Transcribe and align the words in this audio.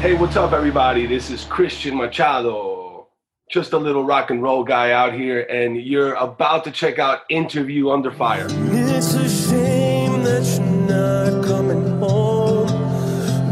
Hey, 0.00 0.14
what's 0.14 0.36
up, 0.36 0.52
everybody? 0.52 1.06
This 1.06 1.28
is 1.28 1.42
Christian 1.46 1.96
Machado, 1.96 3.08
just 3.50 3.72
a 3.72 3.78
little 3.78 4.04
rock 4.04 4.30
and 4.30 4.40
roll 4.40 4.62
guy 4.62 4.92
out 4.92 5.12
here, 5.12 5.40
and 5.50 5.76
you're 5.76 6.14
about 6.14 6.62
to 6.64 6.70
check 6.70 7.00
out 7.00 7.22
Interview 7.28 7.90
Under 7.90 8.12
Fire. 8.12 8.46
It's 8.48 9.14
a 9.14 9.28
shame 9.28 10.22
that 10.22 10.46
you're 10.56 10.86
not 10.86 11.44
coming 11.44 11.98
home. 11.98 12.68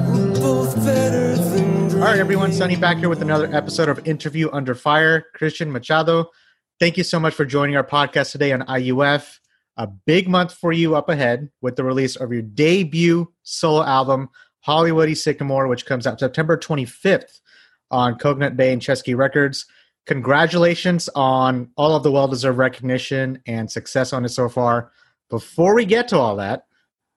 We're 0.07 0.41
both 0.41 0.77
better 0.85 1.35
than 1.35 1.95
All 1.95 2.11
right, 2.11 2.21
everyone. 2.21 2.53
Sunny 2.53 2.77
back 2.77 2.99
here 2.99 3.09
with 3.09 3.23
another 3.23 3.53
episode 3.53 3.89
of 3.89 4.07
Interview 4.07 4.49
Under 4.53 4.77
Fire. 4.77 5.25
Christian 5.35 5.73
Machado, 5.73 6.31
thank 6.79 6.97
you 6.97 7.03
so 7.03 7.19
much 7.19 7.35
for 7.35 7.45
joining 7.45 7.77
our 7.77 7.83
podcast 7.83 8.31
today 8.31 8.53
on 8.53 8.61
IUF. 8.63 9.41
A 9.79 9.89
big 9.89 10.29
month 10.29 10.55
for 10.55 10.73
you 10.73 10.95
up 10.95 11.09
ahead 11.09 11.51
with 11.61 11.75
the 11.75 11.83
release 11.83 12.15
of 12.15 12.33
your 12.33 12.43
debut 12.43 13.31
solo 13.43 13.83
album, 13.85 14.29
Hollywood 14.67 15.07
and 15.09 15.17
Sycamore, 15.17 15.69
which 15.69 15.87
comes 15.87 16.07
out 16.07 16.19
September 16.19 16.57
25th 16.59 17.41
on 17.93 18.19
Coconut 18.19 18.57
Bay 18.57 18.73
and 18.73 18.83
Chesky 18.83 19.17
Records. 19.17 19.65
Congratulations 20.07 21.09
on 21.15 21.71
all 21.77 21.95
of 21.95 22.03
the 22.03 22.11
well 22.11 22.27
deserved 22.27 22.59
recognition 22.59 23.41
and 23.47 23.71
success 23.71 24.13
on 24.13 24.25
it 24.25 24.31
so 24.31 24.49
far. 24.49 24.91
Before 25.31 25.75
we 25.75 25.85
get 25.85 26.09
to 26.09 26.19
all 26.19 26.37
that, 26.37 26.67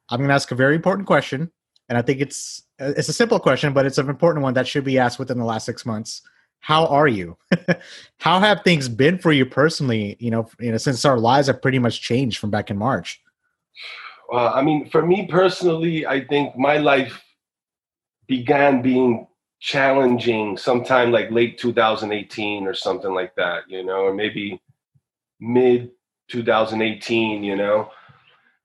I'm 0.09 0.20
going 0.20 0.30
to 0.30 0.34
ask 0.35 0.52
a 0.52 0.55
very 0.55 0.76
important 0.76 1.07
question 1.07 1.52
and 1.90 1.98
I 1.98 2.04
think 2.04 2.21
it's 2.21 2.63
it's 2.77 3.09
a 3.09 3.13
simple 3.13 3.40
question, 3.40 3.73
but 3.73 3.85
it's 3.85 3.98
an 3.98 4.09
important 4.09 4.43
one 4.43 4.54
that 4.54 4.68
should 4.68 4.85
be 4.85 4.99
asked 4.99 5.20
within 5.20 5.38
the 5.38 5.43
last 5.43 5.66
six 5.66 5.85
months. 5.85 6.21
How 6.59 6.85
are 6.85 7.07
you? 7.07 7.35
How 8.20 8.40
have 8.40 8.62
things 8.63 8.88
been 8.88 9.18
for 9.18 9.31
you 9.31 9.45
personally? 9.45 10.16
You 10.20 10.29
know, 10.29 10.49
you 10.59 10.71
know, 10.71 10.77
since 10.77 11.04
our 11.04 11.18
lives 11.18 11.48
have 11.48 11.62
pretty 11.62 11.79
much 11.79 12.02
changed 12.02 12.38
from 12.38 12.52
back 12.52 12.70
in 12.70 12.77
March. 12.77 13.21
Uh, 14.31 14.52
I 14.52 14.62
mean, 14.62 14.88
for 14.90 15.05
me 15.05 15.26
personally, 15.27 16.05
I 16.05 16.24
think 16.26 16.55
my 16.55 16.77
life 16.77 17.20
began 18.30 18.82
being 18.82 19.27
challenging 19.60 20.55
sometime 20.55 21.12
like 21.12 21.30
late 21.32 21.58
2018 21.58 22.66
or 22.66 22.74
something 22.74 23.13
like 23.13 23.36
that, 23.36 23.63
you 23.68 23.84
know, 23.84 24.05
or 24.05 24.13
maybe 24.13 24.62
mid 25.41 25.91
2018, 26.30 27.44
you 27.44 27.58
know. 27.58 27.91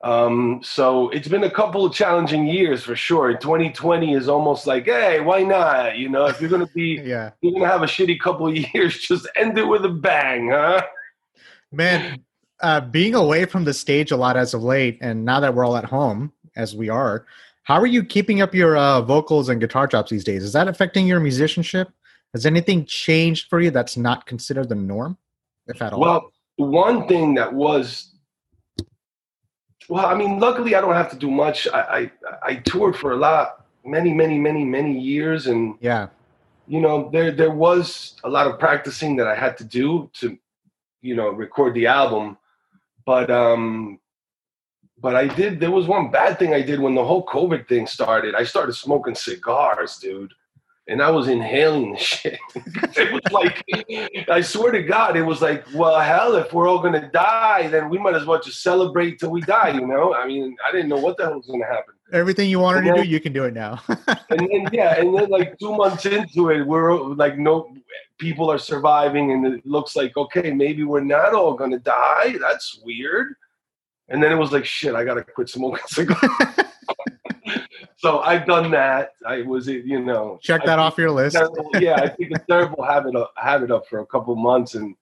Um, 0.02 0.60
so 0.62 1.08
it's 1.08 1.28
been 1.28 1.44
a 1.44 1.50
couple 1.50 1.86
of 1.86 1.94
challenging 1.94 2.46
years 2.46 2.84
for 2.84 2.94
sure. 2.94 3.32
2020 3.32 4.12
is 4.12 4.28
almost 4.28 4.66
like, 4.66 4.84
hey, 4.84 5.20
why 5.20 5.42
not? 5.42 5.96
You 5.96 6.10
know, 6.10 6.26
if 6.26 6.40
you're 6.40 6.50
gonna 6.50 6.66
be, 6.66 7.00
Yeah, 7.04 7.30
you're 7.40 7.54
gonna 7.54 7.66
have 7.66 7.82
a 7.82 7.86
shitty 7.86 8.20
couple 8.20 8.46
of 8.46 8.54
years, 8.54 8.98
just 9.08 9.26
end 9.34 9.58
it 9.58 9.66
with 9.66 9.84
a 9.84 9.88
bang, 9.88 10.50
huh? 10.50 10.82
man, 11.72 12.22
uh, 12.60 12.82
being 12.82 13.14
away 13.14 13.46
from 13.46 13.64
the 13.64 13.74
stage 13.74 14.12
a 14.12 14.16
lot 14.16 14.36
as 14.36 14.52
of 14.52 14.62
late, 14.62 14.98
and 15.00 15.24
now 15.24 15.40
that 15.40 15.54
we're 15.54 15.64
all 15.64 15.76
at 15.76 15.84
home, 15.84 16.32
as 16.54 16.76
we 16.76 16.88
are, 16.90 17.24
how 17.64 17.80
are 17.80 17.86
you 17.86 18.04
keeping 18.04 18.40
up 18.40 18.54
your 18.54 18.76
uh, 18.76 19.00
vocals 19.00 19.48
and 19.48 19.60
guitar 19.60 19.86
chops 19.86 20.10
these 20.10 20.24
days? 20.24 20.44
Is 20.44 20.52
that 20.52 20.68
affecting 20.68 21.06
your 21.06 21.18
musicianship? 21.18 21.90
Has 22.34 22.46
anything 22.46 22.84
changed 22.84 23.48
for 23.48 23.60
you 23.60 23.70
that's 23.70 23.96
not 23.96 24.26
considered 24.26 24.68
the 24.68 24.74
norm, 24.74 25.16
if 25.66 25.80
at 25.80 25.92
all? 25.92 26.00
Well, 26.00 26.32
one 26.56 27.08
thing 27.08 27.34
that 27.34 27.52
was, 27.52 28.14
well, 29.88 30.06
I 30.06 30.14
mean, 30.14 30.38
luckily 30.38 30.74
I 30.74 30.80
don't 30.80 30.94
have 30.94 31.10
to 31.10 31.16
do 31.16 31.30
much. 31.30 31.66
I 31.68 31.80
I, 31.80 32.10
I 32.42 32.54
toured 32.56 32.96
for 32.96 33.12
a 33.12 33.16
lot, 33.16 33.64
many, 33.84 34.12
many, 34.12 34.38
many, 34.38 34.64
many 34.64 34.98
years, 34.98 35.46
and 35.46 35.76
yeah, 35.80 36.08
you 36.66 36.80
know, 36.80 37.08
there 37.12 37.30
there 37.30 37.52
was 37.52 38.16
a 38.24 38.28
lot 38.28 38.46
of 38.46 38.58
practicing 38.58 39.16
that 39.16 39.26
I 39.26 39.34
had 39.34 39.56
to 39.58 39.64
do 39.64 40.10
to, 40.20 40.36
you 41.00 41.16
know, 41.16 41.30
record 41.30 41.74
the 41.74 41.86
album. 41.86 42.36
But 43.06 43.30
um, 43.30 44.00
but 44.98 45.14
I 45.14 45.26
did. 45.26 45.60
There 45.60 45.70
was 45.70 45.86
one 45.86 46.10
bad 46.10 46.38
thing 46.38 46.54
I 46.54 46.62
did 46.62 46.80
when 46.80 46.94
the 46.94 47.04
whole 47.04 47.24
COVID 47.26 47.68
thing 47.68 47.86
started. 47.86 48.34
I 48.34 48.44
started 48.44 48.74
smoking 48.74 49.14
cigars, 49.14 49.96
dude. 49.98 50.32
And 50.86 51.00
I 51.00 51.10
was 51.10 51.28
inhaling 51.28 51.92
the 51.92 51.98
shit. 52.10 52.38
it 52.54 53.10
was 53.10 53.32
like, 53.32 53.64
I 54.28 54.42
swear 54.42 54.70
to 54.72 54.82
God, 54.82 55.16
it 55.16 55.22
was 55.22 55.40
like, 55.40 55.64
well, 55.74 55.98
hell, 55.98 56.34
if 56.36 56.52
we're 56.52 56.68
all 56.68 56.78
gonna 56.80 57.10
die, 57.10 57.68
then 57.68 57.88
we 57.88 57.96
might 57.96 58.14
as 58.14 58.26
well 58.26 58.38
just 58.38 58.62
celebrate 58.62 59.18
till 59.18 59.30
we 59.30 59.40
die, 59.40 59.70
you 59.70 59.86
know? 59.86 60.12
I 60.14 60.26
mean, 60.26 60.54
I 60.66 60.70
didn't 60.72 60.90
know 60.90 60.98
what 60.98 61.16
the 61.16 61.24
hell 61.24 61.36
was 61.36 61.46
gonna 61.46 61.64
happen. 61.64 61.94
everything 62.12 62.50
you 62.50 62.60
wanted 62.60 62.84
And 62.86 62.96
to 62.96 63.02
do, 63.02 63.08
you 63.08 63.18
can 63.18 63.32
do 63.32 63.44
it 63.44 63.54
now. 63.54 63.80
And 64.28 64.40
then, 64.40 64.68
yeah, 64.74 64.98
and 65.00 65.16
then 65.16 65.30
like 65.30 65.58
two 65.58 65.74
months 65.74 66.04
into 66.04 66.50
it, 66.50 66.66
we're 66.66 66.92
like, 67.14 67.38
no, 67.38 67.74
people 68.18 68.50
are 68.52 68.58
surviving, 68.58 69.32
and 69.32 69.46
it 69.46 69.64
looks 69.64 69.96
like, 69.96 70.14
okay, 70.18 70.50
maybe 70.52 70.84
we're 70.84 71.00
not 71.00 71.32
all 71.32 71.54
gonna 71.54 71.78
die. 71.78 72.36
That's 72.38 72.78
weird. 72.84 73.36
And 74.08 74.22
then 74.22 74.32
it 74.32 74.36
was 74.36 74.52
like, 74.52 74.64
shit, 74.64 74.94
I 74.94 75.04
gotta 75.04 75.24
quit 75.24 75.48
smoking 75.48 75.84
cigars. 75.88 76.30
so 77.96 78.20
I've 78.20 78.46
done 78.46 78.70
that. 78.72 79.12
I 79.26 79.42
was, 79.42 79.66
you 79.66 80.00
know, 80.00 80.38
Check 80.42 80.62
that 80.62 80.76
think 80.76 80.78
off 80.78 80.98
your 80.98 81.10
list. 81.10 81.36
yeah, 81.74 81.94
I 81.94 82.08
think 82.08 82.32
a 82.32 82.38
terrible 82.48 82.82
habit 82.88 83.16
of, 83.16 83.28
habit 83.36 83.70
up 83.70 83.86
for 83.88 84.00
a 84.00 84.06
couple 84.06 84.34
months 84.36 84.74
and 84.74 84.94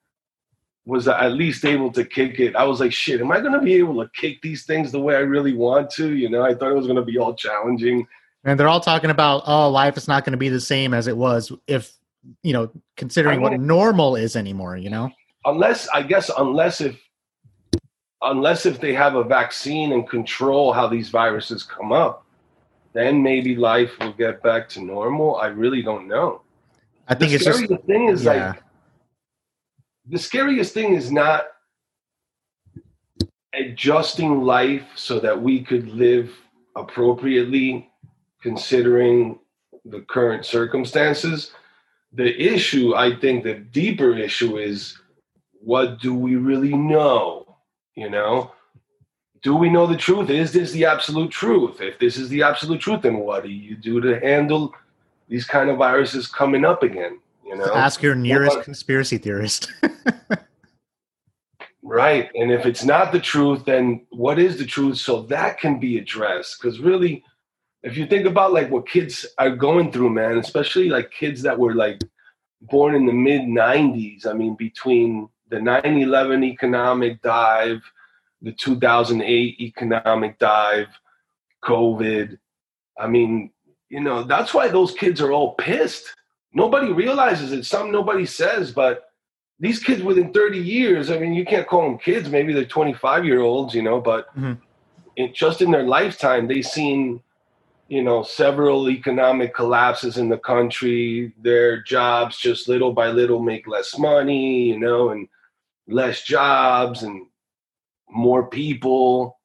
was 0.85 1.07
at 1.07 1.33
least 1.33 1.65
able 1.65 1.93
to 1.93 2.05
kick 2.05 2.41
it. 2.41 2.57
I 2.57 2.65
was 2.65 2.81
like, 2.81 2.93
shit, 2.93 3.21
am 3.21 3.31
I 3.31 3.41
going 3.41 3.53
to 3.53 3.61
be 3.61 3.75
able 3.75 4.03
to 4.03 4.11
kick 4.15 4.43
these 4.43 4.65
things 4.65 4.91
the 4.91 5.01
way 5.01 5.15
I 5.15 5.21
really 5.21 5.55
want 5.55 5.91
to? 5.91 6.13
You 6.15 6.29
know, 6.29 6.43
I 6.43 6.55
thought 6.55 6.73
it 6.73 6.77
was 6.77 6.87
going 6.87 6.97
to 6.97 7.05
be 7.05 7.19
all 7.19 7.35
challenging. 7.35 8.07
And 8.45 8.59
they're 8.59 8.69
all 8.69 8.81
talking 8.81 9.11
about, 9.11 9.45
oh, 9.47 9.71
life 9.71 9.97
is 9.97 10.09
not 10.09 10.25
going 10.25 10.33
to 10.33 10.39
be 10.39 10.49
the 10.49 10.61
same 10.61 10.93
as 10.93 11.07
it 11.07 11.17
was 11.17 11.53
if, 11.69 11.93
you 12.43 12.53
know, 12.53 12.71
considering 12.97 13.41
what 13.41 13.59
normal 13.61 14.17
is 14.17 14.35
anymore, 14.35 14.77
you 14.77 14.91
know? 14.91 15.11
Unless, 15.45 15.89
I 15.89 16.03
guess, 16.03 16.31
unless 16.37 16.81
if, 16.81 17.01
unless 18.23 18.67
if 18.67 18.81
they 18.81 18.95
have 18.95 19.15
a 19.15 19.25
vaccine 19.25 19.93
and 19.93 20.09
control 20.09 20.73
how 20.73 20.87
these 20.87 21.09
viruses 21.09 21.63
come 21.63 21.93
up, 21.93 22.25
then 22.93 23.23
maybe 23.23 23.57
life 23.57 23.93
will 24.01 24.13
get 24.13 24.43
back 24.43 24.69
to 24.71 24.81
normal. 24.81 25.37
I 25.37 25.47
really 25.47 25.83
don't 25.83 26.07
know. 26.07 26.43
I 27.09 27.15
think 27.15 27.31
the 27.31 27.37
it's 27.37 27.45
just, 27.45 27.59
scariest 27.59 27.85
thing 27.87 28.09
is 28.09 28.25
yeah. 28.25 28.49
like 28.49 28.63
the 30.09 30.19
scariest 30.19 30.75
thing 30.75 30.95
is 30.95 31.11
not 31.11 31.45
adjusting 33.55 34.43
life 34.43 34.85
so 34.95 35.21
that 35.21 35.41
we 35.41 35.63
could 35.63 35.89
live 35.89 36.33
appropriately 36.77 37.91
considering 38.41 39.39
the 39.85 40.01
current 40.03 40.47
circumstances 40.47 41.53
the 42.15 42.41
issue 42.41 42.95
i 42.95 43.15
think 43.15 43.45
the 43.45 43.55
deeper 43.55 44.17
issue 44.17 44.59
is 44.59 44.99
what 45.61 46.01
do 46.01 46.15
we 46.15 46.37
really 46.37 46.75
know 46.75 47.42
you 47.95 48.11
know 48.11 48.53
do 49.43 49.57
we 49.57 49.69
know 49.69 49.87
the 49.87 49.97
truth 49.97 50.31
is 50.31 50.53
this 50.53 50.73
the 50.73 50.85
absolute 50.85 51.31
truth 51.31 51.81
if 51.81 51.99
this 51.99 52.17
is 52.17 52.29
the 52.29 52.43
absolute 52.43 52.81
truth 52.81 53.03
then 53.03 53.19
what 53.19 53.43
do 53.43 53.51
you 53.51 53.77
do 53.77 54.01
to 54.01 54.19
handle 54.21 54.75
these 55.29 55.45
kind 55.45 55.71
of 55.71 55.79
viruses 55.79 56.27
coming 56.27 56.65
up 56.65 56.83
again 56.83 57.19
you 57.45 57.57
know 57.57 57.75
ask 57.75 58.03
your 58.03 58.15
nearest 58.15 58.57
Well, 58.57 58.65
conspiracy 58.65 59.19
theorist. 59.19 59.73
Right. 61.83 62.31
And 62.35 62.53
if 62.53 62.65
it's 62.65 62.85
not 62.85 63.13
the 63.13 63.21
truth, 63.21 63.65
then 63.65 64.07
what 64.11 64.39
is 64.39 64.57
the 64.57 64.65
truth? 64.65 64.99
So 64.99 65.23
that 65.23 65.59
can 65.59 65.81
be 65.81 65.99
addressed. 65.99 66.59
Because 66.59 66.79
really, 66.79 67.25
if 67.83 67.97
you 67.97 68.07
think 68.07 68.27
about 68.27 68.53
like 68.53 68.71
what 68.71 68.89
kids 68.89 69.27
are 69.37 69.55
going 69.55 69.91
through, 69.91 70.11
man, 70.11 70.39
especially 70.39 70.89
like 70.89 71.11
kids 71.11 71.43
that 71.43 71.59
were 71.59 71.75
like 71.75 72.01
born 72.63 72.95
in 72.95 73.05
the 73.05 73.13
mid 73.13 73.43
90s, 73.43 74.27
I 74.27 74.33
mean, 74.33 74.55
between 74.55 75.29
the 75.53 75.61
9 75.61 75.85
11 75.85 76.43
economic 76.45 77.21
dive, 77.21 77.83
the 78.41 78.53
2008 78.53 79.61
economic 79.61 80.39
dive, 80.39 80.89
COVID, 81.63 82.39
I 82.99 83.07
mean, 83.07 83.51
you 83.91 84.01
know, 84.01 84.25
that's 84.25 84.55
why 84.55 84.69
those 84.69 84.93
kids 84.93 85.21
are 85.21 85.31
all 85.31 85.55
pissed. 85.55 86.07
Nobody 86.55 86.91
realizes 86.91 87.53
it. 87.53 87.67
Some 87.67 87.91
nobody 87.93 88.25
says, 88.25 88.73
but 88.73 89.11
these 89.61 89.79
kids 89.83 90.03
within 90.03 90.33
30 90.33 90.59
years, 90.59 91.11
I 91.11 91.19
mean, 91.19 91.35
you 91.35 91.45
can't 91.45 91.69
call 91.69 91.83
them 91.83 91.99
kids. 91.99 92.31
Maybe 92.31 92.55
they're 92.55 92.65
25 92.65 93.27
year 93.27 93.41
olds, 93.41 93.75
you 93.75 93.83
know, 93.83 94.01
but 94.01 94.35
Mhm. 94.35 94.59
in, 95.17 95.35
just 95.35 95.61
in 95.61 95.71
their 95.71 95.85
lifetime, 95.85 96.49
they've 96.49 96.65
seen, 96.65 97.21
you 97.89 98.03
know, 98.03 98.23
several 98.23 98.89
economic 98.89 99.55
collapses 99.55 100.17
in 100.17 100.31
the 100.31 100.39
country. 100.39 101.33
Their 101.43 101.83
jobs 101.83 102.39
just 102.39 102.69
little 102.69 102.95
by 102.95 103.09
little 103.09 103.41
make 103.41 103.69
less 103.69 103.99
money, 103.99 104.69
you 104.71 104.79
know, 104.79 105.11
and 105.11 105.29
less 105.89 106.23
jobs 106.23 107.03
and 107.03 107.27
more 108.11 108.47
people, 108.47 109.39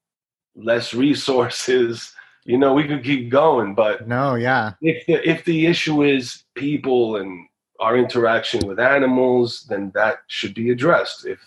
less 0.55 0.93
resources. 0.93 2.13
You 2.47 2.57
know, 2.57 2.73
we 2.73 2.87
could 2.87 3.03
keep 3.03 3.29
going, 3.29 3.75
but 3.75 4.07
no, 4.07 4.35
yeah. 4.35 4.71
if 4.79 5.05
the 5.05 5.29
if 5.29 5.43
the 5.43 5.65
issue 5.65 6.03
is 6.03 6.45
people 6.55 7.17
and 7.17 7.45
our 7.81 7.97
interaction 7.97 8.65
with 8.65 8.79
animals, 8.79 9.65
then 9.67 9.91
that 9.95 10.19
should 10.27 10.53
be 10.53 10.69
addressed. 10.69 11.25
If 11.25 11.39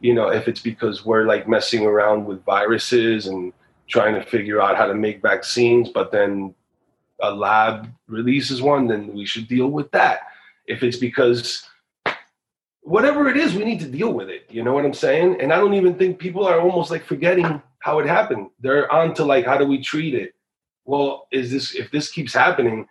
you 0.00 0.14
know, 0.14 0.30
if 0.30 0.48
it's 0.48 0.62
because 0.62 1.04
we're 1.04 1.26
like 1.26 1.46
messing 1.46 1.84
around 1.84 2.24
with 2.24 2.42
viruses 2.44 3.26
and 3.26 3.52
trying 3.86 4.14
to 4.14 4.22
figure 4.22 4.62
out 4.62 4.76
how 4.76 4.86
to 4.86 4.94
make 4.94 5.20
vaccines, 5.20 5.90
but 5.90 6.10
then 6.10 6.54
a 7.20 7.30
lab 7.30 7.88
releases 8.08 8.62
one, 8.62 8.86
then 8.86 9.12
we 9.12 9.26
should 9.26 9.46
deal 9.46 9.68
with 9.68 9.90
that. 9.90 10.20
If 10.66 10.82
it's 10.82 10.96
because 10.96 11.68
whatever 12.82 13.28
it 13.28 13.36
is, 13.36 13.54
we 13.54 13.64
need 13.64 13.80
to 13.80 13.86
deal 13.86 14.12
with 14.12 14.28
it. 14.28 14.46
You 14.48 14.62
know 14.62 14.72
what 14.72 14.84
I'm 14.84 14.94
saying? 14.94 15.40
And 15.40 15.52
I 15.52 15.56
don't 15.58 15.74
even 15.74 15.94
think 15.94 16.18
people 16.18 16.46
are 16.46 16.60
almost 16.60 16.90
like 16.90 17.04
forgetting 17.04 17.62
how 17.80 17.98
it 17.98 18.06
happened. 18.06 18.50
They're 18.60 18.90
on 18.92 19.14
to 19.14 19.24
like, 19.24 19.44
how 19.44 19.56
do 19.58 19.66
we 19.66 19.82
treat 19.82 20.14
it? 20.14 20.34
Well, 20.84 21.28
is 21.30 21.50
this 21.50 21.74
if 21.74 21.90
this 21.90 22.10
keeps 22.10 22.34
happening? 22.34 22.86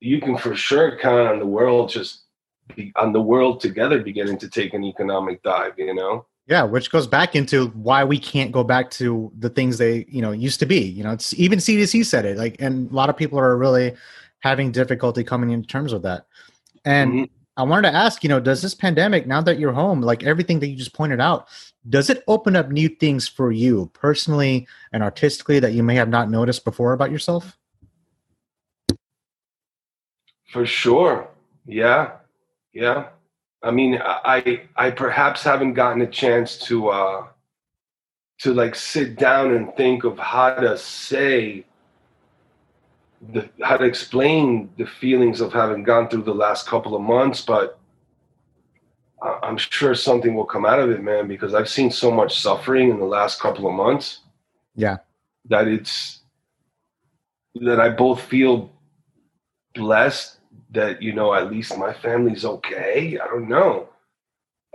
you 0.00 0.20
can 0.20 0.36
for 0.36 0.54
sure 0.54 0.98
count 0.98 1.28
on 1.28 1.38
the 1.38 1.46
world 1.46 1.88
just 1.88 2.24
be, 2.74 2.92
on 2.96 3.12
the 3.12 3.20
world 3.20 3.60
together 3.60 4.00
beginning 4.00 4.38
to 4.38 4.48
take 4.48 4.74
an 4.74 4.84
economic 4.84 5.42
dive. 5.42 5.72
You 5.78 5.94
know. 5.94 6.26
Yeah, 6.46 6.62
which 6.62 6.92
goes 6.92 7.06
back 7.06 7.34
into 7.34 7.68
why 7.68 8.04
we 8.04 8.18
can't 8.18 8.52
go 8.52 8.62
back 8.62 8.90
to 8.92 9.32
the 9.36 9.50
things 9.50 9.78
they, 9.78 10.04
you 10.08 10.22
know, 10.22 10.30
used 10.30 10.60
to 10.60 10.66
be. 10.66 10.78
You 10.78 11.02
know, 11.02 11.12
it's 11.12 11.34
even 11.34 11.58
CDC 11.58 12.04
said 12.04 12.24
it. 12.24 12.36
Like, 12.36 12.56
and 12.60 12.90
a 12.90 12.94
lot 12.94 13.10
of 13.10 13.16
people 13.16 13.38
are 13.38 13.56
really 13.56 13.94
having 14.40 14.70
difficulty 14.70 15.24
coming 15.24 15.50
in 15.50 15.64
terms 15.64 15.92
with 15.92 16.02
that. 16.02 16.26
And 16.84 17.12
Mhm. 17.12 17.30
I 17.56 17.62
wanted 17.62 17.90
to 17.90 17.96
ask, 17.96 18.22
you 18.22 18.28
know, 18.28 18.38
does 18.38 18.60
this 18.60 18.74
pandemic, 18.74 19.26
now 19.26 19.40
that 19.40 19.58
you're 19.58 19.72
home, 19.72 20.02
like 20.02 20.22
everything 20.24 20.60
that 20.60 20.66
you 20.68 20.76
just 20.76 20.92
pointed 20.92 21.20
out, 21.20 21.48
does 21.88 22.10
it 22.10 22.22
open 22.28 22.54
up 22.54 22.70
new 22.70 22.88
things 22.88 23.26
for 23.26 23.50
you 23.50 23.90
personally 23.94 24.66
and 24.92 25.02
artistically 25.02 25.58
that 25.60 25.72
you 25.72 25.82
may 25.82 25.94
have 25.94 26.08
not 26.08 26.30
noticed 26.30 26.64
before 26.64 26.92
about 26.92 27.10
yourself? 27.10 27.56
For 30.52 30.66
sure. 30.66 31.28
Yeah. 31.66 32.12
Yeah. 32.72 33.08
I 33.62 33.70
mean, 33.70 34.00
I 34.02 34.62
I 34.76 34.90
perhaps 34.90 35.42
haven't 35.42 35.74
gotten 35.74 36.02
a 36.02 36.06
chance 36.06 36.58
to 36.66 36.88
uh 36.90 37.26
to 38.40 38.52
like 38.52 38.74
sit 38.74 39.16
down 39.16 39.54
and 39.54 39.74
think 39.76 40.04
of 40.04 40.18
how 40.18 40.54
to 40.54 40.76
say 40.76 41.64
the 43.32 43.48
how 43.62 43.76
to 43.76 43.84
explain 43.84 44.70
the 44.76 44.86
feelings 44.86 45.40
of 45.40 45.52
having 45.52 45.82
gone 45.82 46.08
through 46.08 46.22
the 46.22 46.34
last 46.34 46.66
couple 46.66 46.94
of 46.94 47.02
months, 47.02 47.40
but 47.40 47.78
I'm 49.22 49.56
sure 49.56 49.94
something 49.94 50.34
will 50.34 50.44
come 50.44 50.66
out 50.66 50.78
of 50.78 50.90
it, 50.90 51.02
man, 51.02 51.26
because 51.26 51.54
I've 51.54 51.68
seen 51.68 51.90
so 51.90 52.10
much 52.10 52.40
suffering 52.40 52.90
in 52.90 52.98
the 52.98 53.06
last 53.06 53.40
couple 53.40 53.66
of 53.66 53.74
months. 53.74 54.20
Yeah. 54.74 54.98
That 55.48 55.68
it's 55.68 56.20
that 57.54 57.80
I 57.80 57.88
both 57.88 58.20
feel 58.20 58.70
blessed 59.74 60.38
that 60.70 61.00
you 61.00 61.12
know 61.12 61.34
at 61.34 61.50
least 61.50 61.76
my 61.78 61.92
family's 61.92 62.44
okay. 62.44 63.18
I 63.18 63.26
don't 63.26 63.48
know, 63.48 63.88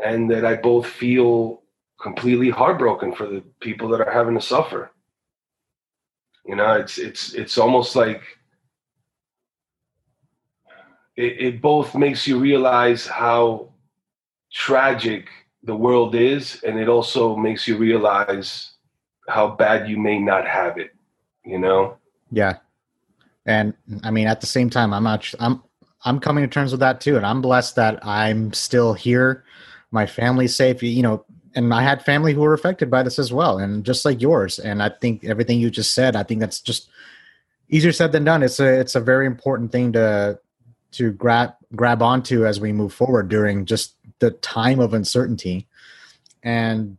and 0.03 0.29
that 0.31 0.45
I 0.45 0.55
both 0.55 0.87
feel 0.87 1.61
completely 2.01 2.49
heartbroken 2.49 3.13
for 3.13 3.27
the 3.27 3.43
people 3.59 3.87
that 3.89 4.01
are 4.01 4.11
having 4.11 4.35
to 4.35 4.41
suffer. 4.41 4.91
You 6.45 6.55
know, 6.55 6.73
it's 6.73 6.97
it's 6.97 7.33
it's 7.33 7.57
almost 7.57 7.95
like 7.95 8.21
it, 11.15 11.39
it 11.39 11.61
both 11.61 11.95
makes 11.95 12.27
you 12.27 12.39
realize 12.39 13.05
how 13.05 13.69
tragic 14.51 15.27
the 15.63 15.75
world 15.75 16.15
is, 16.15 16.61
and 16.63 16.79
it 16.79 16.89
also 16.89 17.35
makes 17.35 17.67
you 17.67 17.77
realize 17.77 18.71
how 19.27 19.49
bad 19.55 19.87
you 19.87 19.97
may 19.97 20.19
not 20.19 20.47
have 20.47 20.77
it. 20.77 20.95
You 21.45 21.59
know. 21.59 21.97
Yeah. 22.31 22.57
And 23.45 23.73
I 24.03 24.11
mean, 24.11 24.27
at 24.27 24.41
the 24.41 24.47
same 24.47 24.69
time, 24.69 24.93
I'm 24.93 25.03
not, 25.03 25.33
I'm, 25.39 25.61
I'm 26.05 26.19
coming 26.19 26.43
to 26.43 26.47
terms 26.47 26.71
with 26.71 26.79
that 26.79 27.01
too. 27.01 27.17
And 27.17 27.25
I'm 27.25 27.41
blessed 27.41 27.75
that 27.75 28.05
I'm 28.05 28.53
still 28.53 28.93
here. 28.93 29.43
My 29.91 30.05
family's 30.05 30.55
safe, 30.55 30.81
you 30.81 31.01
know, 31.01 31.25
and 31.55 31.73
I 31.73 31.81
had 31.81 32.03
family 32.03 32.33
who 32.33 32.41
were 32.41 32.53
affected 32.53 32.89
by 32.89 33.03
this 33.03 33.19
as 33.19 33.33
well. 33.33 33.57
And 33.57 33.83
just 33.83 34.05
like 34.05 34.21
yours. 34.21 34.59
And 34.59 34.81
I 34.81 34.89
think 34.89 35.23
everything 35.23 35.59
you 35.59 35.69
just 35.69 35.93
said, 35.93 36.15
I 36.15 36.23
think 36.23 36.39
that's 36.39 36.61
just 36.61 36.89
easier 37.69 37.91
said 37.91 38.11
than 38.11 38.23
done. 38.23 38.43
It's 38.43 38.59
a, 38.59 38.79
it's 38.79 38.95
a 38.95 39.01
very 39.01 39.25
important 39.25 39.71
thing 39.71 39.93
to, 39.93 40.39
to 40.93 41.11
grab, 41.11 41.53
grab 41.75 42.01
onto 42.01 42.45
as 42.45 42.59
we 42.59 42.71
move 42.71 42.93
forward 42.93 43.29
during 43.29 43.65
just 43.65 43.95
the 44.19 44.31
time 44.31 44.79
of 44.79 44.93
uncertainty. 44.93 45.67
And 46.43 46.97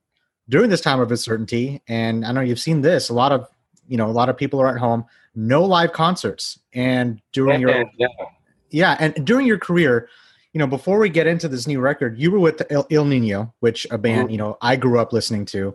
during 0.48 0.70
this 0.70 0.80
time 0.80 1.00
of 1.00 1.10
uncertainty, 1.10 1.82
and 1.88 2.24
I 2.24 2.32
know 2.32 2.40
you've 2.40 2.60
seen 2.60 2.82
this, 2.82 3.08
a 3.08 3.14
lot 3.14 3.32
of, 3.32 3.48
you 3.88 3.96
know, 3.96 4.06
a 4.06 4.12
lot 4.12 4.28
of 4.28 4.36
people 4.36 4.60
are 4.60 4.68
at 4.68 4.78
home, 4.78 5.04
no 5.34 5.64
live 5.64 5.92
concerts. 5.92 6.58
And 6.72 7.20
during 7.32 7.60
your 7.60 7.84
yeah. 7.96 8.06
yeah, 8.70 8.96
and 9.00 9.26
during 9.26 9.46
your 9.46 9.58
career, 9.58 10.08
you 10.52 10.58
know, 10.58 10.66
before 10.66 10.98
we 10.98 11.08
get 11.08 11.26
into 11.26 11.48
this 11.48 11.66
new 11.66 11.80
record, 11.80 12.18
you 12.18 12.30
were 12.30 12.38
with 12.38 12.62
Il, 12.70 12.86
Ill 12.90 13.04
Niño, 13.04 13.52
which 13.60 13.86
a 13.90 13.98
band 13.98 14.28
Mhm. 14.28 14.32
you 14.32 14.38
know 14.38 14.58
I 14.60 14.76
grew 14.76 14.98
up 14.98 15.12
listening 15.12 15.46
to, 15.46 15.74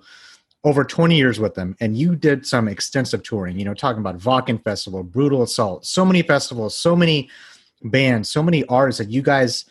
over 0.63 0.83
20 0.83 1.15
years 1.15 1.39
with 1.39 1.55
them, 1.55 1.75
and 1.79 1.95
you 1.97 2.15
did 2.15 2.45
some 2.45 2.67
extensive 2.67 3.23
touring. 3.23 3.57
You 3.57 3.65
know, 3.65 3.73
talking 3.73 3.99
about 3.99 4.19
Wacken 4.19 4.63
Festival, 4.63 5.03
Brutal 5.03 5.43
Assault, 5.43 5.85
so 5.85 6.03
many 6.05 6.21
festivals, 6.21 6.75
so 6.77 6.95
many 6.95 7.29
bands, 7.83 8.29
so 8.29 8.41
many 8.43 8.65
artists 8.65 8.99
that 8.99 9.09
you 9.09 9.21
guys 9.21 9.65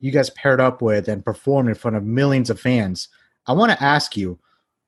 you 0.00 0.12
guys 0.12 0.30
paired 0.30 0.60
up 0.60 0.80
with 0.80 1.08
and 1.08 1.24
performed 1.24 1.68
in 1.68 1.74
front 1.74 1.96
of 1.96 2.04
millions 2.04 2.50
of 2.50 2.60
fans. 2.60 3.08
I 3.48 3.52
want 3.52 3.72
to 3.72 3.82
ask 3.82 4.16
you, 4.16 4.38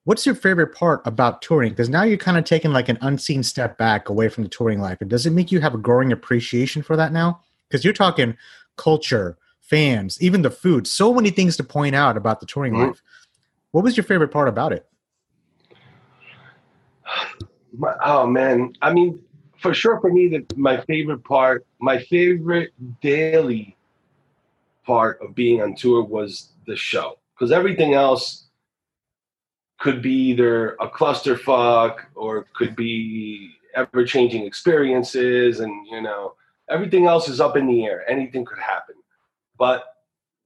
what's 0.04 0.24
your 0.24 0.36
favorite 0.36 0.72
part 0.72 1.02
about 1.04 1.42
touring? 1.42 1.70
Because 1.70 1.88
now 1.88 2.04
you're 2.04 2.16
kind 2.16 2.38
of 2.38 2.44
taking 2.44 2.72
like 2.72 2.88
an 2.88 2.98
unseen 3.00 3.42
step 3.42 3.76
back 3.76 4.08
away 4.08 4.28
from 4.28 4.44
the 4.44 4.48
touring 4.48 4.80
life. 4.80 4.98
And 5.00 5.10
does 5.10 5.26
it 5.26 5.32
make 5.32 5.50
you 5.50 5.60
have 5.60 5.74
a 5.74 5.78
growing 5.78 6.12
appreciation 6.12 6.80
for 6.82 6.96
that 6.96 7.12
now? 7.12 7.40
Because 7.68 7.84
you're 7.84 7.92
talking 7.92 8.36
culture, 8.76 9.36
fans, 9.70 10.20
even 10.20 10.42
the 10.42 10.50
food, 10.50 10.86
so 10.86 11.14
many 11.14 11.30
things 11.30 11.56
to 11.56 11.64
point 11.64 11.94
out 11.94 12.16
about 12.16 12.40
the 12.40 12.46
touring 12.46 12.74
Mhm. 12.74 12.88
life. 12.88 13.02
What 13.70 13.84
was 13.84 13.96
your 13.96 14.04
favorite 14.04 14.32
part 14.32 14.48
about 14.48 14.72
it? 14.72 14.86
My, 17.78 17.94
oh 18.04 18.26
man, 18.26 18.72
I 18.82 18.92
mean, 18.92 19.22
for 19.58 19.72
sure, 19.72 20.00
for 20.00 20.10
me, 20.12 20.28
the, 20.28 20.44
my 20.56 20.80
favorite 20.82 21.22
part, 21.22 21.64
my 21.78 21.98
favorite 21.98 22.72
daily 23.00 23.76
part 24.84 25.20
of 25.22 25.34
being 25.34 25.62
on 25.62 25.76
tour 25.76 26.02
was 26.02 26.52
the 26.66 26.74
show, 26.74 27.18
because 27.34 27.52
everything 27.52 27.94
else 27.94 28.48
could 29.78 30.02
be 30.02 30.30
either 30.30 30.72
a 30.80 30.88
clusterfuck 30.88 32.00
or 32.14 32.46
could 32.54 32.74
be 32.74 33.52
ever-changing 33.74 34.44
experiences, 34.44 35.60
and 35.60 35.86
you 35.86 36.00
know, 36.00 36.34
everything 36.68 37.06
else 37.06 37.28
is 37.28 37.40
up 37.40 37.56
in 37.56 37.66
the 37.66 37.84
air. 37.84 38.04
Anything 38.10 38.44
could 38.44 38.58
happen, 38.58 38.96
but 39.60 39.84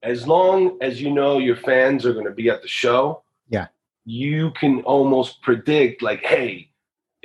as 0.03 0.27
long 0.27 0.77
as 0.81 1.01
you 1.01 1.09
know 1.09 1.39
your 1.39 1.55
fans 1.55 2.05
are 2.05 2.13
going 2.13 2.25
to 2.25 2.31
be 2.43 2.49
at 2.51 2.61
the 2.61 2.67
show, 2.67 3.23
Yeah. 3.49 3.67
you 4.03 4.51
can 4.51 4.81
almost 4.81 5.41
predict, 5.41 6.03
like, 6.03 6.23
hey 6.23 6.69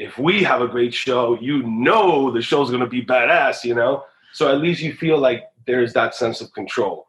if 0.01 0.17
we 0.19 0.43
have 0.43 0.63
a 0.63 0.69
great 0.69 0.95
show, 0.95 1.39
you 1.43 1.63
know 1.65 2.31
the 2.31 2.41
show's 2.41 2.71
gonna 2.71 2.87
be 2.87 3.05
badass, 3.05 3.65
you 3.65 3.75
know? 3.75 4.03
So 4.33 4.51
at 4.51 4.59
least 4.63 4.81
you 4.81 4.95
feel 4.95 5.19
like 5.19 5.45
there's 5.67 5.93
that 5.93 6.15
sense 6.15 6.41
of 6.41 6.51
control. 6.55 7.07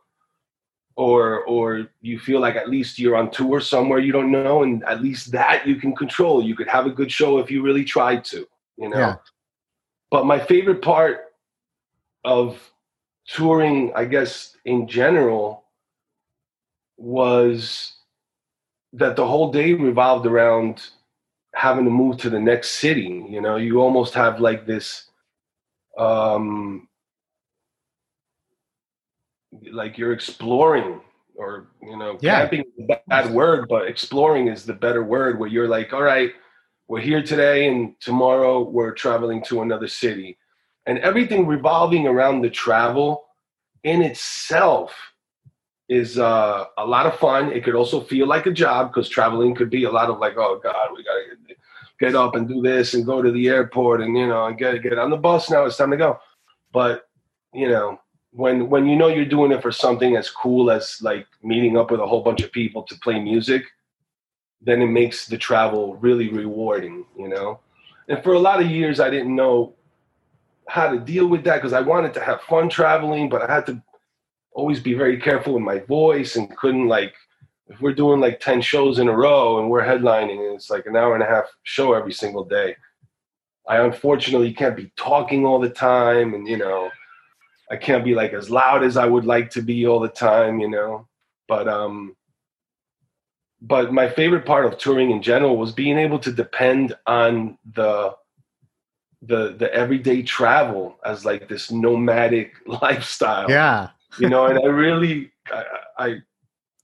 Or 0.98 1.46
or 1.46 1.88
you 2.02 2.20
feel 2.20 2.42
like 2.42 2.58
at 2.58 2.70
least 2.70 3.00
you're 3.00 3.16
on 3.16 3.32
tour 3.32 3.62
somewhere 3.62 4.00
you 4.00 4.12
don't 4.12 4.30
know, 4.30 4.64
and 4.64 4.84
at 4.84 5.02
least 5.02 5.32
that 5.32 5.66
you 5.66 5.76
can 5.78 5.96
control. 5.96 6.44
You 6.44 6.54
could 6.54 6.68
have 6.68 6.86
a 6.86 6.90
good 7.00 7.10
show 7.10 7.40
if 7.40 7.50
you 7.50 7.64
really 7.64 7.86
tried 7.86 8.26
to, 8.26 8.46
you 8.78 8.90
know. 8.90 8.98
Yeah. 8.98 9.16
But 10.10 10.26
my 10.26 10.38
favorite 10.38 10.82
part 10.82 11.32
of 12.26 12.71
touring, 13.34 13.92
I 13.96 14.06
guess, 14.06 14.56
in 14.66 14.88
general, 14.88 15.64
was 16.98 17.94
that 18.94 19.16
the 19.16 19.26
whole 19.26 19.52
day 19.52 19.74
revolved 19.74 20.26
around 20.26 20.82
having 21.56 21.86
to 21.86 21.92
move 21.92 22.18
to 22.18 22.30
the 22.30 22.40
next 22.40 22.72
city. 22.72 23.26
You 23.30 23.42
know, 23.42 23.56
you 23.58 23.82
almost 23.82 24.14
have 24.14 24.40
like 24.40 24.66
this, 24.66 25.10
um, 25.98 26.88
like 29.72 29.98
you're 29.98 30.14
exploring, 30.14 31.02
or 31.36 31.68
you 31.82 31.98
know, 31.98 32.18
Yeah. 32.22 32.42
camping 32.42 32.62
is 32.78 32.90
a 32.90 33.00
bad 33.08 33.32
word, 33.32 33.68
but 33.70 33.88
exploring 33.88 34.48
is 34.48 34.66
the 34.66 34.74
better 34.74 35.04
word. 35.04 35.40
Where 35.40 35.50
you're 35.50 35.68
like, 35.68 35.94
all 35.94 36.04
right, 36.04 36.32
we're 36.88 37.02
here 37.02 37.24
today, 37.24 37.68
and 37.68 38.00
tomorrow 38.02 38.62
we're 38.62 38.94
traveling 38.94 39.42
to 39.46 39.62
another 39.62 39.88
city, 39.88 40.38
and 40.86 40.98
everything 41.00 41.48
revolving 41.48 42.08
around 42.08 42.42
the 42.42 42.50
travel 42.50 43.26
in 43.84 44.02
itself 44.02 44.94
is 45.90 46.18
uh, 46.18 46.66
a 46.78 46.86
lot 46.86 47.06
of 47.06 47.20
fun. 47.20 47.52
It 47.52 47.64
could 47.64 47.76
also 47.76 48.02
feel 48.02 48.26
like 48.26 48.46
a 48.46 48.52
job 48.52 48.90
because 48.90 49.10
traveling 49.10 49.54
could 49.54 49.70
be 49.70 49.84
a 49.84 49.92
lot 49.92 50.10
of 50.10 50.20
like, 50.20 50.38
oh 50.38 50.60
God, 50.64 50.90
we 50.96 51.04
gotta 51.04 51.24
get, 51.48 51.58
get 52.00 52.16
up 52.16 52.36
and 52.36 52.48
do 52.48 52.62
this 52.62 52.94
and 52.94 53.06
go 53.06 53.22
to 53.22 53.32
the 53.32 53.50
airport 53.50 54.02
and 54.02 54.18
you 54.18 54.28
know 54.28 54.46
and 54.46 54.58
get 54.58 54.82
get 54.82 54.98
on 54.98 55.10
the 55.10 55.18
bus 55.18 55.50
now. 55.50 55.66
It's 55.66 55.78
time 55.78 55.92
to 55.92 55.98
go. 55.98 56.20
But 56.72 57.10
you 57.54 57.68
know 57.68 58.00
when 58.32 58.70
when 58.70 58.88
you 58.88 58.96
know 58.96 59.08
you're 59.08 59.26
doing 59.26 59.52
it 59.52 59.62
for 59.62 59.72
something 59.72 60.16
as 60.16 60.30
cool 60.30 60.72
as 60.72 60.98
like 61.02 61.28
meeting 61.44 61.78
up 61.78 61.92
with 61.92 62.00
a 62.00 62.08
whole 62.08 62.24
bunch 62.24 62.42
of 62.42 62.52
people 62.52 62.84
to 62.84 62.96
play 63.00 63.20
music, 63.20 63.64
then 64.62 64.82
it 64.82 64.88
makes 64.88 65.28
the 65.28 65.38
travel 65.38 65.96
really 65.98 66.30
rewarding. 66.30 67.06
You 67.18 67.28
know, 67.28 67.60
and 68.08 68.24
for 68.24 68.34
a 68.34 68.40
lot 68.40 68.62
of 68.62 68.72
years 68.72 69.00
I 69.00 69.10
didn't 69.10 69.36
know 69.36 69.76
how 70.72 70.90
to 70.90 70.98
deal 70.98 71.28
with 71.28 71.44
that 71.44 71.58
because 71.58 71.74
I 71.74 71.82
wanted 71.82 72.14
to 72.14 72.22
have 72.22 72.42
fun 72.44 72.70
traveling, 72.70 73.28
but 73.28 73.42
I 73.42 73.54
had 73.54 73.66
to 73.66 73.82
always 74.54 74.80
be 74.80 74.94
very 74.94 75.18
careful 75.20 75.54
with 75.54 75.64
my 75.64 75.80
voice 75.80 76.38
and 76.38 76.56
couldn't 76.56 76.88
like 76.88 77.14
if 77.68 77.82
we're 77.82 77.94
doing 77.94 78.22
like 78.22 78.40
10 78.40 78.62
shows 78.62 78.98
in 79.00 79.10
a 79.10 79.16
row 79.16 79.60
and 79.60 79.70
we're 79.70 79.84
headlining 79.84 80.46
and 80.46 80.56
it's 80.56 80.70
like 80.70 80.86
an 80.86 80.96
hour 80.96 81.14
and 81.14 81.24
a 81.24 81.26
half 81.26 81.46
show 81.64 81.94
every 81.94 82.12
single 82.12 82.44
day 82.44 82.76
i 83.68 83.78
unfortunately 83.78 84.54
can't 84.54 84.76
be 84.76 84.92
talking 84.98 85.46
all 85.46 85.60
the 85.60 85.70
time 85.70 86.34
and 86.34 86.48
you 86.48 86.58
know 86.58 86.90
i 87.70 87.78
can't 87.78 88.04
be 88.04 88.14
like 88.14 88.34
as 88.34 88.50
loud 88.50 88.84
as 88.84 88.98
i 88.98 89.06
would 89.06 89.26
like 89.26 89.50
to 89.50 89.62
be 89.62 89.88
all 89.88 90.00
the 90.00 90.10
time 90.10 90.60
you 90.60 90.70
know? 90.70 91.08
But 91.48 91.68
um 91.68 92.16
but 93.62 93.94
my 93.94 94.10
favorite 94.10 94.46
part 94.46 94.66
of 94.66 94.78
touring 94.78 95.12
in 95.12 95.22
general 95.22 95.56
was 95.56 95.72
being 95.72 95.98
able 95.98 96.20
to 96.20 96.32
depend 96.32 96.94
on 97.08 97.58
the 97.74 98.16
the 99.22 99.56
the 99.58 99.72
everyday 99.74 100.22
travel 100.24 100.98
as 101.06 101.26
like 101.26 101.48
this 101.48 101.72
nomadic 101.72 102.54
lifestyle. 102.66 103.50
Yeah. 103.50 103.90
You 104.20 104.30
know, 104.30 104.46
and 104.48 104.60
I 104.60 104.66
really 104.68 105.32
I, 105.52 105.64
I 105.98 106.16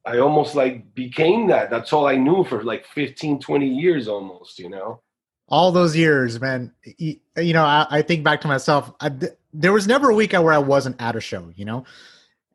I 0.06 0.20
almost 0.20 0.56
like 0.56 0.94
became 0.96 1.48
that. 1.48 1.70
That's 1.70 1.92
all 1.92 2.08
I 2.08 2.16
knew 2.16 2.44
for 2.46 2.64
like 2.64 2.86
15, 2.88 3.40
20 3.40 3.68
years 3.68 4.08
almost, 4.08 4.58
you 4.60 4.70
know. 4.70 5.02
All 5.50 5.72
those 5.72 5.96
years, 5.98 6.40
man. 6.40 6.72
You, 6.98 7.18
you 7.38 7.54
know, 7.54 7.64
I, 7.66 7.88
I 7.90 8.02
think 8.02 8.24
back 8.24 8.40
to 8.42 8.48
myself. 8.48 8.92
I, 9.02 9.12
there 9.54 9.74
was 9.74 9.86
never 9.88 10.10
a 10.10 10.16
week 10.16 10.32
where 10.34 10.54
I 10.54 10.58
wasn't 10.60 11.02
at 11.02 11.16
a 11.18 11.22
show, 11.22 11.52
you 11.56 11.66
know, 11.66 11.84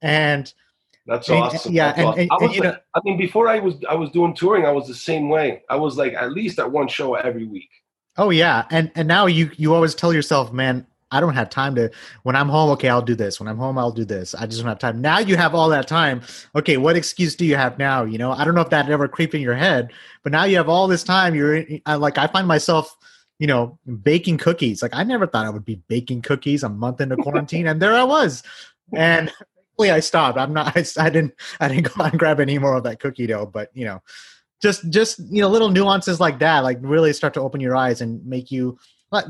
and 0.01 0.53
That's 1.07 1.29
And- 1.29 1.39
awesome. 1.39 1.73
yeah, 1.73 1.87
That's 1.93 1.99
and- 1.99 2.07
awesome. 2.09 2.21
and- 2.21 2.31
I 2.31 2.37
was 2.37 2.51
like- 2.59 2.63
know- 2.63 2.77
I 2.95 3.01
mean, 3.05 3.17
before 3.19 3.49
I 3.49 3.59
was 3.59 3.75
I 3.89 3.95
was 3.97 4.11
doing 4.11 4.35
touring, 4.35 4.65
I 4.67 4.71
was 4.73 4.87
the 4.87 4.95
same 4.95 5.29
way. 5.29 5.63
I 5.69 5.77
was 5.77 5.97
like 5.97 6.15
at 6.15 6.33
least 6.33 6.59
at 6.59 6.71
one 6.71 6.89
show 6.89 7.15
every 7.15 7.45
week. 7.47 7.71
Oh 8.17 8.31
yeah, 8.31 8.67
and 8.71 8.91
and 8.95 9.09
now 9.09 9.27
you 9.27 9.51
you 9.57 9.75
always 9.75 9.95
tell 9.95 10.13
yourself, 10.13 10.53
man, 10.53 10.87
I 11.11 11.21
don't 11.21 11.35
have 11.35 11.51
time 11.51 11.75
to. 11.77 11.91
When 12.25 12.37
I'm 12.37 12.49
home, 12.49 12.71
okay, 12.71 12.89
I'll 12.89 13.03
do 13.03 13.15
this. 13.15 13.39
When 13.39 13.49
I'm 13.49 13.59
home, 13.59 13.79
I'll 13.79 13.93
do 13.93 14.05
this. 14.05 14.35
I 14.35 14.47
just 14.47 14.61
don't 14.61 14.69
have 14.69 14.79
time. 14.79 15.01
Now 15.01 15.19
you 15.19 15.37
have 15.37 15.55
all 15.55 15.69
that 15.69 15.87
time. 15.87 16.23
Okay, 16.55 16.77
what 16.77 16.97
excuse 16.97 17.37
do 17.37 17.45
you 17.47 17.57
have 17.57 17.79
now? 17.79 18.05
You 18.05 18.19
know, 18.19 18.33
I 18.33 18.45
don't 18.45 18.55
know 18.55 18.61
if 18.61 18.71
that 18.71 18.91
ever 18.91 19.09
creeped 19.09 19.35
in 19.35 19.41
your 19.41 19.55
head, 19.55 19.93
but 20.23 20.33
now 20.33 20.45
you 20.45 20.57
have 20.57 20.69
all 20.69 20.89
this 20.89 21.05
time. 21.05 21.35
You're 21.35 21.65
I, 21.87 21.95
like, 21.95 22.19
I 22.19 22.27
find 22.27 22.47
myself, 22.49 22.97
you 23.39 23.47
know, 23.47 23.79
baking 24.03 24.39
cookies. 24.39 24.83
Like 24.83 24.95
I 24.95 25.05
never 25.05 25.27
thought 25.27 25.47
I 25.47 25.51
would 25.51 25.65
be 25.65 25.77
baking 25.89 26.23
cookies 26.23 26.63
a 26.63 26.69
month 26.69 27.01
into 27.01 27.17
quarantine, 27.17 27.67
and 27.67 27.81
there 27.81 27.95
I 27.95 28.05
was. 28.05 28.43
And 28.93 29.33
I 29.81 30.01
stopped. 30.01 30.39
I'm 30.39 30.53
not. 30.53 30.77
I, 30.77 30.85
I 30.99 31.11
didn't. 31.11 31.35
I 31.61 31.69
didn't 31.69 31.93
go 31.95 32.05
and 32.05 32.19
grab 32.19 32.41
any 32.41 32.59
more 32.59 32.77
of 32.77 32.85
that 32.85 33.01
cookie 33.01 33.27
dough. 33.27 33.47
But 33.47 33.71
you 33.75 33.85
know, 33.85 34.03
just 34.63 34.89
just 34.91 35.19
you 35.31 35.43
know 35.43 35.49
little 35.49 35.69
nuances 35.69 36.21
like 36.21 36.39
that 36.39 36.61
like 36.61 36.79
really 36.81 37.13
start 37.13 37.35
to 37.35 37.41
open 37.41 37.61
your 37.61 37.77
eyes 37.77 38.01
and 38.01 38.25
make 38.25 38.51
you 38.51 38.79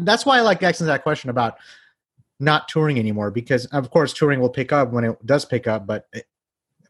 that's 0.01 0.27
why 0.27 0.39
i 0.39 0.41
like 0.41 0.63
asking 0.63 0.87
that 0.87 1.03
question 1.03 1.31
about 1.31 1.57
not 2.39 2.69
touring 2.69 2.99
anymore 2.99 3.31
because 3.31 3.67
of 3.67 3.91
course 3.91 4.13
touring 4.13 4.41
will 4.41 4.51
pick 4.51 4.73
up 4.73 4.91
when 4.93 5.05
it 5.05 5.27
does 5.27 5.45
pick 5.45 5.67
up 5.67 5.87
but 5.87 6.07
it, 6.13 6.27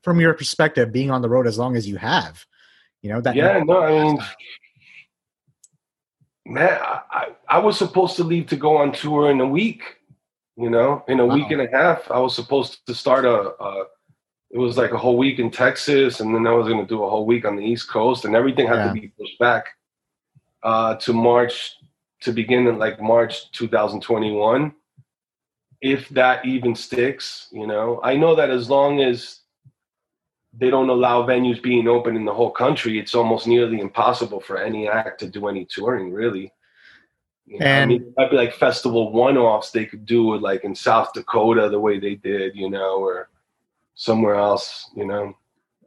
from 0.02 0.18
your 0.18 0.34
perspective 0.34 0.92
being 0.92 1.10
on 1.10 1.22
the 1.22 1.28
road 1.28 1.46
as 1.46 1.58
long 1.58 1.76
as 1.76 1.88
you 1.88 1.96
have 1.96 2.44
you 3.02 3.10
know 3.10 3.20
that 3.20 3.34
Yeah, 3.34 3.62
no, 3.64 3.82
I 3.82 4.04
mean, 4.04 4.18
man, 6.46 6.78
I, 6.80 7.32
I 7.48 7.58
was 7.58 7.76
supposed 7.76 8.16
to 8.16 8.24
leave 8.24 8.46
to 8.46 8.56
go 8.56 8.76
on 8.76 8.92
tour 8.92 9.30
in 9.30 9.40
a 9.40 9.46
week. 9.46 9.82
You 10.56 10.70
know, 10.70 11.02
in 11.08 11.18
a 11.18 11.26
week 11.26 11.50
and 11.50 11.62
a 11.62 11.68
half, 11.68 12.10
I 12.10 12.18
was 12.18 12.34
supposed 12.34 12.86
to 12.86 12.94
start 12.94 13.24
a. 13.24 13.54
a 13.62 13.84
it 14.52 14.58
was 14.58 14.76
like 14.76 14.92
a 14.92 14.98
whole 14.98 15.16
week 15.16 15.38
in 15.38 15.50
Texas, 15.50 16.20
and 16.20 16.34
then 16.34 16.46
I 16.46 16.52
was 16.52 16.68
going 16.68 16.80
to 16.80 16.86
do 16.86 17.02
a 17.02 17.10
whole 17.10 17.24
week 17.24 17.46
on 17.46 17.56
the 17.56 17.64
East 17.64 17.88
Coast, 17.88 18.26
and 18.26 18.36
everything 18.36 18.66
had 18.66 18.76
Yeah. 18.76 18.88
to 18.88 18.92
be 18.92 19.08
pushed 19.18 19.38
back 19.38 19.70
uh, 20.62 20.94
to 20.96 21.12
March 21.12 21.76
to 22.20 22.32
begin 22.32 22.66
in 22.68 22.78
like 22.78 23.00
March 23.00 23.50
2021. 23.52 24.72
If 25.80 26.08
that 26.10 26.44
even 26.44 26.76
sticks, 26.76 27.48
you 27.50 27.66
know, 27.66 27.98
I 28.04 28.14
know 28.16 28.36
that 28.36 28.50
as 28.50 28.70
long 28.70 29.00
as 29.00 29.40
they 30.56 30.70
don't 30.70 30.90
allow 30.90 31.26
venues 31.26 31.60
being 31.60 31.88
open 31.88 32.14
in 32.14 32.24
the 32.26 32.34
whole 32.34 32.50
country, 32.50 32.98
it's 32.98 33.14
almost 33.14 33.46
nearly 33.46 33.80
impossible 33.80 34.38
for 34.40 34.58
any 34.58 34.86
act 34.86 35.18
to 35.20 35.28
do 35.28 35.48
any 35.48 35.64
touring, 35.64 36.12
really. 36.12 36.52
You 37.46 37.58
know, 37.58 37.66
I 37.66 37.86
mean, 37.86 38.02
it 38.02 38.14
might 38.16 38.30
be 38.30 38.36
like 38.36 38.52
festival 38.54 39.12
one-offs 39.12 39.70
they 39.72 39.86
could 39.86 40.06
do 40.06 40.34
it 40.34 40.42
like 40.42 40.62
in 40.62 40.74
South 40.74 41.12
Dakota 41.12 41.68
the 41.68 41.80
way 41.80 41.98
they 41.98 42.14
did, 42.14 42.54
you 42.54 42.70
know, 42.70 42.96
or 42.98 43.30
somewhere 43.94 44.34
else, 44.34 44.90
you 44.96 45.06
know. 45.06 45.34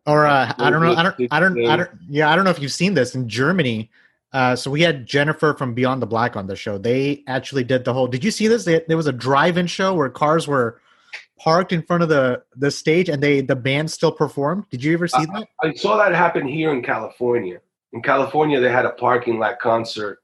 or 0.06 0.26
uh, 0.26 0.54
I 0.58 0.70
don't 0.70 0.82
know, 0.82 0.94
I 0.94 1.04
don't, 1.04 1.16
I 1.32 1.40
don't, 1.40 1.66
I 1.66 1.78
don't, 1.78 1.90
yeah, 2.08 2.30
I 2.30 2.36
don't 2.36 2.46
know 2.46 2.52
if 2.52 2.60
you've 2.60 2.72
seen 2.72 2.94
this 2.94 3.16
in 3.16 3.28
Germany. 3.28 3.90
Uh, 4.34 4.56
so 4.56 4.70
we 4.70 4.82
had 4.82 5.06
Jennifer 5.06 5.54
from 5.54 5.74
Beyond 5.74 6.02
the 6.02 6.06
Black 6.08 6.36
on 6.36 6.46
the 6.46 6.56
show. 6.56 6.78
They 6.78 7.24
actually 7.28 7.64
did 7.64 7.86
the 7.86 7.94
whole. 7.94 8.08
Did 8.08 8.24
you 8.24 8.32
see 8.32 8.48
this? 8.48 8.66
They, 8.66 8.82
there 8.88 8.98
was 8.98 9.08
a 9.08 9.14
drive-in 9.14 9.68
show 9.68 9.94
where 9.94 10.10
cars 10.10 10.48
were 10.48 10.82
parked 11.40 11.72
in 11.72 11.82
front 11.82 12.04
of 12.04 12.10
the 12.10 12.44
the 12.56 12.70
stage, 12.70 13.08
and 13.08 13.24
they 13.24 13.42
the 13.42 13.56
band 13.56 13.90
still 13.90 14.12
performed. 14.12 14.66
Did 14.70 14.84
you 14.84 14.94
ever 14.94 15.08
see 15.08 15.26
that? 15.26 15.48
I 15.64 15.74
saw 15.74 15.98
that 15.98 16.14
happen 16.14 16.48
here 16.48 16.72
in 16.72 16.84
California. 16.84 17.62
In 17.94 18.02
California, 18.02 18.60
they 18.60 18.72
had 18.72 18.86
a 18.86 18.92
parking 18.92 19.40
lot 19.40 19.60
concert 19.60 20.20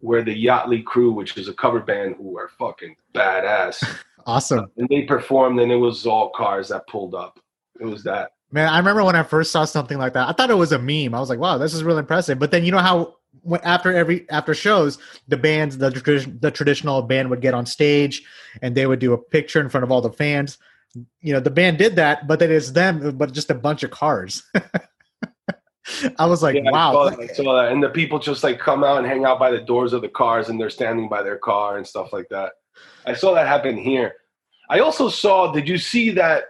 where 0.00 0.22
the 0.22 0.44
Yachtly 0.46 0.84
Crew, 0.84 1.12
which 1.12 1.36
is 1.36 1.48
a 1.48 1.54
cover 1.54 1.80
band 1.80 2.16
who 2.16 2.36
are 2.38 2.48
fucking 2.58 2.96
badass, 3.14 3.82
Awesome, 4.26 4.70
and 4.76 4.88
they 4.88 5.02
performed, 5.02 5.60
and 5.60 5.72
it 5.72 5.76
was 5.76 6.06
all 6.06 6.30
cars 6.30 6.68
that 6.68 6.86
pulled 6.86 7.14
up. 7.14 7.40
It 7.80 7.86
was 7.86 8.02
that. 8.04 8.32
man. 8.52 8.68
I 8.68 8.76
remember 8.78 9.02
when 9.02 9.16
I 9.16 9.22
first 9.22 9.50
saw 9.50 9.64
something 9.64 9.96
like 9.96 10.12
that. 10.12 10.28
I 10.28 10.32
thought 10.32 10.50
it 10.50 10.54
was 10.58 10.72
a 10.72 10.78
meme. 10.78 11.14
I 11.14 11.20
was 11.20 11.30
like, 11.30 11.38
wow, 11.38 11.56
this 11.56 11.72
is 11.72 11.82
really 11.82 12.00
impressive. 12.00 12.38
But 12.38 12.50
then 12.50 12.64
you 12.64 12.70
know 12.70 12.78
how 12.78 13.14
after 13.62 13.92
every 13.94 14.28
after 14.30 14.54
shows, 14.54 14.98
the 15.28 15.36
bands, 15.36 15.78
the 15.78 15.90
tradition, 15.90 16.38
the 16.40 16.50
traditional 16.50 17.00
band 17.02 17.30
would 17.30 17.40
get 17.40 17.54
on 17.54 17.64
stage 17.64 18.22
and 18.60 18.74
they 18.74 18.86
would 18.86 18.98
do 18.98 19.14
a 19.14 19.18
picture 19.18 19.60
in 19.60 19.68
front 19.70 19.84
of 19.84 19.90
all 19.90 20.02
the 20.02 20.12
fans. 20.12 20.58
You 21.22 21.32
know, 21.32 21.40
the 21.40 21.50
band 21.50 21.78
did 21.78 21.96
that, 21.96 22.26
but 22.26 22.40
then 22.40 22.50
it's 22.50 22.72
them, 22.72 23.16
but 23.16 23.32
just 23.32 23.50
a 23.50 23.54
bunch 23.54 23.82
of 23.84 23.90
cars. 23.90 24.42
I 26.18 26.26
was 26.26 26.42
like, 26.42 26.56
Yeah, 26.56 26.68
I 26.68 26.72
wow. 26.72 26.92
saw 26.92 27.10
that, 27.10 27.20
I 27.20 27.26
saw 27.26 27.62
that. 27.62 27.72
And 27.72 27.82
the 27.82 27.90
people 27.90 28.18
just 28.18 28.42
like 28.44 28.58
come 28.58 28.84
out 28.84 28.98
and 28.98 29.06
hang 29.06 29.24
out 29.24 29.38
by 29.38 29.50
the 29.50 29.60
doors 29.60 29.92
of 29.92 30.02
the 30.02 30.08
cars 30.08 30.48
and 30.48 30.60
they're 30.60 30.70
standing 30.70 31.08
by 31.08 31.22
their 31.22 31.38
car 31.38 31.76
and 31.76 31.86
stuff 31.86 32.12
like 32.12 32.28
that. 32.30 32.52
I 33.06 33.14
saw 33.14 33.34
that 33.34 33.46
happen 33.46 33.76
here. 33.76 34.14
I 34.68 34.80
also 34.80 35.08
saw, 35.08 35.52
did 35.52 35.68
you 35.68 35.78
see 35.78 36.10
that 36.10 36.44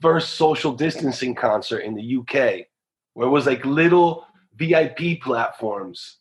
first 0.00 0.34
social 0.34 0.72
distancing 0.72 1.34
concert 1.34 1.80
in 1.80 1.94
the 1.94 2.16
UK 2.18 2.66
where 3.14 3.26
it 3.26 3.30
was 3.30 3.46
like 3.46 3.64
little 3.64 4.26
VIP 4.56 5.20
platforms? 5.20 6.18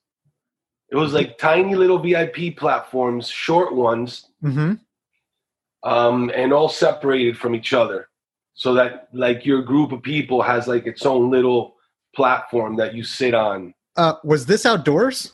It 0.90 0.98
was 0.98 1.14
like 1.14 1.38
tiny 1.38 1.76
little 1.76 2.00
VIP 2.00 2.58
platforms, 2.58 3.30
short 3.30 3.74
ones, 3.74 4.28
hmm 4.42 4.74
um, 5.84 6.32
and 6.36 6.54
all 6.54 6.70
separated 6.70 7.38
from 7.38 7.56
each 7.56 7.74
other 7.74 8.10
so 8.54 8.74
that 8.74 9.08
like 9.14 9.46
your 9.46 9.62
group 9.62 9.92
of 9.92 10.04
people 10.04 10.42
has 10.42 10.68
like 10.68 10.86
its 10.86 11.06
own 11.06 11.32
little 11.32 11.76
platform 12.16 12.76
that 12.78 12.94
you 12.94 13.04
sit 13.04 13.34
on 13.34 13.74
Uh, 13.98 14.14
was 14.24 14.46
this 14.46 14.66
outdoors? 14.66 15.34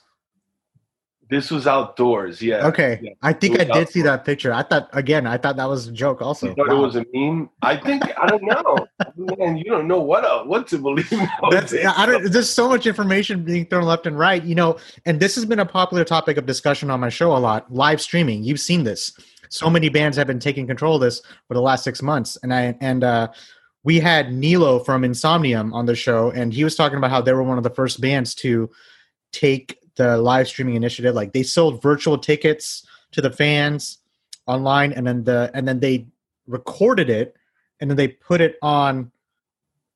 This 1.30 1.52
was 1.52 1.68
outdoors, 1.68 2.42
yeah. 2.42 2.66
Okay, 2.68 3.00
yeah. 3.04 3.12
I 3.22 3.34
think 3.34 3.60
I 3.60 3.66
did 3.66 3.90
see 3.90 4.02
that 4.04 4.24
picture. 4.24 4.54
I 4.54 4.64
thought 4.64 4.88
again, 4.94 5.28
I 5.28 5.36
thought 5.38 5.58
that 5.58 5.68
was 5.68 5.88
a 5.88 5.92
joke. 5.92 6.22
Also, 6.22 6.48
You 6.48 6.56
thought 6.56 6.70
Wow. 6.70 6.78
it 6.78 6.80
was 6.80 6.96
a 6.96 7.06
meme? 7.14 7.50
I 7.62 7.76
think 7.76 8.04
I 8.18 8.28
don't 8.28 8.44
know. 8.44 8.88
Man, 9.38 9.58
you 9.58 9.66
don't 9.66 9.90
know 9.90 10.00
what 10.00 10.24
uh, 10.24 10.46
what 10.46 10.68
to 10.70 10.78
believe. 10.78 11.12
That's. 11.52 11.74
I 11.74 12.06
don't. 12.06 12.32
There's 12.32 12.50
so 12.50 12.70
much 12.70 12.86
information 12.88 13.44
being 13.44 13.66
thrown 13.66 13.84
left 13.84 14.08
and 14.08 14.18
right, 14.18 14.42
you 14.42 14.56
know. 14.56 14.78
And 15.06 15.20
this 15.20 15.36
has 15.36 15.44
been 15.46 15.60
a 15.60 15.66
popular 15.66 16.06
topic 16.06 16.38
of 16.38 16.46
discussion 16.46 16.90
on 16.90 17.02
my 17.02 17.10
show 17.10 17.36
a 17.36 17.40
lot. 17.40 17.70
Live 17.74 18.00
streaming. 18.00 18.46
You've 18.46 18.62
seen 18.62 18.86
this. 18.86 19.12
So 19.50 19.70
many 19.70 19.90
bands 19.90 20.16
have 20.16 20.28
been 20.28 20.40
taking 20.40 20.66
control 20.66 20.96
of 20.96 21.02
this 21.02 21.22
for 21.50 21.56
the 21.56 21.62
last 21.62 21.84
six 21.84 22.02
months, 22.02 22.38
and 22.42 22.54
I 22.54 22.78
and 22.80 23.04
uh, 23.04 23.28
we 23.88 24.02
had 24.02 24.28
Niilo 24.32 24.86
from 24.86 25.04
Insomnium 25.04 25.72
on 25.74 25.86
the 25.86 25.96
show, 25.96 26.30
and 26.32 26.54
he 26.54 26.66
was 26.66 26.76
talking 26.76 26.98
about 26.98 27.10
how 27.10 27.22
they 27.22 27.32
were 27.32 27.42
one 27.42 27.58
of 27.58 27.64
the 27.64 27.70
first 27.70 28.02
bands 28.02 28.36
to 28.36 28.70
take 29.32 29.80
the 29.96 30.18
live 30.18 30.50
streaming 30.50 30.76
initiative. 30.76 31.16
Like 31.16 31.32
they 31.32 31.42
sold 31.42 31.82
virtual 31.82 32.18
tickets 32.18 32.86
to 33.14 33.22
the 33.22 33.32
fans 33.32 34.00
online, 34.46 34.92
and 34.92 35.08
then 35.08 35.24
the 35.24 35.50
and 35.54 35.66
then 35.66 35.80
they 35.80 36.06
recorded 36.48 37.10
it, 37.10 37.38
and 37.80 37.90
then 37.90 37.96
they 37.96 38.10
put 38.10 38.42
it 38.42 38.58
on 38.62 39.10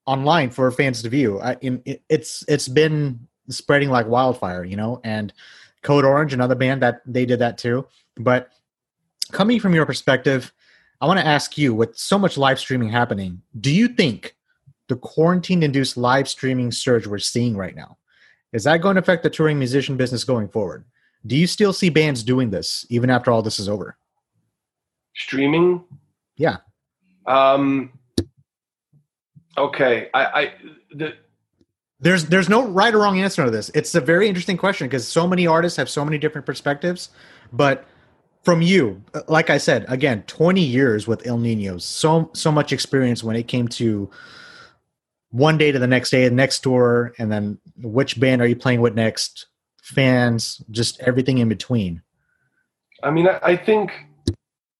online 0.06 0.52
for 0.52 0.72
fans 0.72 1.02
to 1.02 1.10
view. 1.10 1.42
I, 1.42 1.58
in, 1.60 1.82
it, 1.84 2.02
it's 2.08 2.46
it's 2.48 2.70
been 2.70 3.28
spreading 3.50 3.90
like 3.90 4.08
wildfire, 4.08 4.64
you 4.64 4.78
know. 4.78 5.02
And 5.04 5.34
Code 5.82 6.06
Orange, 6.06 6.32
another 6.32 6.56
band 6.56 6.82
that 6.82 7.02
they 7.06 7.26
did 7.26 7.40
that 7.40 7.58
too. 7.58 7.86
But 8.16 8.52
coming 9.34 9.60
from 9.60 9.76
your 9.76 9.86
perspective, 9.86 10.54
I 11.02 11.08
want 11.08 11.20
to 11.20 11.26
ask 11.26 11.58
you: 11.58 11.74
with 11.74 11.98
so 11.98 12.18
much 12.18 12.38
live 12.38 12.60
streaming 12.60 12.90
happening, 12.90 13.42
do 13.60 13.72
you 13.72 13.88
think 13.88 14.36
the 14.88 14.96
quarantine-induced 14.96 15.98
live 15.98 16.30
streaming 16.30 16.72
surge 16.72 17.08
we're 17.08 17.18
seeing 17.18 17.58
right 17.58 17.76
now 17.76 17.98
is 18.54 18.66
that 18.66 18.82
going 18.82 18.96
to 18.96 19.02
affect 19.02 19.24
the 19.24 19.30
touring 19.30 19.58
musician 19.58 19.96
business 19.96 20.24
going 20.24 20.48
forward? 20.48 20.84
Do 21.26 21.36
you 21.36 21.48
still 21.48 21.74
see 21.74 21.90
bands 21.90 22.24
doing 22.24 22.50
this 22.50 22.86
even 22.90 23.10
after 23.10 23.32
all 23.32 23.42
this 23.42 23.60
is 23.60 23.70
over? 23.70 23.98
streaming. 25.16 25.84
Yeah. 26.38 26.58
Um. 27.26 27.92
Okay, 29.58 30.10
I, 30.14 30.26
I 30.26 30.54
the 30.92 31.14
There's 32.00 32.26
there's 32.26 32.50
no 32.50 32.68
right 32.68 32.94
or 32.94 33.00
wrong 33.00 33.20
answer 33.20 33.44
to 33.44 33.52
this. 33.52 33.70
It's 33.74 33.94
a 33.96 34.02
very 34.02 34.28
interesting 34.28 34.58
question 34.58 34.88
because 34.88 35.08
so 35.08 35.28
many 35.28 35.46
artists 35.48 35.78
have 35.78 35.90
so 35.90 36.06
many 36.06 36.18
different 36.18 36.46
perspectives. 36.46 37.10
But 37.54 37.86
from 38.44 38.62
you, 38.62 39.04
like 39.28 39.50
I 39.50 39.58
said, 39.58 39.86
again, 39.88 40.24
20 40.24 40.62
years 40.62 41.08
with 41.08 41.26
Ill 41.26 41.38
Niños, 41.38 41.82
so 41.82 42.32
so 42.34 42.52
much 42.52 42.74
experience 42.74 43.24
when 43.24 43.36
it 43.36 43.48
came 43.48 43.68
to 43.70 44.10
one 45.30 45.58
day 45.58 45.72
to 45.72 45.80
the 45.80 45.88
next 45.88 46.10
day, 46.10 46.28
the 46.28 46.36
next 46.36 46.60
tour, 46.60 47.14
and 47.18 47.32
then 47.32 47.60
which 47.78 48.20
band 48.20 48.42
are 48.42 48.48
you 48.48 48.56
playing 48.56 48.82
with 48.82 48.96
next, 48.96 49.48
fans, 49.82 50.62
just 50.72 51.00
everything 51.02 51.38
in 51.38 51.50
between. 51.50 52.02
I 53.04 53.12
mean, 53.12 53.28
I, 53.28 53.56
think 53.56 53.92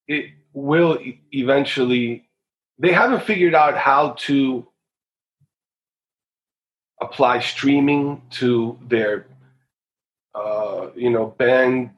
it 0.08 0.32
will 0.54 1.00
eventually. 1.32 2.30
They 2.78 2.92
haven't 2.92 3.24
figured 3.24 3.56
out 3.56 3.78
how 3.78 4.12
to 4.20 4.68
apply 7.00 7.40
streaming 7.40 8.22
to 8.32 8.78
their, 8.88 9.28
uh, 10.36 10.88
you 10.96 11.10
know, 11.10 11.28
band 11.38 11.92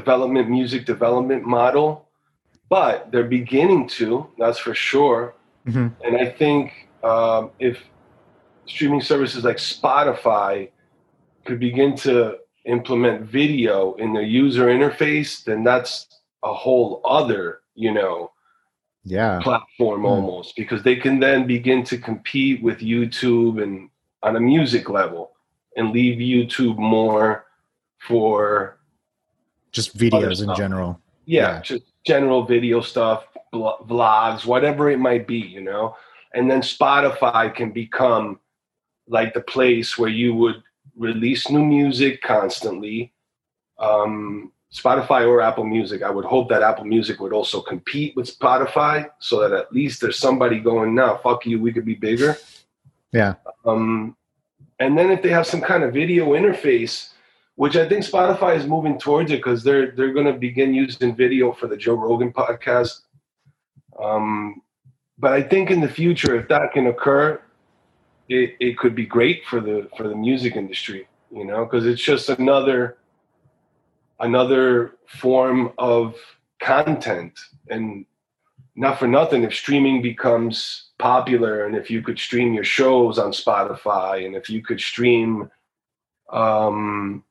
development, 0.00 0.46
music 0.60 0.82
development 0.94 1.42
model, 1.58 1.88
but 2.68 2.94
they're 3.10 3.32
beginning 3.40 3.82
to. 3.98 4.06
That's 4.40 4.58
for 4.66 4.74
sure. 4.74 5.34
Mhm. 5.66 5.88
And 6.04 6.12
I 6.24 6.26
think 6.40 6.62
um, 7.12 7.42
if 7.68 7.76
streaming 8.66 9.00
services 9.12 9.40
like 9.48 9.58
Spotify 9.74 10.52
could 11.46 11.60
begin 11.68 11.90
to 12.06 12.14
implement 12.76 13.16
video 13.40 13.76
in 14.02 14.08
their 14.14 14.28
user 14.42 14.66
interface, 14.76 15.30
then 15.48 15.62
that's 15.68 15.94
a 16.42 16.52
whole 16.64 17.00
other, 17.18 17.44
you 17.84 17.92
know, 17.98 18.16
Yeah. 19.16 19.38
platform 19.46 20.00
Hmm. 20.00 20.12
almost 20.14 20.48
because 20.60 20.82
they 20.82 20.96
can 21.04 21.20
then 21.26 21.46
begin 21.56 21.80
to 21.90 21.96
compete 22.10 22.58
with 22.66 22.78
YouTube 22.92 23.62
and 23.62 23.74
on 24.26 24.34
a 24.36 24.40
music 24.40 24.84
level 25.00 25.22
and 25.76 25.92
leave 25.92 26.18
YouTube 26.18 26.78
more 26.78 27.28
for 28.08 28.75
Just 29.76 29.94
videos 29.96 30.42
in 30.42 30.54
general. 30.56 30.98
yeah, 31.26 31.56
Yeah. 31.56 31.60
just 31.60 31.84
general 32.06 32.44
video 32.44 32.80
stuff, 32.80 33.24
vlogs, 33.52 34.46
whatever 34.46 34.88
it 34.90 34.98
might 34.98 35.26
be, 35.26 35.36
you 35.36 35.60
know. 35.60 35.94
And 36.32 36.50
then 36.50 36.62
Spotify 36.62 37.54
can 37.54 37.72
become 37.72 38.40
like 39.06 39.34
the 39.34 39.42
place 39.42 39.98
where 39.98 40.08
you 40.08 40.34
would 40.34 40.62
release 40.96 41.50
new 41.50 41.62
music 41.64 42.22
constantly. 42.22 43.12
Um, 43.78 44.50
Spotify 44.72 45.28
or 45.28 45.42
Apple 45.42 45.64
Music. 45.64 46.02
I 46.02 46.10
would 46.10 46.24
hope 46.24 46.48
that 46.48 46.62
Apple 46.62 46.86
Music 46.86 47.20
would 47.20 47.34
also 47.34 47.60
compete 47.60 48.16
with 48.16 48.26
Spotify 48.38 49.08
so 49.18 49.40
that 49.40 49.52
at 49.52 49.72
least 49.72 50.00
there's 50.00 50.18
somebody 50.18 50.58
going, 50.58 50.94
now, 50.94 51.18
fuck 51.18 51.44
you, 51.46 51.60
we 51.60 51.70
could 51.72 51.84
be 51.84 51.94
bigger. 51.94 52.36
Yeah. 53.12 53.34
Um, 53.66 54.16
and 54.80 54.96
then 54.96 55.10
if 55.10 55.20
they 55.22 55.28
have 55.30 55.46
some 55.46 55.60
kind 55.60 55.82
of 55.84 55.92
video 55.92 56.28
interface, 56.32 57.10
which 57.56 57.74
I 57.76 57.88
think 57.88 58.04
Spotify 58.04 58.56
is 58.56 58.66
moving 58.66 58.98
towards 58.98 59.30
it 59.30 59.38
because 59.38 59.64
they're 59.64 59.90
they're 59.90 60.12
going 60.12 60.26
to 60.26 60.34
begin 60.34 60.72
using 60.72 61.16
video 61.16 61.52
for 61.52 61.66
the 61.66 61.76
Joe 61.76 61.94
Rogan 61.94 62.32
podcast. 62.32 63.00
Um, 64.00 64.62
but 65.18 65.32
I 65.32 65.42
think 65.42 65.70
in 65.70 65.80
the 65.80 65.88
future, 65.88 66.38
if 66.38 66.48
that 66.48 66.72
can 66.72 66.86
occur, 66.86 67.40
it, 68.28 68.54
it 68.60 68.78
could 68.78 68.94
be 68.94 69.06
great 69.06 69.44
for 69.46 69.60
the 69.60 69.88
for 69.96 70.06
the 70.06 70.14
music 70.14 70.54
industry. 70.54 71.08
You 71.30 71.44
know, 71.44 71.64
because 71.64 71.86
it's 71.86 72.02
just 72.02 72.28
another 72.28 72.98
another 74.20 74.96
form 75.06 75.72
of 75.78 76.14
content 76.60 77.38
and 77.68 78.06
not 78.74 78.98
for 78.98 79.06
nothing 79.06 79.42
if 79.42 79.54
streaming 79.54 80.02
becomes 80.02 80.90
popular 80.98 81.66
and 81.66 81.76
if 81.76 81.90
you 81.90 82.02
could 82.02 82.18
stream 82.18 82.54
your 82.54 82.64
shows 82.64 83.18
on 83.18 83.30
spotify 83.30 84.24
and 84.24 84.34
if 84.34 84.48
you 84.48 84.62
could 84.62 84.80
stream 84.80 85.50
um, 86.32 87.22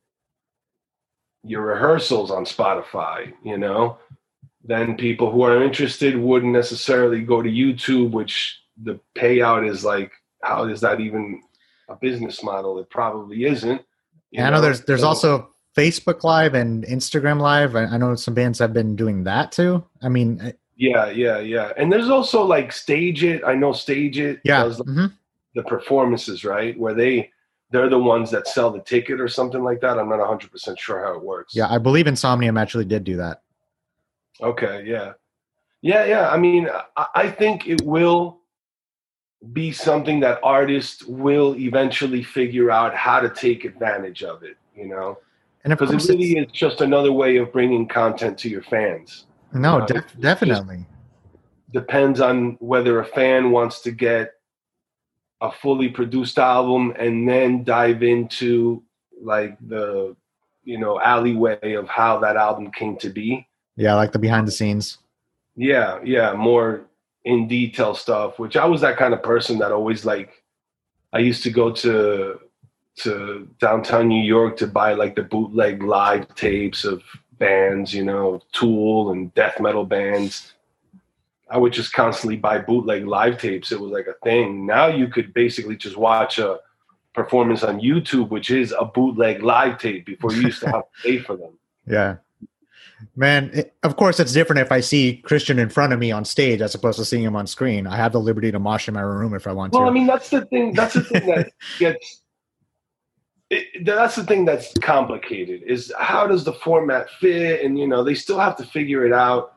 your 1.45 1.61
rehearsals 1.61 2.31
on 2.31 2.43
spotify 2.45 3.31
you 3.43 3.57
know 3.57 3.97
then 4.63 4.97
people 4.97 5.31
who 5.31 5.43
are 5.43 5.63
interested 5.63 6.17
wouldn't 6.17 6.51
necessarily 6.53 7.21
go 7.21 7.41
to 7.41 7.49
youtube 7.49 8.11
which 8.11 8.61
the 8.83 8.99
payout 9.15 9.67
is 9.69 9.85
like 9.85 10.11
how 10.43 10.65
is 10.65 10.81
that 10.81 10.99
even 10.99 11.41
a 11.89 11.95
business 11.95 12.43
model 12.43 12.79
it 12.79 12.89
probably 12.89 13.45
isn't 13.45 13.81
you 14.31 14.43
I 14.43 14.49
know 14.49 14.59
there's 14.59 14.81
there's 14.81 15.01
So- 15.01 15.07
also 15.07 15.49
Facebook 15.77 16.23
Live 16.23 16.53
and 16.53 16.85
Instagram 16.85 17.39
Live. 17.41 17.75
I, 17.75 17.83
I 17.83 17.97
know 17.97 18.15
some 18.15 18.33
bands 18.33 18.59
have 18.59 18.71
been 18.73 18.95
doing 18.95 19.25
that 19.25 19.51
too. 19.51 19.83
I 20.01 20.07
mean, 20.09 20.53
Yeah, 20.77 21.09
yeah, 21.09 21.39
yeah. 21.39 21.73
And 21.77 21.91
there's 21.91 22.09
also 22.09 22.43
like 22.43 22.71
Stage 22.71 23.23
It. 23.25 23.43
I 23.45 23.55
know 23.55 23.73
Stage 23.73 24.17
It 24.17 24.39
yeah, 24.45 24.63
does 24.63 24.79
mhm. 24.79 25.11
the 25.53 25.63
performances, 25.63 26.43
right? 26.45 26.77
Where 26.79 26.93
they 26.93 27.29
they're 27.75 27.89
the 27.89 27.99
ones 27.99 28.31
that 28.31 28.47
sell 28.47 28.71
the 28.71 28.79
ticket 28.79 29.19
or 29.19 29.27
something 29.27 29.61
like 29.61 29.81
that. 29.81 29.99
I'm 29.99 30.07
not 30.07 30.19
100% 30.19 30.79
sure 30.79 31.03
how 31.03 31.13
it 31.13 31.21
works. 31.21 31.53
yeah. 31.53 31.67
I 31.69 31.77
believe 31.77 32.05
Insomnium 32.05 32.57
actually 32.59 32.85
did 32.85 33.03
do 33.03 33.17
that. 33.17 33.41
Okay, 34.41 34.83
yeah. 34.85 35.13
Yeah, 35.81 36.05
yeah. 36.05 36.29
I 36.29 36.37
mean, 36.37 36.69
I, 36.95 37.05
I 37.15 37.29
think 37.29 37.67
it 37.67 37.81
will 37.81 38.39
be 39.51 39.73
something 39.73 40.21
that 40.21 40.39
artists 40.41 41.03
will 41.03 41.53
eventually 41.57 42.23
figure 42.23 42.71
out 42.71 42.95
how 42.95 43.19
to 43.19 43.29
take 43.29 43.65
advantage 43.65 44.23
of 44.23 44.43
it, 44.43 44.55
you 44.73 44.87
know? 44.87 45.17
Because 45.65 45.91
it 45.91 46.09
really 46.13 46.37
is 46.37 46.51
just 46.53 46.79
another 46.79 47.11
way 47.11 47.37
of 47.37 47.51
bringing 47.51 47.87
content 47.87 48.37
to 48.37 48.49
your 48.49 48.63
fans. 48.63 49.25
no, 49.51 49.79
uh, 49.79 49.85
def- 49.85 50.17
definitely. 50.19 50.85
depends 51.73 52.21
on 52.21 52.55
whether 52.59 52.99
a 52.99 53.05
fan 53.05 53.51
wants 53.51 53.81
to 53.81 53.91
get 53.91 54.34
a 55.41 55.51
fully 55.51 55.89
produced 55.89 56.37
album 56.39 56.93
and 56.97 57.27
then 57.27 57.63
dive 57.63 58.03
into 58.03 58.81
like 59.21 59.57
the 59.67 60.15
you 60.63 60.77
know 60.77 60.99
alleyway 61.01 61.73
of 61.73 61.87
how 61.87 62.19
that 62.19 62.35
album 62.35 62.71
came 62.71 62.95
to 62.97 63.09
be 63.09 63.47
Yeah, 63.75 63.95
like 63.95 64.11
the 64.11 64.19
behind 64.19 64.47
the 64.47 64.51
scenes. 64.51 64.97
yeah 65.55 65.99
yeah 66.03 66.33
more 66.33 66.81
in 67.25 67.47
detail 67.47 67.93
stuff 67.95 68.39
which 68.39 68.55
i 68.55 68.65
was 68.65 68.81
that 68.81 68.97
kind 68.97 69.13
of 69.13 69.21
person 69.23 69.57
that 69.59 69.71
always 69.71 70.05
like 70.05 70.43
i 71.13 71.19
used 71.19 71.43
to 71.43 71.49
go 71.51 71.71
to 71.71 72.39
to 72.97 73.47
downtown 73.59 74.07
new 74.07 74.23
york 74.23 74.55
to 74.57 74.67
buy 74.67 74.93
like 74.93 75.15
the 75.15 75.23
bootleg 75.23 75.81
live 75.83 76.27
tapes 76.35 76.83
of 76.85 77.01
bands 77.39 77.93
you 77.93 78.03
know 78.03 78.41
tool 78.53 79.11
and 79.11 79.33
death 79.33 79.59
metal 79.59 79.85
bands 79.85 80.53
i 81.49 81.57
would 81.57 81.73
just 81.73 81.93
constantly 81.93 82.37
buy 82.37 82.57
bootleg 82.57 83.05
live 83.05 83.37
tapes 83.37 83.71
it 83.71 83.79
was 83.79 83.91
like 83.91 84.07
a 84.07 84.15
thing 84.23 84.65
now 84.65 84.87
you 84.87 85.07
could 85.07 85.33
basically 85.33 85.75
just 85.75 85.97
watch 85.97 86.39
a 86.39 86.59
performance 87.13 87.63
on 87.63 87.79
youtube 87.79 88.29
which 88.29 88.49
is 88.51 88.73
a 88.77 88.85
bootleg 88.85 89.41
live 89.43 89.77
tape 89.77 90.05
before 90.05 90.33
you 90.33 90.41
used 90.41 90.59
to 90.61 90.65
have 90.67 90.83
to 90.83 90.89
pay 91.03 91.17
for 91.19 91.35
them 91.37 91.51
Yeah. 91.87 92.17
Man, 93.15 93.51
it, 93.53 93.73
of 93.83 93.97
course, 93.97 94.19
it's 94.19 94.31
different 94.31 94.61
if 94.61 94.71
I 94.71 94.79
see 94.79 95.17
Christian 95.17 95.59
in 95.59 95.69
front 95.69 95.91
of 95.93 95.99
me 95.99 96.11
on 96.11 96.23
stage 96.25 96.61
as 96.61 96.73
opposed 96.75 96.97
to 96.97 97.05
seeing 97.05 97.23
him 97.23 97.35
on 97.35 97.45
screen. 97.45 97.87
I 97.87 97.97
have 97.97 98.13
the 98.13 98.21
liberty 98.21 98.51
to 98.51 98.57
mosh 98.57 98.87
in 98.87 98.93
my 98.93 99.01
room 99.01 99.33
if 99.33 99.47
I 99.47 99.51
want 99.51 99.73
Well, 99.73 99.81
to. 99.81 99.83
Well, 99.83 99.91
I 99.91 99.93
mean, 99.93 100.07
that's 100.07 100.29
the 100.29 100.45
thing. 100.45 100.73
That's 100.73 100.93
the 100.93 101.03
thing 101.03 101.27
that 101.27 101.51
gets. 101.79 102.21
It, 103.49 103.85
that's 103.85 104.15
the 104.15 104.23
thing 104.23 104.45
that's 104.45 104.73
complicated. 104.81 105.63
Is 105.63 105.93
how 105.99 106.25
does 106.25 106.45
the 106.45 106.53
format 106.53 107.09
fit, 107.19 107.63
and 107.63 107.77
you 107.77 107.85
know 107.87 108.01
they 108.03 108.15
still 108.15 108.39
have 108.39 108.55
to 108.57 108.65
figure 108.65 109.05
it 109.05 109.13
out. 109.13 109.54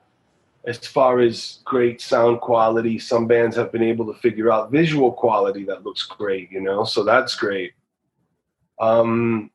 As 0.69 0.79
far 0.79 1.21
as 1.21 1.61
great 1.65 2.01
sound 2.01 2.41
quality, 2.41 2.99
some 2.99 3.27
bands 3.27 3.57
have 3.57 3.73
been 3.73 3.83
able 3.83 4.07
to 4.13 4.21
figure 4.21 4.53
out 4.53 4.71
visual 4.71 5.13
quality 5.13 5.65
that 5.65 5.85
looks 5.85 6.05
great. 6.05 6.53
You 6.53 6.61
know, 6.61 6.85
so 6.85 7.05
that's 7.05 7.35
great. 7.35 7.73
Um, 8.79 9.51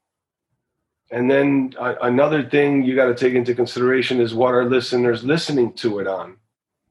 and 1.11 1.29
then 1.29 1.75
uh, 1.77 1.95
another 2.01 2.49
thing 2.49 2.83
you 2.83 2.95
got 2.95 3.05
to 3.05 3.15
take 3.15 3.35
into 3.35 3.53
consideration 3.53 4.19
is 4.19 4.33
what 4.33 4.55
are 4.55 4.65
listeners 4.65 5.23
listening 5.23 5.73
to 5.73 5.99
it 5.99 6.07
on. 6.07 6.37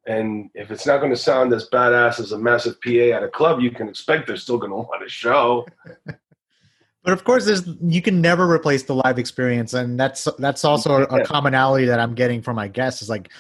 And 0.07 0.51
if 0.55 0.71
it's 0.71 0.87
not 0.87 0.99
going 0.99 1.11
to 1.11 1.17
sound 1.17 1.53
as 1.53 1.69
badass 1.69 2.21
as 2.21 2.33
a 2.33 2.39
massive 2.39 2.81
PA 2.81 3.17
at 3.17 3.23
a 3.23 3.29
club, 3.29 3.61
you 3.61 3.71
can 3.71 3.89
expect 3.89 4.29
they're 4.29 4.37
still 4.37 4.59
going 4.59 4.71
to 4.71 4.77
want 4.77 5.05
a 5.05 5.09
show. 5.09 5.67
But 7.05 7.13
of 7.15 7.25
course, 7.25 7.47
there's 7.47 7.67
you 7.83 8.01
can 8.01 8.21
never 8.21 8.49
replace 8.49 8.85
the 8.85 8.95
live 8.95 9.19
experience, 9.19 9.75
and 9.75 9.99
that's 9.99 10.29
that's 10.39 10.65
also 10.65 11.03
a, 11.03 11.03
a 11.03 11.25
commonality 11.25 11.87
that 11.87 11.99
I'm 11.99 12.15
getting 12.15 12.43
from 12.43 12.55
my 12.55 12.69
guests. 12.69 13.03
Is 13.03 13.11
like, 13.11 13.31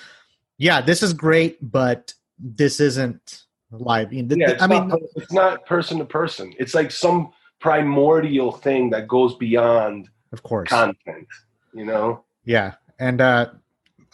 yeah, 0.58 0.80
this 0.80 1.02
is 1.02 1.12
great, 1.12 1.58
but 1.60 2.12
this 2.38 2.80
isn't 2.80 3.44
live. 3.70 4.12
You 4.12 4.22
know, 4.22 4.36
Yeah, 4.36 4.50
it's, 4.50 4.62
I 4.62 4.66
mean, 4.66 4.88
not, 4.88 5.00
it's 5.16 5.32
not 5.32 5.66
person 5.66 5.98
to 5.98 6.04
person. 6.04 6.52
It's 6.58 6.74
like 6.74 6.90
some 6.90 7.30
primordial 7.60 8.52
thing 8.52 8.90
that 8.90 9.08
goes 9.08 9.34
beyond 9.36 10.08
of 10.32 10.42
course, 10.42 10.68
content. 10.68 11.26
You 11.74 11.84
know? 11.86 12.24
yeah, 12.44 12.74
and 12.98 13.20
uh, 13.20 13.50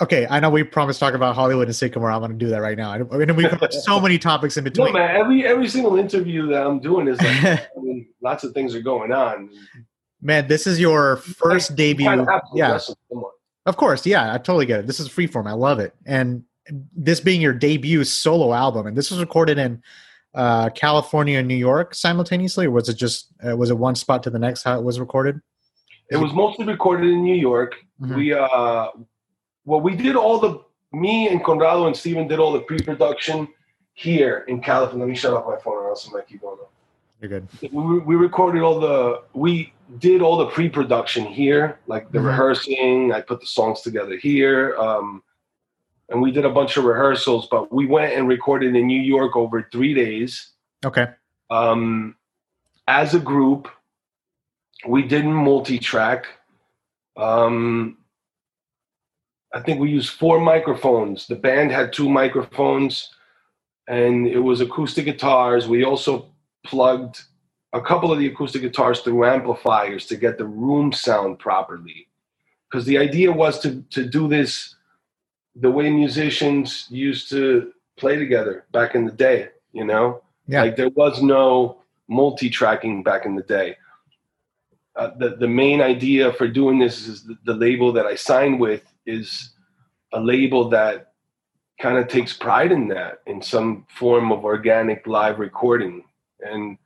okay, 0.00 0.26
I 0.30 0.38
know 0.40 0.50
we 0.50 0.62
promised 0.62 0.98
to 1.00 1.04
talk 1.06 1.14
about 1.14 1.34
Hollywood 1.34 1.66
and 1.66 1.74
Sycamore. 1.74 2.10
I'm 2.10 2.20
going 2.20 2.30
to 2.32 2.36
do 2.38 2.48
that 2.50 2.60
right 2.60 2.76
now. 2.78 2.92
I 2.92 2.98
mean, 2.98 3.34
we've 3.36 3.50
covered 3.50 3.72
so 3.72 3.98
many 4.00 4.18
topics 4.18 4.56
in 4.56 4.64
No, 4.64 4.70
between. 4.70 4.92
man. 4.92 5.16
Every 5.16 5.44
every 5.46 5.68
single 5.68 5.96
interview 5.96 6.46
that 6.48 6.64
I'm 6.66 6.78
doing 6.80 7.08
is 7.08 7.20
like, 7.20 7.44
I 7.76 7.80
mean, 7.80 8.08
lots 8.22 8.44
of 8.44 8.52
things 8.52 8.74
are 8.74 8.82
going 8.82 9.12
on. 9.12 9.50
Man, 10.20 10.46
this 10.48 10.66
is 10.66 10.78
your 10.80 11.16
first 11.16 11.70
You 11.70 11.76
debut. 11.76 12.06
kind 12.06 12.20
have 12.28 12.42
to 12.42 12.46
Yeah. 12.54 12.78
Of 13.68 13.76
course, 13.76 14.06
yeah, 14.06 14.32
I 14.32 14.38
totally 14.38 14.64
get 14.64 14.80
it. 14.80 14.86
This 14.86 14.98
is 14.98 15.10
freeform. 15.10 15.46
I 15.46 15.52
love 15.52 15.78
it. 15.78 15.94
And 16.06 16.42
this 16.96 17.20
being 17.20 17.42
your 17.42 17.52
debut 17.52 18.02
solo 18.02 18.54
album, 18.54 18.86
and 18.86 18.96
this 18.96 19.10
was 19.10 19.20
recorded 19.20 19.58
in 19.58 19.82
uh, 20.34 20.70
California 20.70 21.38
and 21.38 21.46
New 21.46 21.54
York 21.54 21.94
simultaneously, 21.94 22.64
or 22.64 22.70
was 22.70 22.88
it 22.88 22.94
just 22.94 23.26
uh, 23.46 23.54
was 23.54 23.68
it 23.68 23.76
one 23.76 23.94
spot 23.94 24.22
to 24.22 24.30
the 24.30 24.38
next? 24.38 24.62
How 24.62 24.78
it 24.78 24.82
was 24.82 24.98
recorded? 24.98 25.38
It 26.10 26.16
was 26.16 26.32
mostly 26.32 26.64
recorded 26.64 27.10
in 27.10 27.22
New 27.22 27.34
York. 27.36 27.74
Mhm. 28.00 28.16
We 28.16 28.32
uh, 28.32 28.88
well, 29.66 29.82
we 29.82 29.94
did 29.94 30.16
all 30.16 30.38
the 30.38 30.60
me 30.92 31.28
and 31.28 31.44
Conrado 31.44 31.86
and 31.86 31.94
Steven 31.94 32.26
did 32.26 32.38
all 32.38 32.52
the 32.54 32.60
pre-production 32.60 33.48
here 33.92 34.46
in 34.48 34.62
California. 34.62 35.04
Let 35.04 35.10
me 35.10 35.14
shut 35.16 35.34
off 35.34 35.46
my 35.46 35.58
phone, 35.62 35.74
or 35.74 35.90
else 35.90 36.08
I 36.08 36.12
might 36.16 36.26
keep 36.26 36.40
going. 36.40 36.58
on. 36.58 36.66
You're 37.20 37.28
good. 37.28 37.48
we, 37.72 37.98
we 38.00 38.14
recorded 38.16 38.62
all 38.62 38.78
the 38.78 39.22
we 39.32 39.72
did 39.98 40.22
all 40.22 40.36
the 40.36 40.46
pre-production 40.46 41.24
here 41.24 41.78
like 41.86 42.12
the 42.12 42.18
Mhm. 42.18 42.26
rehearsing 42.26 43.12
i 43.12 43.20
put 43.22 43.40
the 43.40 43.46
songs 43.46 43.80
together 43.80 44.16
here 44.16 44.76
um, 44.76 45.22
and 46.10 46.20
we 46.22 46.30
did 46.30 46.44
a 46.44 46.50
bunch 46.50 46.76
of 46.76 46.84
rehearsals 46.84 47.48
but 47.50 47.72
we 47.72 47.86
went 47.86 48.12
and 48.12 48.28
recorded 48.28 48.76
in 48.76 48.86
new 48.86 49.00
york 49.00 49.34
over 49.36 49.66
three 49.72 49.94
days 49.94 50.52
Okay. 50.84 51.06
um, 51.50 52.14
as 52.86 53.14
a 53.14 53.18
group 53.20 53.68
we 54.86 55.02
didn't 55.02 55.32
multi-track 55.34 56.26
um, 57.16 57.96
I 59.52 59.60
think 59.60 59.80
we 59.80 59.90
used 59.90 60.10
four 60.10 60.38
microphones. 60.38 61.26
The 61.26 61.34
band 61.34 61.72
had 61.72 61.90
two 61.92 62.08
microphones, 62.08 63.10
and 63.88 64.26
it 64.28 64.38
was 64.38 64.60
acoustic 64.60 65.06
guitars. 65.06 65.66
We 65.66 65.84
also 65.84 66.28
plugged 66.64 67.22
a 67.72 67.80
couple 67.80 68.12
of 68.12 68.18
the 68.18 68.26
acoustic 68.26 68.62
guitars 68.62 69.00
through 69.00 69.24
amplifiers 69.26 70.06
to 70.06 70.16
get 70.16 70.38
the 70.38 70.44
room 70.46 70.92
sound 70.92 71.38
properly. 71.38 72.08
Because 72.70 72.84
the 72.86 72.98
idea 72.98 73.32
was 73.32 73.60
to 73.60 73.82
to 73.90 74.04
do 74.06 74.28
this 74.28 74.74
the 75.56 75.70
way 75.70 75.90
musicians 75.90 76.86
used 76.90 77.28
to 77.30 77.72
play 77.98 78.16
together 78.16 78.64
back 78.72 78.94
in 78.94 79.04
the 79.04 79.12
day. 79.12 79.48
You 79.72 79.84
know, 79.84 80.22
Yeah. 80.46 80.62
like 80.62 80.76
there 80.76 80.90
was 80.90 81.22
no 81.22 81.82
multi-tracking 82.08 83.02
back 83.02 83.26
in 83.26 83.34
the 83.36 83.42
day. 83.42 83.76
Uh, 84.96 85.10
the 85.18 85.36
the 85.36 85.48
main 85.48 85.80
idea 85.80 86.32
for 86.32 86.48
doing 86.48 86.78
this 86.78 87.06
is 87.06 87.24
the, 87.24 87.36
the 87.44 87.54
label 87.54 87.92
that 87.92 88.06
I 88.06 88.14
signed 88.16 88.60
with 88.60 88.82
is 89.06 89.50
a 90.12 90.20
label 90.20 90.68
that 90.70 91.12
kind 91.80 91.98
of 91.98 92.08
takes 92.08 92.32
pride 92.32 92.72
in 92.72 92.88
that 92.88 93.20
in 93.26 93.40
some 93.42 93.86
form 93.88 94.32
of 94.32 94.44
organic 94.44 95.06
live 95.06 95.38
recording 95.38 96.04
and 96.40 96.78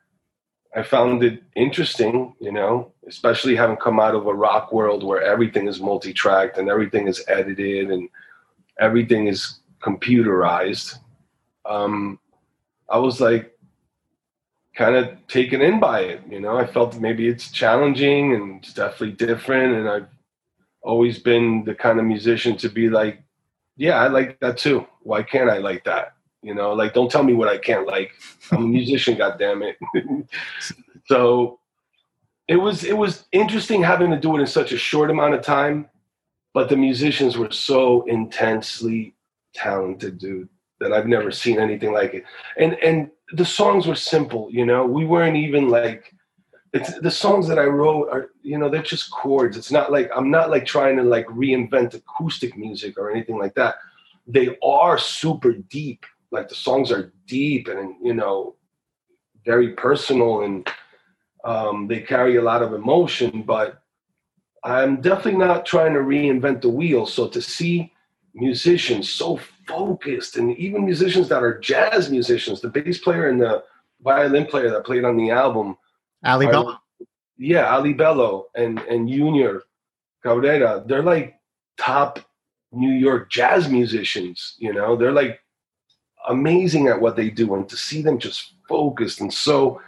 I 0.74 0.82
found 0.82 1.22
it 1.22 1.42
interesting, 1.54 2.34
you 2.40 2.52
know, 2.52 2.92
especially 3.06 3.54
having 3.54 3.76
come 3.76 4.00
out 4.00 4.14
of 4.14 4.26
a 4.26 4.34
rock 4.34 4.72
world 4.72 5.04
where 5.04 5.22
everything 5.22 5.68
is 5.68 5.80
multi-tracked 5.80 6.56
and 6.56 6.70
everything 6.70 7.08
is 7.08 7.22
edited 7.28 7.90
and 7.90 8.08
everything 8.80 9.26
is 9.26 9.60
computerized. 9.82 10.96
Um, 11.66 12.18
I 12.88 12.98
was 12.98 13.20
like 13.20 13.56
kind 14.74 14.96
of 14.96 15.14
taken 15.28 15.60
in 15.60 15.78
by 15.78 16.00
it, 16.00 16.22
you 16.28 16.40
know. 16.40 16.56
I 16.56 16.66
felt 16.66 16.98
maybe 16.98 17.28
it's 17.28 17.50
challenging 17.50 18.34
and 18.34 18.62
it's 18.62 18.72
definitely 18.72 19.12
different, 19.12 19.74
and 19.74 19.88
I've 19.88 20.08
always 20.82 21.18
been 21.18 21.64
the 21.64 21.74
kind 21.74 21.98
of 21.98 22.06
musician 22.06 22.56
to 22.58 22.68
be 22.68 22.88
like, 22.88 23.22
yeah, 23.76 23.98
I 23.98 24.08
like 24.08 24.40
that 24.40 24.56
too. 24.56 24.86
Why 25.02 25.22
can't 25.22 25.50
I 25.50 25.58
like 25.58 25.84
that? 25.84 26.14
You 26.42 26.55
know, 26.55 26.72
like 26.72 26.92
don't 26.92 27.11
tell 27.11 27.22
me 27.22 27.35
what 27.35 27.48
I 27.48 27.59
can't 27.59 27.87
like. 27.87 28.12
I'm 28.50 28.64
a 28.64 28.68
musician, 28.68 29.16
goddamn 29.18 29.62
it. 29.62 29.76
so 31.07 31.61
it 32.48 32.57
was 32.57 32.85
it 32.85 32.96
was 32.96 33.24
interesting 33.33 33.83
having 33.83 34.11
to 34.11 34.18
do 34.18 34.37
it 34.37 34.40
in 34.40 34.46
such 34.46 34.72
a 34.72 34.78
short 34.78 35.11
amount 35.11 35.35
of 35.35 35.42
time, 35.42 35.88
but 36.52 36.68
the 36.68 36.76
musicians 36.76 37.38
were 37.38 37.50
so 37.50 38.02
intensely 38.02 39.14
talented, 39.55 40.18
dude, 40.18 40.48
that 40.81 40.92
I've 40.92 41.07
never 41.07 41.31
seen 41.31 41.59
anything 41.61 41.92
like 41.92 42.14
it. 42.14 42.24
And 42.59 42.74
and 42.83 43.11
the 43.33 43.44
songs 43.44 43.87
were 43.87 43.94
simple, 43.94 44.48
you 44.50 44.66
know. 44.66 44.85
We 44.85 45.07
weren't 45.07 45.37
even 45.37 45.68
like 45.68 46.12
it's 46.72 46.98
the 47.00 47.11
songs 47.11 47.46
that 47.48 47.59
I 47.59 47.64
wrote 47.64 48.09
are 48.11 48.31
you 48.42 48.59
know 48.59 48.68
they're 48.68 48.83
just 48.83 49.11
chords. 49.11 49.57
It's 49.57 49.70
not 49.70 49.92
like 49.92 50.11
I'm 50.14 50.31
not 50.31 50.50
like 50.50 50.66
trying 50.66 50.96
to 50.96 51.02
like 51.02 51.26
reinvent 51.26 51.94
acoustic 51.94 52.57
music 52.57 52.98
or 52.98 53.11
anything 53.11 53.38
like 53.38 53.55
that. 53.55 53.76
They 54.26 54.57
are 54.62 54.98
super 54.98 55.52
deep. 55.52 56.05
Like 56.33 56.49
the 56.49 56.55
songs 56.55 56.90
are 56.90 57.12
deep 57.27 57.68
and 57.68 57.95
you 58.03 58.14
know 58.14 58.57
very 59.45 59.71
personal 59.75 60.42
and 60.42 60.68
um, 61.45 61.88
they 61.88 62.01
carry 62.01 62.37
a 62.37 62.42
lot 62.42 62.62
of 62.62 62.73
emotion. 62.73 63.42
But 63.42 63.83
I'm 64.64 65.01
definitely 65.01 65.38
not 65.45 65.66
trying 65.66 65.92
to 65.95 66.01
reinvent 66.01 66.62
the 66.62 66.68
wheel. 66.68 67.05
So 67.07 67.29
to 67.29 67.42
see 67.42 67.92
musicians 68.35 69.11
so 69.11 69.38
focused 69.66 70.37
and 70.38 70.57
even 70.57 70.85
musicians 70.85 71.29
that 71.29 71.42
are 71.42 71.59
jazz 71.59 72.11
musicians, 72.11 72.61
the 72.61 72.68
bass 72.68 72.99
player 72.99 73.29
and 73.29 73.40
the 73.40 73.62
violin 74.03 74.47
player 74.47 74.71
that 74.71 74.85
played 74.87 75.05
on 75.05 75.16
the 75.16 75.31
album 75.31 75.77
Ali 76.25 76.47
are- 76.47 76.53
Bella. 76.53 76.81
yeah, 77.37 77.75
Ali 77.75 77.92
Bello 77.92 78.47
and 78.57 78.79
and 78.81 79.09
Junior 79.09 79.62
Cabrera, 80.23 80.83
they're 80.87 81.03
like 81.03 81.35
top 81.77 82.21
New 82.73 82.92
York 82.92 83.31
jazz 83.31 83.68
musicians. 83.68 84.55
You 84.59 84.73
know, 84.73 84.97
they're 84.97 85.12
like 85.12 85.40
amazing 86.28 86.88
at 86.88 87.00
what 87.00 87.16
they 87.16 87.30
do, 87.30 87.54
and 87.54 87.68
to 87.68 87.76
see 87.76 88.02
them 88.02 88.18
just 88.18 88.54
focused 88.68 89.20
and 89.20 89.32
so 89.32 89.80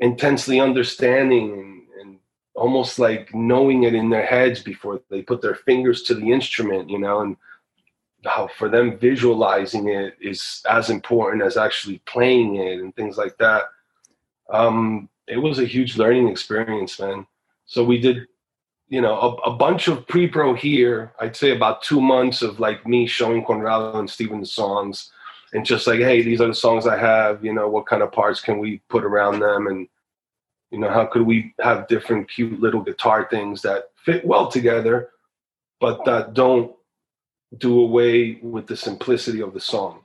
intensely 0.00 0.60
understanding 0.60 1.52
and, 1.52 1.82
and 2.00 2.18
almost 2.54 2.98
like 2.98 3.34
knowing 3.34 3.84
it 3.84 3.94
in 3.94 4.10
their 4.10 4.26
heads 4.26 4.62
before 4.62 5.00
they 5.10 5.22
put 5.22 5.40
their 5.40 5.54
fingers 5.54 6.02
to 6.02 6.14
the 6.14 6.32
instrument, 6.32 6.90
you 6.90 6.98
know, 6.98 7.20
and 7.20 7.36
how 8.24 8.48
for 8.48 8.68
them 8.68 8.98
visualizing 8.98 9.88
it 9.88 10.16
is 10.20 10.62
as 10.68 10.90
important 10.90 11.42
as 11.42 11.56
actually 11.56 11.98
playing 12.06 12.56
it 12.56 12.80
and 12.80 12.94
things 12.96 13.16
like 13.16 13.36
that. 13.38 13.64
Um, 14.50 15.08
it 15.26 15.36
was 15.36 15.58
a 15.58 15.64
huge 15.64 15.96
learning 15.96 16.28
experience, 16.28 16.98
man. 16.98 17.26
So 17.66 17.84
we 17.84 17.98
did, 18.00 18.26
you 18.88 19.00
know, 19.00 19.14
a, 19.14 19.50
a 19.50 19.56
bunch 19.56 19.88
of 19.88 20.06
pre-pro 20.06 20.54
here. 20.54 21.12
I'd 21.20 21.36
say 21.36 21.50
about 21.50 21.82
two 21.82 22.00
months 22.00 22.42
of 22.42 22.60
like 22.60 22.86
me 22.86 23.06
showing 23.06 23.44
Conrado 23.44 23.98
and 23.98 24.08
Steven 24.08 24.44
songs, 24.44 25.10
and 25.52 25.64
just 25.64 25.86
like, 25.86 26.00
hey, 26.00 26.22
these 26.22 26.40
are 26.40 26.48
the 26.48 26.54
songs 26.54 26.86
I 26.86 26.98
have. 26.98 27.44
You 27.44 27.52
know, 27.52 27.68
what 27.68 27.86
kind 27.86 28.02
of 28.02 28.12
parts 28.12 28.40
can 28.40 28.58
we 28.58 28.80
put 28.88 29.04
around 29.04 29.40
them, 29.40 29.66
and 29.66 29.88
you 30.70 30.78
know, 30.78 30.90
how 30.90 31.06
could 31.06 31.22
we 31.22 31.54
have 31.60 31.88
different 31.88 32.30
cute 32.30 32.60
little 32.60 32.82
guitar 32.82 33.28
things 33.30 33.62
that 33.62 33.90
fit 34.04 34.24
well 34.24 34.48
together, 34.48 35.10
but 35.80 36.04
that 36.04 36.34
don't 36.34 36.72
do 37.58 37.80
away 37.80 38.38
with 38.42 38.66
the 38.66 38.76
simplicity 38.76 39.40
of 39.40 39.54
the 39.54 39.60
song. 39.60 40.00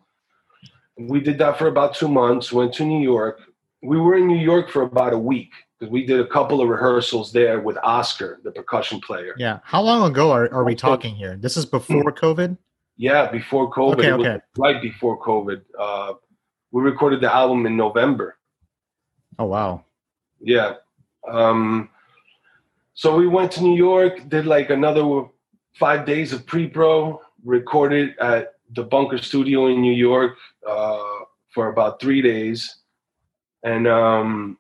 We 0.98 1.20
did 1.20 1.40
that 1.40 1.58
for 1.58 1.68
about 1.68 1.96
two 1.96 2.08
months. 2.08 2.52
Went 2.52 2.74
to 2.76 2.86
New 2.86 3.02
York 3.02 3.42
we 3.82 4.00
were 4.00 4.16
in 4.16 4.28
New 4.28 4.38
York 4.38 4.70
for 4.70 4.84
about 4.84 5.14
a 5.14 5.18
week 5.18 5.52
because 5.80 5.92
we 5.92 6.06
did 6.06 6.20
a 6.20 6.28
couple 6.28 6.62
of 6.62 6.70
rehearsals 6.70 7.32
there 7.32 7.60
with 7.60 7.78
Oscar, 7.84 8.40
the 8.44 8.52
percussion 8.52 9.00
player. 9.02 9.34
Yeah. 9.38 9.60
How 9.64 9.82
long 9.82 10.10
ago 10.10 10.32
are, 10.32 10.52
are 10.54 10.64
we 10.64 10.76
talking 10.76 11.16
here? 11.16 11.36
This 11.36 11.58
is 11.58 11.66
before 11.66 12.04
mm. 12.04 12.18
COVID? 12.18 12.58
Yeah, 13.02 13.32
before 13.32 13.72
COVID. 13.72 13.94
Okay, 13.94 14.12
okay. 14.12 14.40
right 14.60 14.80
before 14.80 15.20
COVID. 15.20 15.64
Uh, 15.78 16.14
we 16.70 16.84
recorded 16.84 17.20
the 17.20 17.34
album 17.34 17.66
in 17.66 17.76
November. 17.76 18.38
Oh, 19.40 19.46
wow. 19.46 19.86
Yeah. 20.40 20.76
Um, 21.28 21.90
so 22.94 23.16
we 23.16 23.26
went 23.26 23.52
to 23.54 23.64
New 23.64 23.76
York, 23.76 24.30
did 24.30 24.46
like 24.46 24.70
another 24.70 25.26
five 25.80 26.06
days 26.06 26.32
of 26.32 26.46
pre-pro, 26.46 27.20
recorded 27.44 28.16
at 28.20 28.54
the 28.76 28.84
Bunker 28.84 29.18
Studio 29.18 29.66
in 29.66 29.82
New 29.82 29.94
York 29.94 30.38
uh, 30.70 31.00
for 31.50 31.70
about 31.70 32.00
three 32.00 32.22
days, 32.22 32.82
and 33.64 33.88
um, 33.88 34.60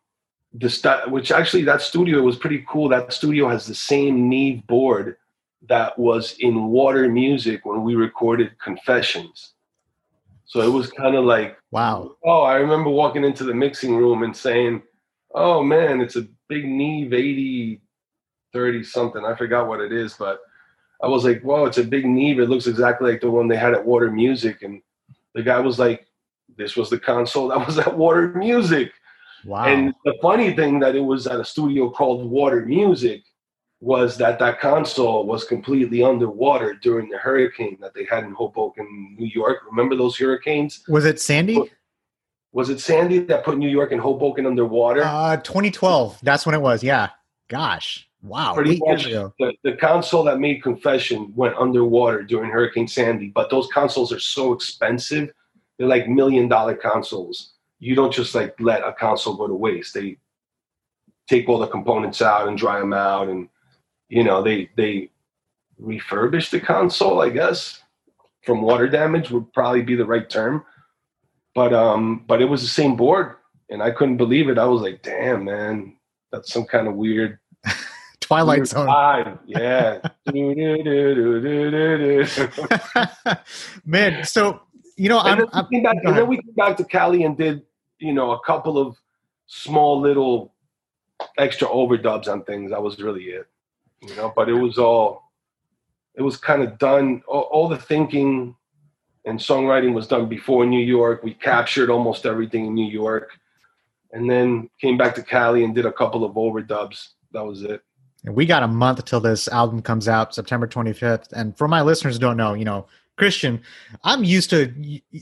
the 0.56 0.68
st- 0.68 1.12
which 1.12 1.32
actually 1.32 1.64
that 1.66 1.84
studio 1.84 2.24
was 2.24 2.38
pretty 2.38 2.66
cool. 2.68 2.90
That 2.90 3.14
studio 3.14 3.48
has 3.50 3.68
the 3.68 3.76
same 3.76 4.28
Neve 4.28 4.66
board 4.66 5.18
that 5.68 5.98
was 5.98 6.36
in 6.40 6.66
Water 6.66 7.08
Music 7.10 7.66
when 7.66 7.84
we 7.84 7.96
recorded 7.96 8.58
Confessions. 8.60 9.54
So 10.46 10.62
it 10.62 10.70
was 10.70 10.92
kind 10.92 11.16
of 11.16 11.24
like 11.24 11.58
Wow. 11.72 12.18
Oh, 12.26 12.42
I 12.42 12.56
remember 12.56 12.90
walking 12.90 13.24
into 13.24 13.46
the 13.46 13.54
mixing 13.54 13.96
room 13.96 14.24
and 14.24 14.36
saying, 14.36 14.84
"Oh 15.34 15.64
man, 15.64 16.02
it's 16.02 16.18
a 16.18 16.28
big 16.50 16.66
Neve 16.66 17.14
80 17.14 17.82
30 18.54 18.84
something. 18.84 19.24
I 19.24 19.36
forgot 19.36 19.68
what 19.68 19.80
it 19.80 19.94
is, 19.94 20.14
but 20.14 20.42
I 21.02 21.08
was 21.08 21.24
like, 21.24 21.42
"Whoa, 21.42 21.66
it's 21.66 21.78
a 21.78 21.84
big 21.84 22.06
Neve. 22.06 22.40
It 22.40 22.50
looks 22.50 22.68
exactly 22.68 23.12
like 23.12 23.22
the 23.22 23.32
one 23.32 23.48
they 23.48 23.56
had 23.56 23.74
at 23.74 23.86
Water 23.86 24.12
Music." 24.12 24.62
And 24.64 24.82
the 25.34 25.44
guy 25.44 25.60
was 25.60 25.80
like, 25.80 26.08
"This 26.58 26.76
was 26.76 26.90
the 26.90 27.00
console 27.00 27.48
that 27.48 27.66
was 27.66 27.80
at 27.80 27.98
Water 27.98 28.28
Music." 28.34 28.92
Wow. 29.46 29.66
And 29.66 29.94
the 30.04 30.16
funny 30.22 30.54
thing 30.54 30.80
that 30.80 30.96
it 30.96 31.00
was 31.00 31.28
at 31.28 31.40
a 31.40 31.46
studio 31.46 31.90
called 31.90 32.30
Water 32.30 32.66
Music 32.66 33.24
was 33.82 34.16
that 34.18 34.38
that 34.38 34.60
console 34.60 35.26
was 35.26 35.44
completely 35.44 36.04
underwater 36.04 36.76
during 36.76 37.10
the 37.10 37.18
hurricane 37.18 37.78
that 37.82 37.96
they 37.96 38.06
had 38.06 38.24
in 38.24 38.32
Hoboken, 38.32 39.16
New 39.18 39.26
York. 39.26 39.58
Remember 39.68 39.96
those 39.96 40.18
hurricanes? 40.18 40.84
was 40.88 41.04
it 41.04 41.20
Sandy? 41.20 41.60
Was 42.54 42.70
it 42.70 42.80
Sandy 42.80 43.20
that 43.20 43.44
put 43.44 43.58
New 43.58 43.70
York 43.70 43.92
and 43.92 44.00
Hoboken 44.00 44.46
underwater? 44.46 45.04
Uh, 45.04 45.38
2012. 45.38 46.20
That's 46.22 46.46
when 46.46 46.54
it 46.54 46.62
was. 46.62 46.84
Yeah. 46.84 47.10
Gosh. 47.48 48.08
Wow. 48.22 48.54
Pretty 48.54 48.80
much 48.86 49.06
the, 49.06 49.54
the 49.64 49.74
console 49.78 50.24
that 50.26 50.40
made 50.40 50.62
Confession 50.62 51.34
went 51.36 51.56
underwater 51.56 52.22
during 52.22 52.52
Hurricane 52.52 52.88
Sandy, 52.88 53.30
but 53.30 53.50
those 53.50 53.68
consoles 53.74 54.14
are 54.14 54.20
so 54.20 54.54
expensive. 54.54 55.32
They're 55.80 55.88
like 55.88 56.08
million 56.08 56.48
dollar 56.48 56.76
consoles. 56.76 57.54
You 57.80 57.96
don't 57.96 58.14
just 58.14 58.36
like 58.36 58.54
let 58.60 58.84
a 58.84 58.94
console 58.94 59.36
go 59.36 59.48
to 59.48 59.56
waste. 59.56 59.96
They 59.96 60.18
take 61.28 61.50
all 61.50 61.58
the 61.58 61.68
components 61.68 62.22
out 62.22 62.48
and 62.48 62.58
dry 62.58 62.80
them 62.80 62.94
out 62.94 63.28
and 63.28 63.50
you 64.12 64.24
know 64.24 64.44
they 64.44 64.70
they 64.76 65.10
refurbish 65.82 66.52
the 66.52 66.60
console, 66.60 67.22
I 67.22 67.30
guess, 67.30 67.82
from 68.44 68.62
water 68.62 68.88
damage 68.88 69.32
would 69.32 69.52
probably 69.54 69.82
be 69.82 69.96
the 69.96 70.06
right 70.06 70.30
term. 70.30 70.66
But 71.56 71.74
um 71.74 72.26
but 72.28 72.42
it 72.42 72.46
was 72.46 72.62
the 72.62 72.68
same 72.68 72.96
board 72.96 73.36
and 73.70 73.82
I 73.82 73.90
couldn't 73.90 74.18
believe 74.18 74.50
it. 74.50 74.60
I 74.60 74.66
was 74.66 74.82
like, 74.82 75.02
damn 75.02 75.46
man, 75.46 75.96
that's 76.32 76.52
some 76.52 76.66
kind 76.66 76.88
of 76.88 76.96
weird 76.96 77.40
Twilight 78.20 78.60
Weird 78.60 78.68
Zone. 78.68 78.88
vibe, 78.88 79.40
Yeah. 79.46 80.00
Man, 83.86 84.26
so, 84.26 84.62
you 84.98 85.10
know, 85.10 85.22
and, 85.22 85.46
I'm, 85.54 85.66
then 85.72 85.72
we 85.72 85.80
back, 85.82 85.98
and 86.04 86.18
then 86.18 86.28
we 86.28 86.38
came 86.38 86.54
back 86.54 86.78
to 86.78 86.84
Cali 86.84 87.24
and 87.24 87.38
did, 87.38 87.64
you 88.00 88.14
know, 88.14 88.32
a 88.32 88.40
couple 88.42 88.78
of 88.78 88.98
small 89.48 90.00
little 90.00 90.54
extra 91.38 91.68
overdubs 91.68 92.28
on 92.28 92.44
things. 92.44 92.72
That 92.72 92.84
was 92.84 93.00
really 93.02 93.24
it. 93.24 93.48
You 94.02 94.16
know, 94.16 94.34
but 94.36 94.50
it 94.50 94.54
was 94.54 94.78
all 94.78 95.24
it 96.16 96.22
was 96.22 96.38
kind 96.38 96.62
of 96.64 96.78
done. 96.78 97.22
All, 97.28 97.44
all 97.44 97.68
the 97.68 97.78
thinking 97.78 98.56
and 99.26 99.40
songwriting 99.40 99.94
was 99.94 100.08
done 100.08 100.28
before 100.28 100.66
New 100.66 100.84
York. 100.84 101.24
We 101.24 101.34
captured 101.34 101.90
almost 101.90 102.26
everything 102.26 102.66
in 102.66 102.74
New 102.74 102.90
York, 102.90 103.32
and 104.12 104.30
then 104.30 104.70
came 104.80 104.98
back 104.98 105.16
to 105.16 105.24
Cali 105.24 105.64
and 105.64 105.76
did 105.76 105.86
a 105.86 105.92
couple 105.92 106.24
of 106.24 106.34
overdubs. 106.34 107.10
That 107.32 107.46
was 107.46 107.64
it. 107.64 107.82
And 108.26 108.36
we 108.36 108.46
got 108.46 108.64
a 108.64 108.68
month 108.68 109.04
till 109.06 109.20
this 109.20 109.48
album 109.48 109.82
comes 109.82 110.08
out, 110.08 110.36
September 110.36 110.68
25th. 110.68 111.32
And 111.32 111.58
for 111.58 111.68
my 111.68 111.82
listeners 111.82 112.20
don't 112.20 112.38
know, 112.38 112.54
you 112.54 112.66
know, 112.66 112.86
Christian, 113.18 113.62
I'm 114.04 114.24
used 114.24 114.50
to 114.52 114.74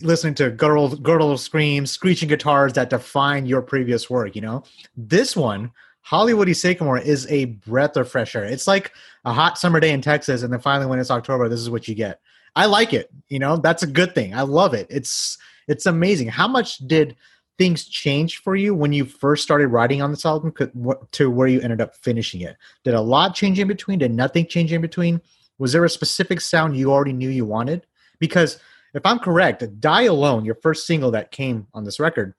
listening 0.01 0.35
to 0.35 0.51
guttural, 0.51 0.95
guttural 0.95 1.37
screams, 1.37 1.91
screeching 1.91 2.29
guitars 2.29 2.73
that 2.73 2.89
define 2.89 3.45
your 3.45 3.61
previous 3.61 4.09
work. 4.09 4.35
You 4.35 4.41
know, 4.41 4.63
this 4.95 5.35
one, 5.35 5.71
Hollywood 6.01 6.47
and 6.47 6.57
Sycamore, 6.57 6.99
is 6.99 7.27
a 7.27 7.45
breath 7.45 7.95
of 7.97 8.09
fresh 8.09 8.35
air. 8.35 8.45
It's 8.45 8.67
like 8.67 8.91
a 9.25 9.33
hot 9.33 9.57
summer 9.57 9.79
day 9.79 9.91
in 9.91 10.01
Texas, 10.01 10.43
and 10.43 10.51
then 10.51 10.59
finally, 10.59 10.87
when 10.87 10.99
it's 10.99 11.11
October, 11.11 11.49
this 11.49 11.59
is 11.59 11.69
what 11.69 11.87
you 11.87 11.95
get. 11.95 12.19
I 12.55 12.65
like 12.65 12.93
it. 12.93 13.11
You 13.27 13.39
know, 13.39 13.57
that's 13.57 13.83
a 13.83 13.87
good 13.87 14.15
thing. 14.15 14.33
I 14.33 14.41
love 14.41 14.73
it. 14.73 14.87
It's 14.89 15.37
it's 15.67 15.85
amazing. 15.85 16.29
How 16.29 16.47
much 16.47 16.79
did 16.79 17.15
things 17.57 17.85
change 17.85 18.37
for 18.41 18.55
you 18.55 18.73
when 18.73 18.91
you 18.93 19.05
first 19.05 19.43
started 19.43 19.67
writing 19.67 20.01
on 20.01 20.11
this 20.11 20.25
album 20.25 20.53
to 21.11 21.29
where 21.29 21.47
you 21.47 21.61
ended 21.61 21.81
up 21.81 21.95
finishing 21.95 22.41
it? 22.41 22.57
Did 22.83 22.95
a 22.95 23.01
lot 23.01 23.35
change 23.35 23.59
in 23.59 23.67
between? 23.67 23.99
Did 23.99 24.13
nothing 24.13 24.47
change 24.47 24.73
in 24.73 24.81
between? 24.81 25.21
Was 25.59 25.73
there 25.73 25.85
a 25.85 25.89
specific 25.89 26.41
sound 26.41 26.75
you 26.75 26.91
already 26.91 27.13
knew 27.13 27.29
you 27.29 27.45
wanted? 27.45 27.85
Because 28.17 28.59
if 28.93 29.05
I'm 29.05 29.19
correct, 29.19 29.79
Die 29.79 30.03
Alone, 30.03 30.45
your 30.45 30.55
first 30.55 30.87
single 30.87 31.11
that 31.11 31.31
came 31.31 31.67
on 31.73 31.83
this 31.83 31.99
record, 31.99 32.33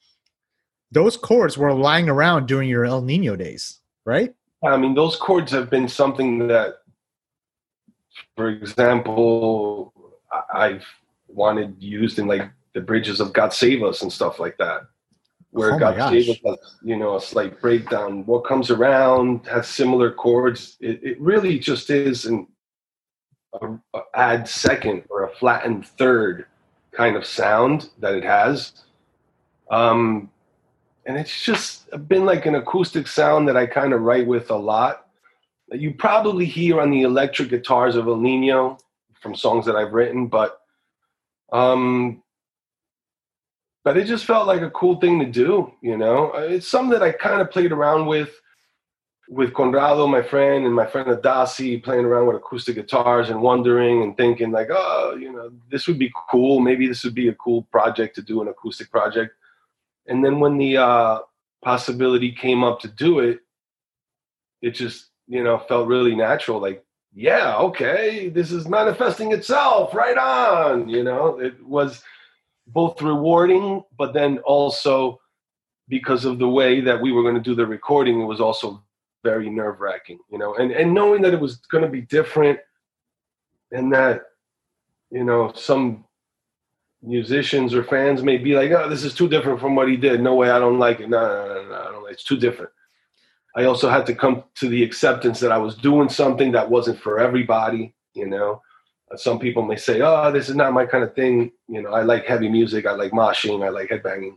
those 0.92 1.16
chords 1.16 1.57
were 1.57 1.72
lying 1.72 2.09
around 2.09 2.46
during 2.46 2.68
your 2.68 2.85
Ill 2.85 3.03
Niño 3.03 3.38
days, 3.38 3.81
right? 4.05 4.35
I 4.64 4.76
mean, 4.76 4.94
those 4.94 5.16
chords 5.16 5.53
have 5.53 5.70
been 5.70 5.88
something 5.88 6.46
that, 6.48 6.79
for 8.37 8.48
example, 8.48 9.92
I've 10.53 10.85
wanted 11.29 11.76
used 11.79 12.18
in 12.18 12.26
like 12.26 12.50
the 12.74 12.81
bridges 12.81 13.20
of 13.20 13.33
God 13.33 13.53
Save 13.53 13.83
Us 13.83 14.03
and 14.03 14.12
stuff 14.12 14.38
like 14.38 14.57
that. 14.59 14.83
Where 15.53 15.74
Oh 15.74 15.79
God 15.79 15.96
gosh. 15.96 16.11
Save 16.11 16.29
Us 16.31 16.38
has, 16.44 16.76
you 16.83 16.96
know, 16.96 17.16
a 17.16 17.20
slight 17.20 17.61
breakdown. 17.61 18.24
What 18.26 18.44
comes 18.44 18.70
around 18.70 19.46
has 19.46 19.66
similar 19.66 20.12
chords. 20.12 20.76
It, 20.81 21.03
it 21.03 21.20
really 21.20 21.59
just 21.59 21.90
is 21.90 22.26
an 22.26 22.46
a, 23.55 23.66
a 23.94 24.00
add 24.14 24.48
second 24.48 25.05
or 25.09 25.24
a 25.24 25.35
flattened 25.37 25.87
third 25.87 26.46
kind 26.92 27.16
of 27.16 27.24
sound 27.24 27.90
that 27.98 28.14
it 28.14 28.24
has. 28.24 28.85
Um, 29.70 30.31
and 31.11 31.18
it's 31.18 31.42
just 31.42 31.90
been 32.07 32.25
like 32.25 32.46
an 32.46 32.55
acoustic 32.55 33.09
sound 33.09 33.49
that 33.49 33.57
I 33.57 33.66
kind 33.66 33.92
of 33.92 34.03
write 34.03 34.29
with 34.29 34.49
a 34.49 34.55
lot. 34.55 35.09
You 35.73 35.92
probably 35.92 36.44
hear 36.44 36.81
on 36.81 36.92
the 36.92 37.03
electric 37.03 37.49
guitars 37.49 37.96
of 37.96 38.07
Ill 38.07 38.16
Niño 38.16 38.79
from 39.20 39.35
songs 39.35 39.66
that 39.66 39.75
I've 39.75 39.92
written, 39.92 40.29
but 40.29 40.61
um, 41.53 42.23
but 43.83 43.96
it 43.96 44.05
just 44.05 44.25
felt 44.25 44.46
like 44.46 44.61
a 44.62 44.70
cool 44.70 45.01
thing 45.01 45.18
to 45.18 45.27
do. 45.27 45.73
You 45.83 45.96
know, 45.96 46.31
it's 46.35 46.68
something 46.68 46.96
that 46.96 47.03
I 47.03 47.11
kind 47.11 47.40
of 47.40 47.51
played 47.51 47.73
around 47.73 48.07
with 48.07 48.40
with 49.29 49.53
Conrado, 49.53 50.07
my 50.07 50.23
friend, 50.23 50.64
and 50.64 50.73
my 50.73 50.87
friend 50.87 51.09
Adasi, 51.09 51.83
playing 51.83 52.05
around 52.05 52.29
with 52.29 52.37
acoustic 52.37 52.77
guitars 52.77 53.31
and 53.31 53.42
wondering 53.42 54.05
and 54.05 54.16
thinking 54.16 54.53
like, 54.53 54.68
oh, 54.70 55.16
you 55.18 55.33
know, 55.33 55.51
this 55.73 55.88
would 55.88 55.99
be 55.99 56.12
cool. 56.31 56.61
Maybe 56.61 56.87
this 56.87 57.03
would 57.03 57.16
be 57.16 57.29
a 57.29 57.35
cool 57.35 57.62
project 57.62 58.14
to 58.14 58.23
do 58.23 58.42
an 58.42 58.49
acoustic 58.49 58.92
project. 58.92 59.35
And 60.06 60.24
then 60.24 60.40
when 60.40 60.58
the 60.58 60.76
uh, 60.78 61.18
possibility 61.62 62.32
came 62.32 62.64
up 62.64 62.80
to 62.80 62.88
do 62.88 63.20
it, 63.20 63.40
it 64.62 64.72
just 64.72 65.10
you 65.26 65.42
know 65.42 65.58
felt 65.58 65.88
really 65.88 66.14
natural. 66.14 66.60
Like, 66.60 66.84
yeah, 67.14 67.56
okay, 67.56 68.28
this 68.28 68.52
is 68.52 68.68
manifesting 68.68 69.32
itself. 69.32 69.94
Right 69.94 70.18
on. 70.18 70.88
You 70.88 71.04
know, 71.04 71.38
it 71.38 71.64
was 71.64 72.02
both 72.66 73.00
rewarding, 73.02 73.82
but 73.96 74.12
then 74.12 74.38
also 74.38 75.20
because 75.88 76.24
of 76.24 76.38
the 76.38 76.48
way 76.48 76.80
that 76.80 77.00
we 77.00 77.12
were 77.12 77.22
going 77.22 77.34
to 77.34 77.40
do 77.40 77.54
the 77.54 77.66
recording, 77.66 78.20
it 78.20 78.26
was 78.26 78.40
also 78.40 78.82
very 79.24 79.50
nerve 79.50 79.80
wracking. 79.80 80.18
You 80.30 80.38
know, 80.38 80.54
and 80.54 80.72
and 80.72 80.94
knowing 80.94 81.22
that 81.22 81.34
it 81.34 81.40
was 81.40 81.56
going 81.56 81.84
to 81.84 81.90
be 81.90 82.02
different, 82.02 82.58
and 83.72 83.92
that 83.92 84.22
you 85.10 85.24
know 85.24 85.52
some 85.54 86.04
musicians 87.02 87.74
or 87.74 87.84
fans 87.84 88.22
may 88.22 88.36
be 88.38 88.54
like, 88.54 88.70
"Oh, 88.72 88.88
this 88.88 89.04
is 89.04 89.14
too 89.14 89.28
different 89.28 89.60
from 89.60 89.74
what 89.74 89.88
he 89.88 89.96
did. 89.96 90.20
No 90.20 90.34
way, 90.34 90.50
I 90.50 90.58
don't 90.58 90.78
like 90.78 91.00
it. 91.00 91.08
No, 91.08 91.20
no, 91.20 91.54
no, 91.54 91.68
no, 91.68 91.92
don't. 91.92 92.10
It's 92.10 92.24
too 92.24 92.36
different." 92.38 92.70
I 93.56 93.64
also 93.64 93.88
had 93.88 94.06
to 94.06 94.14
come 94.14 94.44
to 94.56 94.68
the 94.68 94.84
acceptance 94.84 95.40
that 95.40 95.52
I 95.52 95.58
was 95.58 95.74
doing 95.76 96.08
something 96.08 96.52
that 96.52 96.70
wasn't 96.70 97.00
for 97.00 97.18
everybody. 97.18 97.94
You 98.14 98.26
know, 98.26 98.62
Uh, 99.12 99.16
some 99.16 99.38
people 99.40 99.62
may 99.62 99.76
say, 99.76 100.00
"Oh, 100.02 100.30
this 100.30 100.48
is 100.48 100.54
not 100.54 100.72
my 100.72 100.86
kind 100.86 101.02
of 101.04 101.14
thing." 101.14 101.50
You 101.68 101.82
know, 101.82 101.92
I 101.92 102.02
like 102.02 102.26
heavy 102.26 102.48
music. 102.48 102.86
I 102.86 102.92
like 102.92 103.12
moshing. 103.12 103.64
I 103.64 103.70
like 103.70 103.90
headbanging, 103.90 104.36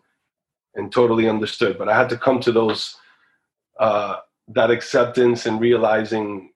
and 0.76 0.92
totally 0.92 1.30
understood. 1.30 1.78
But 1.78 1.90
I 1.90 1.96
had 1.96 2.10
to 2.10 2.18
come 2.18 2.40
to 2.42 2.52
those 2.52 2.96
uh, 3.80 4.18
that 4.50 4.72
acceptance 4.72 5.46
and 5.46 5.60
realizing 5.62 6.53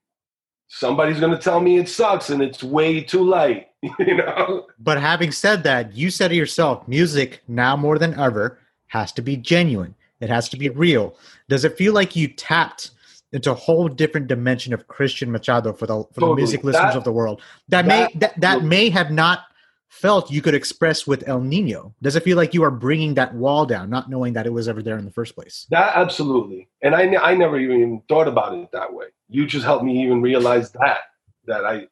somebody's 0.67 1.19
going 1.19 1.31
to 1.31 1.37
tell 1.37 1.59
me 1.59 1.77
it 1.77 1.89
sucks 1.89 2.29
and 2.29 2.41
it's 2.41 2.63
way 2.63 3.01
too 3.01 3.23
light. 3.23 3.67
you 3.99 4.15
know. 4.15 4.67
But 4.79 4.99
having 4.99 5.31
said 5.31 5.63
that, 5.63 5.95
you 5.95 6.09
said 6.09 6.31
it 6.31 6.35
yourself, 6.35 6.87
music 6.87 7.41
now 7.47 7.75
more 7.75 7.97
than 7.99 8.19
ever 8.19 8.59
has 8.87 9.11
to 9.13 9.21
be 9.21 9.37
genuine. 9.37 9.95
It 10.19 10.29
has 10.29 10.49
to 10.49 10.57
be 10.57 10.69
real. 10.69 11.15
Does 11.47 11.63
it 11.63 11.77
feel 11.77 11.93
like 11.93 12.15
you 12.15 12.27
tapped 12.27 12.91
into 13.33 13.51
a 13.51 13.55
whole 13.55 13.87
different 13.87 14.27
dimension 14.27 14.73
of 14.73 14.87
Christian 14.87 15.31
Machado 15.31 15.73
for 15.73 15.85
the 15.85 16.03
for 16.13 16.21
the 16.21 16.35
music 16.35 16.63
listeners 16.63 16.93
That- 16.93 16.97
of 16.97 17.03
the 17.03 17.11
world 17.11 17.41
that, 17.69 17.85
may 17.85 18.07
that 18.15 18.19
that, 18.21 18.39
that 18.41 18.63
may 18.63 18.89
have 18.89 19.11
not 19.11 19.46
felt 19.89 20.31
you 20.31 20.41
could 20.41 20.53
express 20.53 21.07
with 21.07 21.27
Ill 21.27 21.41
Niño? 21.41 21.93
Does 22.01 22.15
it 22.15 22.23
feel 22.23 22.37
like 22.37 22.53
you 22.53 22.63
are 22.63 22.71
bringing 22.71 23.13
that 23.15 23.33
wall 23.33 23.65
down, 23.65 23.89
not 23.89 24.09
knowing 24.09 24.33
that 24.33 24.45
it 24.45 24.53
was 24.53 24.67
ever 24.67 24.81
there 24.81 24.97
in 24.97 25.05
the 25.05 25.11
first 25.11 25.35
place? 25.35 25.65
That 25.69 25.95
absolutely, 25.95 26.69
and 26.81 26.95
I 26.95 27.15
I 27.15 27.35
never 27.35 27.59
even 27.59 28.01
thought 28.09 28.27
about 28.27 28.57
it 28.57 28.71
that 28.71 28.93
way. 28.93 29.07
You 29.29 29.45
just 29.45 29.65
helped 29.65 29.83
me 29.83 30.03
even 30.03 30.21
realize 30.21 30.71
that 30.71 30.99
that 31.45 31.65
I 31.65 31.87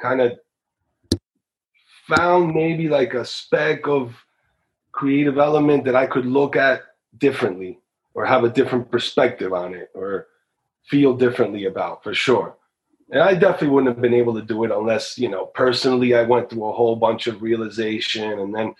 kind 0.00 0.20
of 0.20 0.38
found 2.08 2.54
maybe 2.54 2.88
like 2.88 3.14
a 3.14 3.24
speck 3.24 3.86
of 3.86 4.14
creative 4.92 5.38
element 5.38 5.84
that 5.84 5.94
I 5.94 6.06
could 6.06 6.26
look 6.26 6.56
at 6.56 6.82
differently 7.18 7.78
or 8.14 8.24
have 8.24 8.44
a 8.44 8.50
different 8.50 8.90
perspective 8.90 9.52
on 9.52 9.74
it 9.74 9.90
or 9.94 10.26
feel 10.84 11.14
differently 11.14 11.66
about 11.66 12.02
for 12.02 12.14
sure. 12.14 12.56
And 13.10 13.20
I 13.20 13.34
definitely 13.34 13.68
wouldn't 13.68 13.94
have 13.94 14.02
been 14.02 14.14
able 14.14 14.34
to 14.34 14.42
do 14.42 14.62
it 14.64 14.70
unless, 14.70 15.18
you 15.18 15.28
know, 15.28 15.46
personally 15.46 16.14
I 16.14 16.22
went 16.22 16.50
through 16.50 16.64
a 16.64 16.72
whole 16.72 16.96
bunch 16.96 17.26
of 17.26 17.42
realization 17.42 18.38
and 18.38 18.54
then 18.54 18.74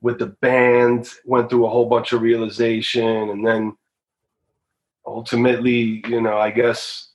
with 0.00 0.18
the 0.18 0.26
band 0.26 1.08
went 1.24 1.50
through 1.50 1.66
a 1.66 1.70
whole 1.70 1.86
bunch 1.86 2.12
of 2.12 2.22
realization 2.22 3.30
and 3.30 3.46
then 3.46 3.76
ultimately, 5.04 6.02
you 6.08 6.20
know, 6.20 6.38
I 6.38 6.50
guess 6.50 7.08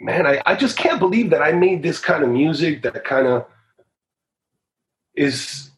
man, 0.00 0.26
I, 0.26 0.42
I 0.44 0.54
just 0.56 0.76
can't 0.76 0.98
believe 0.98 1.30
that 1.30 1.42
I 1.42 1.52
made 1.52 1.82
this 1.82 1.98
kind 1.98 2.22
of 2.22 2.30
music 2.30 2.82
that 2.82 3.04
kind 3.04 3.26
of 3.26 3.46
is 5.14 5.70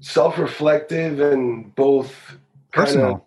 self-reflective 0.00 1.20
and 1.20 1.74
both 1.74 2.36
Personal. 2.72 3.26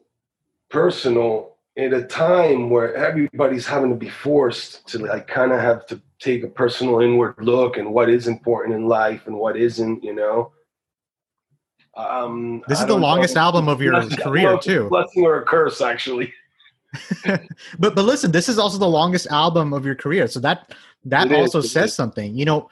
personal 0.69 1.56
at 1.77 1.93
a 1.93 2.03
time 2.03 2.69
where 2.69 2.95
everybody's 2.95 3.67
having 3.67 3.89
to 3.91 3.95
be 3.95 4.09
forced 4.09 4.87
to 4.87 4.99
like 4.99 5.27
kind 5.27 5.51
of 5.51 5.59
have 5.59 5.85
to 5.87 6.01
take 6.19 6.43
a 6.43 6.47
personal 6.47 6.99
inward 7.01 7.35
look 7.39 7.77
and 7.77 7.93
what 7.93 8.09
is 8.09 8.27
important 8.27 8.75
in 8.75 8.87
life 8.87 9.27
and 9.27 9.35
what 9.37 9.55
isn't, 9.55 10.03
you 10.03 10.13
know. 10.15 10.51
Um, 11.95 12.63
This 12.67 12.79
is 12.79 12.85
the 12.85 12.93
don't 12.93 13.01
know. 13.01 13.07
longest 13.07 13.37
album 13.37 13.67
of 13.67 13.81
your 13.81 13.93
career, 14.09 14.57
too. 14.57 14.87
Blessing 14.89 15.23
or 15.25 15.41
a 15.41 15.45
curse, 15.45 15.81
actually. 15.81 16.33
but 17.79 17.95
but 17.95 18.05
listen, 18.05 18.31
this 18.31 18.47
is 18.49 18.57
also 18.57 18.77
the 18.77 18.87
longest 18.87 19.27
album 19.27 19.73
of 19.73 19.85
your 19.85 19.95
career, 19.95 20.27
so 20.27 20.39
that 20.39 20.73
that 21.05 21.27
It 21.27 21.33
is, 21.33 21.37
also 21.39 21.59
it 21.59 21.63
says 21.63 21.89
is. 21.89 21.95
something. 21.95 22.35
You 22.35 22.45
know, 22.45 22.69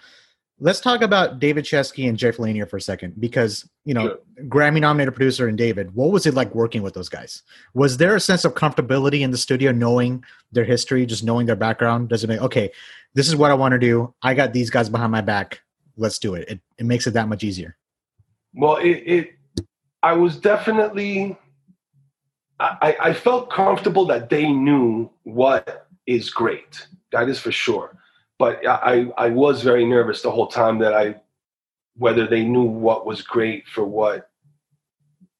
let's 0.60 0.80
talk 0.80 1.02
about 1.02 1.40
David 1.40 1.66
Chesky 1.66 2.08
and 2.08 2.18
Jeff 2.18 2.40
Lanier 2.40 2.66
for 2.66 2.78
a 2.78 2.82
second, 2.82 3.20
because 3.20 3.68
you 3.84 3.94
know, 3.94 4.08
Sure. 4.08 4.46
Grammy 4.48 4.82
nominated 4.82 5.14
producer 5.16 5.48
and 5.48 5.58
David. 5.58 5.94
What 5.96 6.12
was 6.12 6.26
it 6.26 6.34
like 6.34 6.54
working 6.56 6.82
with 6.82 6.94
those 6.94 7.10
guys? 7.10 7.44
Was 7.74 7.98
there 7.98 8.16
a 8.16 8.20
sense 8.20 8.46
of 8.46 8.54
comfortability 8.54 9.22
in 9.22 9.32
the 9.32 9.38
studio, 9.38 9.72
knowing 9.72 10.24
their 10.52 10.64
history, 10.64 11.06
just 11.06 11.24
knowing 11.24 11.46
their 11.46 11.56
background? 11.56 12.10
Does 12.10 12.24
it 12.24 12.28
make 12.28 12.42
okay? 12.42 12.72
This 13.14 13.28
is 13.28 13.36
what 13.36 13.52
I 13.52 13.54
want 13.54 13.74
to 13.74 13.80
do. 13.80 14.14
I 14.22 14.34
got 14.34 14.54
these 14.54 14.70
guys 14.70 14.90
behind 14.90 15.12
my 15.12 15.22
back. 15.22 15.62
Let's 15.98 16.20
do 16.20 16.36
it. 16.36 16.50
It, 16.50 16.60
it 16.78 16.86
makes 16.86 17.08
it 17.08 17.12
that 17.12 17.30
much 17.30 17.44
easier. 17.44 17.78
Well, 18.54 18.78
it, 18.78 19.04
it 19.06 19.32
I 20.04 20.14
was 20.14 20.38
definitely 20.38 21.38
I, 22.60 22.96
I 23.02 23.14
felt 23.14 23.50
comfortable 23.52 24.06
that 24.06 24.30
they 24.30 24.52
knew 24.52 25.10
what 25.24 25.88
is 26.08 26.30
great. 26.30 26.88
That 27.12 27.28
is 27.28 27.40
for 27.40 27.52
sure. 27.52 27.95
But 28.38 28.68
I, 28.68 29.08
I 29.18 29.30
was 29.30 29.64
very 29.64 29.86
nervous 29.86 30.22
the 30.22 30.32
whole 30.32 30.48
time 30.48 30.80
that 30.80 30.94
I 30.94 31.16
whether 31.98 32.28
they 32.28 32.44
knew 32.44 32.64
what 32.64 33.06
was 33.06 33.22
great 33.22 33.66
for 33.70 33.86
what 33.86 34.30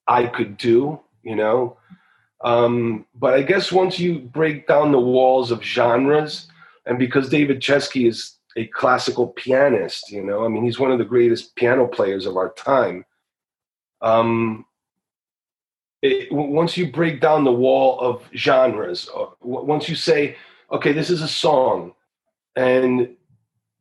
I 0.08 0.28
could 0.28 0.56
do, 0.56 1.02
you 1.22 1.36
know. 1.36 1.78
Um, 2.42 3.06
but 3.14 3.34
I 3.34 3.42
guess 3.42 3.74
once 3.74 4.00
you 4.00 4.20
break 4.20 4.66
down 4.68 4.94
the 4.94 5.00
walls 5.00 5.52
of 5.52 5.62
genres, 5.62 6.48
and 6.86 6.98
because 6.98 7.28
David 7.28 7.60
Chesky 7.60 8.08
is 8.08 8.36
a 8.56 8.68
classical 8.68 9.28
pianist. 9.28 10.12
You 10.12 10.24
know, 10.24 10.46
I 10.46 10.48
mean, 10.48 10.64
he's 10.64 10.80
one 10.80 10.92
of 10.92 11.00
the 11.00 11.06
greatest 11.06 11.56
piano 11.56 11.88
players 11.88 12.26
of 12.26 12.38
our 12.38 12.54
time. 12.54 13.06
Um, 14.02 14.66
it, 16.02 16.32
once 16.32 16.78
you 16.78 16.92
break 16.92 17.22
down 17.22 17.44
the 17.44 17.52
wall 17.52 18.00
of 18.00 18.24
genres, 18.36 19.10
once 19.42 19.90
you 19.90 19.96
say, 19.96 20.36
okay, 20.72 20.92
this 20.92 21.10
is 21.10 21.22
a 21.22 21.28
song, 21.28 21.94
and 22.56 23.16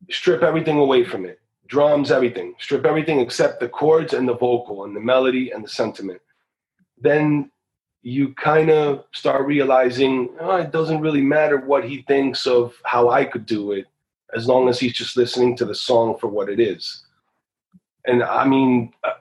strip 0.09 0.43
everything 0.43 0.77
away 0.77 1.03
from 1.03 1.25
it 1.25 1.39
drums, 1.67 2.11
everything, 2.11 2.53
strip 2.59 2.85
everything 2.85 3.19
except 3.19 3.59
the 3.59 3.67
chords 3.67 4.13
and 4.13 4.27
the 4.27 4.35
vocal 4.35 4.85
and 4.85 4.95
the 4.95 4.99
melody 4.99 5.51
and 5.51 5.63
the 5.63 5.69
sentiment. 5.69 6.21
Then 6.97 7.51
you 8.01 8.33
kind 8.35 8.69
of 8.69 9.05
start 9.13 9.47
realizing 9.47 10.29
oh, 10.39 10.57
it 10.57 10.71
doesn't 10.71 11.01
really 11.01 11.21
matter 11.21 11.57
what 11.57 11.83
he 11.83 12.03
thinks 12.03 12.45
of 12.45 12.75
how 12.83 13.09
I 13.09 13.25
could 13.25 13.45
do 13.45 13.71
it, 13.71 13.85
as 14.35 14.47
long 14.47 14.69
as 14.69 14.79
he's 14.79 14.93
just 14.93 15.17
listening 15.17 15.57
to 15.57 15.65
the 15.65 15.75
song 15.75 16.17
for 16.19 16.27
what 16.27 16.49
it 16.49 16.59
is. 16.59 17.03
And 18.05 18.21
I 18.21 18.45
mean, 18.45 18.93
uh, 19.03 19.13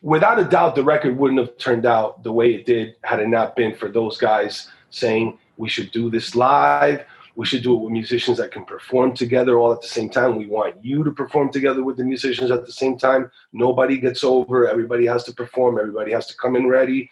without 0.00 0.38
a 0.38 0.44
doubt, 0.44 0.74
the 0.74 0.82
record 0.82 1.16
wouldn't 1.18 1.40
have 1.40 1.58
turned 1.58 1.84
out 1.84 2.22
the 2.22 2.32
way 2.32 2.54
it 2.54 2.64
did 2.64 2.96
had 3.04 3.20
it 3.20 3.28
not 3.28 3.54
been 3.54 3.74
for 3.74 3.88
those 3.88 4.16
guys 4.16 4.68
saying 4.88 5.38
we 5.58 5.68
should 5.68 5.90
do 5.92 6.08
this 6.10 6.34
live. 6.34 7.04
We 7.36 7.46
should 7.46 7.62
do 7.62 7.74
it 7.74 7.80
with 7.80 7.92
musicians 7.92 8.38
that 8.38 8.50
can 8.50 8.64
perform 8.64 9.14
together 9.14 9.58
all 9.58 9.72
at 9.72 9.80
the 9.80 9.88
same 9.88 10.10
time. 10.10 10.36
We 10.36 10.46
want 10.46 10.84
you 10.84 11.04
to 11.04 11.10
perform 11.10 11.52
together 11.52 11.82
with 11.84 11.96
the 11.96 12.04
musicians 12.04 12.50
at 12.50 12.66
the 12.66 12.72
same 12.72 12.98
time. 12.98 13.30
Nobody 13.52 13.98
gets 13.98 14.24
over. 14.24 14.68
Everybody 14.68 15.06
has 15.06 15.24
to 15.24 15.32
perform. 15.32 15.78
Everybody 15.78 16.12
has 16.12 16.26
to 16.26 16.36
come 16.36 16.56
in 16.56 16.66
ready. 16.66 17.10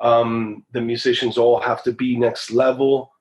Um, 0.00 0.64
the 0.72 0.80
musicians 0.80 1.38
all 1.38 1.60
have 1.60 1.82
to 1.84 1.92
be 1.92 2.16
next 2.16 2.50
level. 2.50 3.12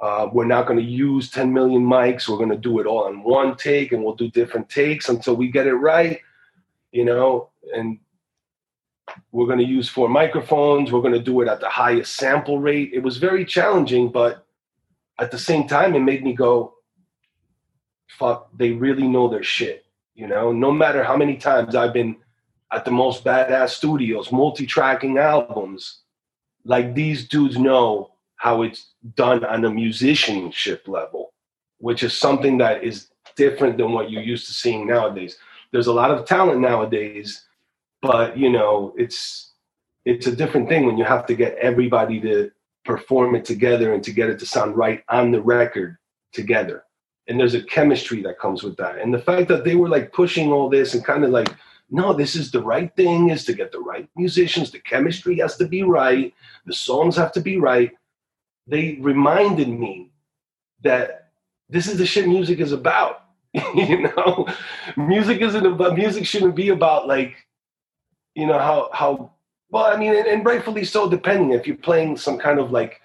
Uh, 0.00 0.28
we're 0.32 0.44
not 0.44 0.66
going 0.66 0.78
to 0.78 0.84
use 0.84 1.30
10 1.30 1.52
million 1.52 1.82
mics. 1.82 2.28
We're 2.28 2.36
going 2.36 2.50
to 2.50 2.58
do 2.58 2.78
it 2.80 2.86
all 2.86 3.08
in 3.08 3.22
one 3.22 3.56
take, 3.56 3.92
and 3.92 4.04
we'll 4.04 4.14
do 4.14 4.30
different 4.30 4.68
takes 4.68 5.08
until 5.08 5.34
we 5.34 5.50
get 5.50 5.66
it 5.66 5.74
right. 5.74 6.20
You 6.92 7.04
know, 7.04 7.50
and 7.74 7.98
we're 9.32 9.46
going 9.46 9.58
to 9.58 9.64
use 9.64 9.88
four 9.88 10.08
microphones. 10.08 10.92
We're 10.92 11.00
going 11.00 11.14
to 11.14 11.20
do 11.20 11.40
it 11.40 11.48
at 11.48 11.60
the 11.60 11.68
highest 11.68 12.16
sample 12.16 12.60
rate. 12.60 12.90
It 12.92 13.00
was 13.00 13.16
very 13.16 13.44
challenging, 13.44 14.10
but 14.10 14.43
at 15.18 15.30
the 15.30 15.38
same 15.38 15.66
time, 15.68 15.94
it 15.94 16.00
made 16.00 16.24
me 16.24 16.32
go, 16.32 16.74
fuck, 18.08 18.48
they 18.56 18.72
really 18.72 19.08
know 19.08 19.28
their 19.28 19.42
shit. 19.42 19.84
You 20.14 20.28
know, 20.28 20.52
no 20.52 20.70
matter 20.70 21.02
how 21.02 21.16
many 21.16 21.36
times 21.36 21.74
I've 21.74 21.92
been 21.92 22.16
at 22.72 22.84
the 22.84 22.90
most 22.90 23.24
badass 23.24 23.70
studios, 23.70 24.32
multi 24.32 24.66
tracking 24.66 25.18
albums, 25.18 26.00
like 26.64 26.94
these 26.94 27.28
dudes 27.28 27.58
know 27.58 28.12
how 28.36 28.62
it's 28.62 28.92
done 29.14 29.44
on 29.44 29.64
a 29.64 29.70
musicianship 29.70 30.86
level, 30.86 31.32
which 31.78 32.02
is 32.02 32.16
something 32.16 32.58
that 32.58 32.84
is 32.84 33.08
different 33.36 33.76
than 33.78 33.92
what 33.92 34.10
you're 34.10 34.22
used 34.22 34.46
to 34.46 34.52
seeing 34.52 34.86
nowadays. 34.86 35.36
There's 35.72 35.88
a 35.88 35.92
lot 35.92 36.10
of 36.10 36.26
talent 36.26 36.60
nowadays, 36.60 37.44
but 38.02 38.38
you 38.38 38.50
know, 38.50 38.94
it's 38.96 39.52
it's 40.04 40.26
a 40.26 40.36
different 40.36 40.68
thing 40.68 40.86
when 40.86 40.98
you 40.98 41.04
have 41.04 41.26
to 41.26 41.34
get 41.34 41.56
everybody 41.56 42.20
to 42.20 42.50
perform 42.84 43.34
it 43.34 43.44
together 43.44 43.94
and 43.94 44.02
to 44.04 44.12
get 44.12 44.30
it 44.30 44.38
to 44.38 44.46
sound 44.46 44.76
right 44.76 45.02
on 45.08 45.30
the 45.30 45.42
record 45.42 45.96
together. 46.32 46.84
And 47.26 47.40
there's 47.40 47.54
a 47.54 47.62
chemistry 47.62 48.22
that 48.22 48.38
comes 48.38 48.62
with 48.62 48.76
that. 48.76 48.98
And 48.98 49.12
the 49.12 49.18
fact 49.18 49.48
that 49.48 49.64
they 49.64 49.74
were 49.74 49.88
like 49.88 50.12
pushing 50.12 50.52
all 50.52 50.68
this 50.68 50.94
and 50.94 51.04
kind 51.04 51.24
of 51.24 51.30
like, 51.30 51.48
no, 51.90 52.12
this 52.12 52.34
is 52.34 52.50
the 52.50 52.62
right 52.62 52.94
thing 52.96 53.30
is 53.30 53.44
to 53.44 53.54
get 53.54 53.72
the 53.72 53.80
right 53.80 54.08
musicians. 54.16 54.70
The 54.70 54.80
chemistry 54.80 55.38
has 55.38 55.56
to 55.56 55.66
be 55.66 55.82
right. 55.82 56.34
The 56.66 56.74
songs 56.74 57.16
have 57.16 57.32
to 57.32 57.40
be 57.40 57.56
right. 57.56 57.92
They 58.66 58.98
reminded 59.00 59.68
me 59.68 60.10
that 60.82 61.30
this 61.68 61.86
is 61.86 61.98
the 61.98 62.06
shit 62.06 62.26
music 62.26 62.60
is 62.60 62.72
about. 62.72 63.22
you 63.74 64.02
know, 64.02 64.48
music 64.96 65.40
isn't 65.40 65.64
about 65.64 65.96
music 65.96 66.26
shouldn't 66.26 66.56
be 66.56 66.70
about 66.70 67.06
like, 67.06 67.36
you 68.34 68.46
know, 68.46 68.58
how 68.58 68.90
how 68.92 69.30
well, 69.74 69.86
I 69.86 69.96
mean, 69.96 70.14
and, 70.14 70.28
and 70.28 70.46
rightfully 70.46 70.84
so, 70.84 71.10
depending 71.10 71.50
if 71.50 71.66
you're 71.66 71.74
playing 71.74 72.16
some 72.16 72.38
kind 72.38 72.60
of 72.60 72.70
like, 72.70 73.00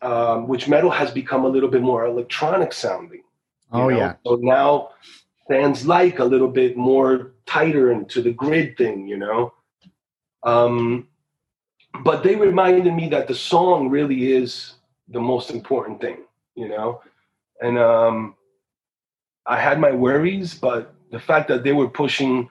um, 0.00 0.48
which 0.48 0.66
metal 0.66 0.90
has 0.90 1.10
become 1.10 1.44
a 1.44 1.48
little 1.48 1.68
bit 1.68 1.82
more 1.82 2.06
electronic 2.06 2.72
sounding. 2.72 3.22
Oh 3.70 3.90
know? 3.90 3.98
yeah. 3.98 4.14
So 4.24 4.36
now 4.36 4.92
fans 5.46 5.86
like 5.86 6.20
a 6.20 6.24
little 6.24 6.48
bit 6.48 6.78
more 6.78 7.34
tighter 7.44 7.92
into 7.92 8.22
the 8.22 8.32
grid 8.32 8.78
thing, 8.78 9.06
you 9.06 9.18
know. 9.18 9.52
Um, 10.42 11.06
but 12.02 12.22
they 12.22 12.34
reminded 12.34 12.94
me 12.94 13.10
that 13.10 13.28
the 13.28 13.34
song 13.34 13.90
really 13.90 14.32
is 14.32 14.76
the 15.08 15.20
most 15.20 15.50
important 15.50 16.00
thing, 16.00 16.20
you 16.54 16.66
know. 16.66 17.02
And 17.60 17.78
um, 17.78 18.36
I 19.44 19.60
had 19.60 19.78
my 19.78 19.92
worries, 19.92 20.54
but 20.54 20.94
the 21.10 21.20
fact 21.20 21.46
that 21.48 21.62
they 21.62 21.72
were 21.72 21.88
pushing 21.88 22.48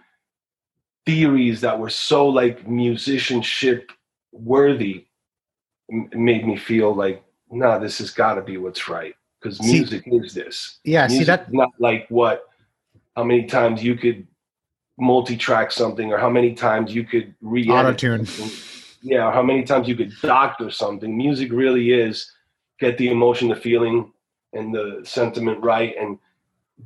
theories 1.06 1.62
that 1.62 1.78
were 1.78 1.90
so 1.90 2.28
like 2.28 2.68
musicianship 2.68 3.92
worthy 4.32 5.06
m- 5.92 6.10
made 6.14 6.46
me 6.48 6.56
feel 6.58 6.94
like, 6.96 7.24
nah, 7.52 7.78
this 7.78 7.98
has 8.00 8.12
got 8.12 8.36
to 8.36 8.42
be 8.42 8.58
what's 8.58 8.88
right 8.90 9.14
because 9.42 9.58
See- 9.58 9.74
music 9.74 10.04
is 10.08 10.34
this. 10.34 10.80
Yeah. 10.84 11.08
See 11.08 11.16
Music 11.16 11.28
that. 11.28 11.48
is 11.48 11.54
not 11.54 11.70
like 11.80 12.06
what 12.10 12.46
how 13.16 13.24
many 13.24 13.46
times 13.46 13.84
you 13.84 13.96
could 13.96 14.26
multi-track 14.98 15.72
something 15.72 16.12
or 16.14 16.18
how 16.18 16.30
many 16.30 16.54
times 16.54 16.94
you 16.94 17.04
could 17.04 17.34
re 17.42 17.68
Auto-tune. 17.68 18.28
yeah 19.02 19.32
how 19.32 19.42
many 19.42 19.64
times 19.64 19.88
you 19.88 19.96
could 19.96 20.14
doctor 20.22 20.70
something 20.70 21.18
music 21.18 21.52
really 21.52 21.92
is 21.92 22.32
get 22.80 22.96
the 23.00 23.10
emotion 23.10 23.50
the 23.50 23.56
feeling 23.56 24.12
and 24.54 24.74
the 24.74 25.02
sentiment 25.04 25.60
right 25.64 25.96
and 26.00 26.20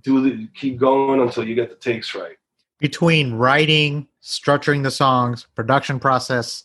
do 0.03 0.21
the 0.21 0.47
keep 0.55 0.77
going 0.77 1.19
until 1.19 1.43
you 1.45 1.53
get 1.53 1.69
the 1.69 1.75
takes 1.75 2.15
right 2.15 2.37
between 2.79 3.33
writing, 3.33 4.07
structuring 4.21 4.83
the 4.83 4.91
songs, 4.91 5.47
production 5.55 5.99
process, 5.99 6.63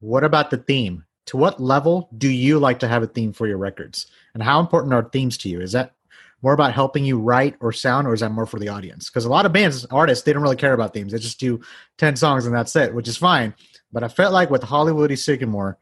what 0.00 0.24
about 0.24 0.50
the 0.50 0.56
theme? 0.58 1.04
To 1.26 1.36
what 1.36 1.60
level 1.60 2.08
do 2.18 2.28
you 2.28 2.58
like 2.58 2.80
to 2.80 2.88
have 2.88 3.02
a 3.02 3.06
theme 3.06 3.32
for 3.32 3.46
your 3.46 3.58
records? 3.58 4.08
And 4.34 4.42
how 4.42 4.60
important 4.60 4.92
are 4.92 5.02
themes 5.02 5.38
to 5.38 5.48
you? 5.48 5.60
Is 5.60 5.72
that 5.72 5.94
more 6.42 6.52
about 6.52 6.72
helping 6.72 7.04
you 7.04 7.18
write 7.18 7.54
or 7.60 7.72
sound, 7.72 8.08
or 8.08 8.14
is 8.14 8.20
that 8.20 8.32
more 8.32 8.46
for 8.46 8.58
the 8.58 8.68
audience? 8.68 9.08
Because 9.08 9.24
a 9.24 9.30
lot 9.30 9.46
of 9.46 9.52
bands, 9.52 9.84
artists, 9.86 10.24
they 10.24 10.32
don't 10.32 10.42
really 10.42 10.56
care 10.56 10.74
about 10.74 10.92
themes. 10.92 11.12
They 11.12 11.18
just 11.18 11.38
do 11.38 11.60
10 11.98 12.16
songs 12.16 12.46
and 12.46 12.54
that's 12.54 12.74
it, 12.74 12.92
which 12.92 13.06
is 13.06 13.16
fine. 13.16 13.54
But 13.92 14.02
I 14.02 14.08
felt 14.08 14.32
like 14.32 14.50
with 14.50 14.64
Hollywood 14.64 15.10
and 15.10 15.18
Sycamore, 15.18 15.78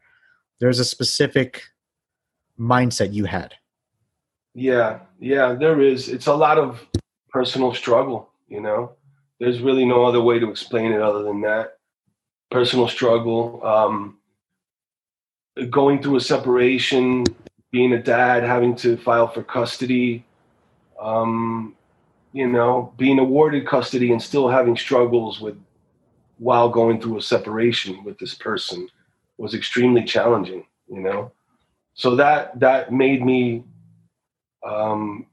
there's 0.59 0.79
a 0.79 0.85
specific 0.85 1.63
mindset 2.59 3.11
you 3.11 3.25
had. 3.25 3.55
yeah 4.53 4.99
yeah 5.19 5.53
there 5.53 5.81
is 5.81 6.09
it's 6.09 6.27
a 6.27 6.33
lot 6.33 6.57
of 6.57 6.85
personal 7.29 7.73
struggle 7.73 8.29
you 8.49 8.59
know 8.59 8.91
there's 9.41 9.59
really 9.59 9.85
no 9.85 10.05
other 10.05 10.21
way 10.21 10.37
to 10.39 10.49
explain 10.49 10.91
it 10.91 11.01
other 11.01 11.23
than 11.23 11.41
that 11.41 11.77
personal 12.49 12.87
struggle 12.87 13.59
um 13.65 14.17
going 15.69 16.01
through 16.01 16.15
a 16.15 16.21
separation 16.21 17.25
being 17.71 17.93
a 17.93 18.01
dad 18.01 18.43
having 18.43 18.75
to 18.75 18.95
file 18.97 19.27
for 19.27 19.43
custody 19.43 20.23
um 21.01 21.75
you 22.33 22.47
know 22.47 22.93
being 22.97 23.19
awarded 23.19 23.67
custody 23.67 24.11
and 24.11 24.21
still 24.21 24.47
having 24.47 24.77
struggles 24.77 25.41
with 25.41 25.57
while 26.37 26.69
going 26.69 27.01
through 27.01 27.17
a 27.17 27.21
separation 27.21 28.03
with 28.03 28.17
this 28.19 28.35
person 28.35 28.87
was 29.37 29.53
extremely 29.53 30.03
challenging 30.03 30.65
you 30.87 31.01
know 31.01 31.31
so 31.93 32.15
that 32.15 32.57
that 32.59 32.93
made 32.93 33.25
me 33.25 33.63
um, 34.63 35.25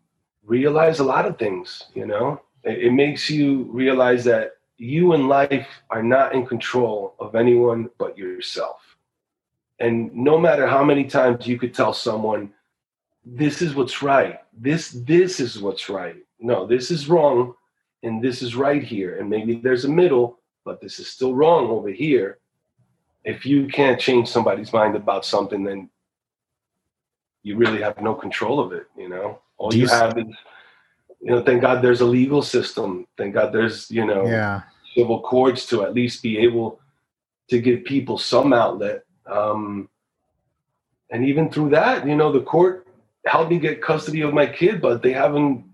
realize 0.44 0.98
a 0.98 1.04
lot 1.04 1.26
of 1.26 1.38
things. 1.38 1.84
You 1.94 2.06
know, 2.06 2.40
it, 2.68 2.92
makes 2.92 3.30
you 3.30 3.64
realize 3.64 4.24
that 4.24 4.56
you 4.76 5.14
in 5.14 5.28
life 5.28 5.66
are 5.90 6.02
not 6.02 6.34
in 6.34 6.46
control 6.46 7.14
of 7.18 7.34
anyone 7.34 7.90
but 7.98 8.16
yourself. 8.16 8.96
And 9.80 10.14
no 10.14 10.38
matter 10.38 10.66
how 10.66 10.84
many 10.84 11.04
times 11.04 11.46
you 11.46 11.58
could 11.58 11.74
tell 11.74 11.92
someone, 11.92 12.52
"This 13.24 13.62
is 13.62 13.74
what's 13.74 14.02
right. 14.02 14.40
This 14.52 14.90
this 14.90 15.40
is 15.40 15.60
what's 15.60 15.88
right." 15.88 16.16
No, 16.40 16.66
this 16.66 16.90
is 16.90 17.08
wrong, 17.08 17.54
and 18.02 18.22
this 18.22 18.42
is 18.42 18.56
right 18.56 18.82
here. 18.82 19.18
And 19.18 19.28
maybe 19.30 19.54
there's 19.54 19.84
a 19.84 19.88
middle, 19.88 20.38
but 20.64 20.80
this 20.80 20.98
is 20.98 21.08
still 21.08 21.34
wrong 21.34 21.68
over 21.68 21.90
here. 21.90 22.38
If 23.24 23.44
you 23.46 23.66
can't 23.68 24.00
change 24.00 24.28
somebody's 24.28 24.72
mind 24.72 24.96
about 24.96 25.24
something, 25.24 25.64
then 25.64 25.90
you 27.42 27.56
really 27.56 27.80
have 27.80 28.00
no 28.00 28.14
control 28.14 28.60
of 28.60 28.72
it. 28.72 28.86
You 28.96 29.08
know, 29.08 29.40
all 29.58 29.74
you 29.74 29.82
you 29.82 29.88
have 29.88 30.18
is, 30.18 30.26
you 31.20 31.30
know, 31.30 31.42
thank 31.42 31.62
God 31.62 31.82
there's 31.82 32.00
a 32.00 32.06
legal 32.06 32.42
system. 32.42 33.06
Thank 33.16 33.34
God 33.34 33.52
there's, 33.52 33.90
you 33.90 34.04
know, 34.04 34.26
Yeah. 34.26 34.62
civil 34.94 35.20
courts 35.20 35.66
to 35.66 35.82
at 35.82 35.94
least 35.94 36.22
be 36.22 36.38
able 36.38 36.80
to 37.48 37.60
give 37.60 37.84
people 37.84 38.18
some 38.18 38.52
outlet. 38.52 39.04
Um, 39.26 39.88
and 41.10 41.24
even 41.24 41.50
through 41.50 41.70
that, 41.70 42.06
you 42.06 42.14
know, 42.16 42.30
the 42.30 42.42
court 42.42 42.86
helped 43.26 43.50
me 43.50 43.58
get 43.58 43.82
custody 43.82 44.20
of 44.22 44.32
my 44.34 44.46
kid, 44.46 44.80
but 44.80 45.02
they 45.02 45.12
haven't 45.12 45.64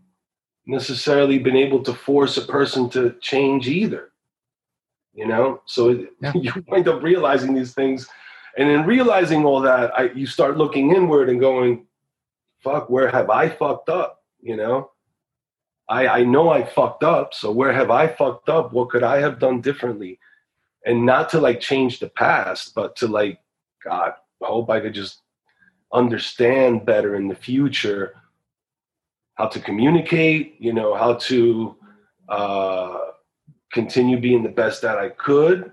necessarily 0.66 1.38
been 1.38 1.56
able 1.56 1.82
to 1.82 1.92
force 1.92 2.36
a 2.36 2.42
person 2.42 2.88
to 2.90 3.14
change 3.20 3.68
either. 3.68 4.12
You 5.12 5.26
know, 5.26 5.60
so 5.66 5.90
it, 5.90 6.12
Yeah. 6.20 6.32
you 6.54 6.64
wind 6.68 6.88
up 6.88 7.02
realizing 7.02 7.54
these 7.54 7.74
things, 7.74 8.08
and 8.56 8.68
in 8.70 8.84
realizing 8.86 9.44
all 9.44 9.60
that, 9.60 9.96
I, 9.98 10.04
you 10.10 10.26
start 10.26 10.56
looking 10.56 10.94
inward 10.94 11.28
and 11.28 11.38
going, 11.38 11.86
"Fuck, 12.60 12.88
where 12.90 13.08
have 13.08 13.30
I 13.30 13.48
fucked 13.48 13.88
up?" 13.88 14.22
you 14.42 14.56
know? 14.56 14.90
I 15.88 16.06
I 16.08 16.24
know 16.24 16.50
I 16.50 16.64
fucked 16.64 17.04
up, 17.04 17.34
so 17.34 17.50
where 17.50 17.72
have 17.72 17.90
I 17.90 18.06
fucked 18.06 18.48
up? 18.48 18.72
What 18.72 18.90
could 18.90 19.02
I 19.02 19.20
have 19.20 19.38
done 19.38 19.60
differently? 19.60 20.18
And 20.86 21.06
not 21.06 21.28
to 21.30 21.40
like 21.40 21.60
change 21.60 21.98
the 21.98 22.08
past, 22.08 22.74
but 22.74 22.96
to 22.96 23.08
like, 23.08 23.40
God, 23.82 24.12
I 24.42 24.46
hope 24.46 24.70
I 24.70 24.80
could 24.80 24.94
just 24.94 25.22
understand 25.92 26.84
better 26.84 27.14
in 27.14 27.28
the 27.28 27.34
future 27.34 28.14
how 29.34 29.48
to 29.48 29.60
communicate, 29.60 30.56
you 30.58 30.72
know, 30.72 30.94
how 30.94 31.14
to 31.14 31.76
uh, 32.28 32.98
continue 33.72 34.20
being 34.20 34.42
the 34.42 34.48
best 34.48 34.82
that 34.82 34.98
I 34.98 35.08
could, 35.08 35.72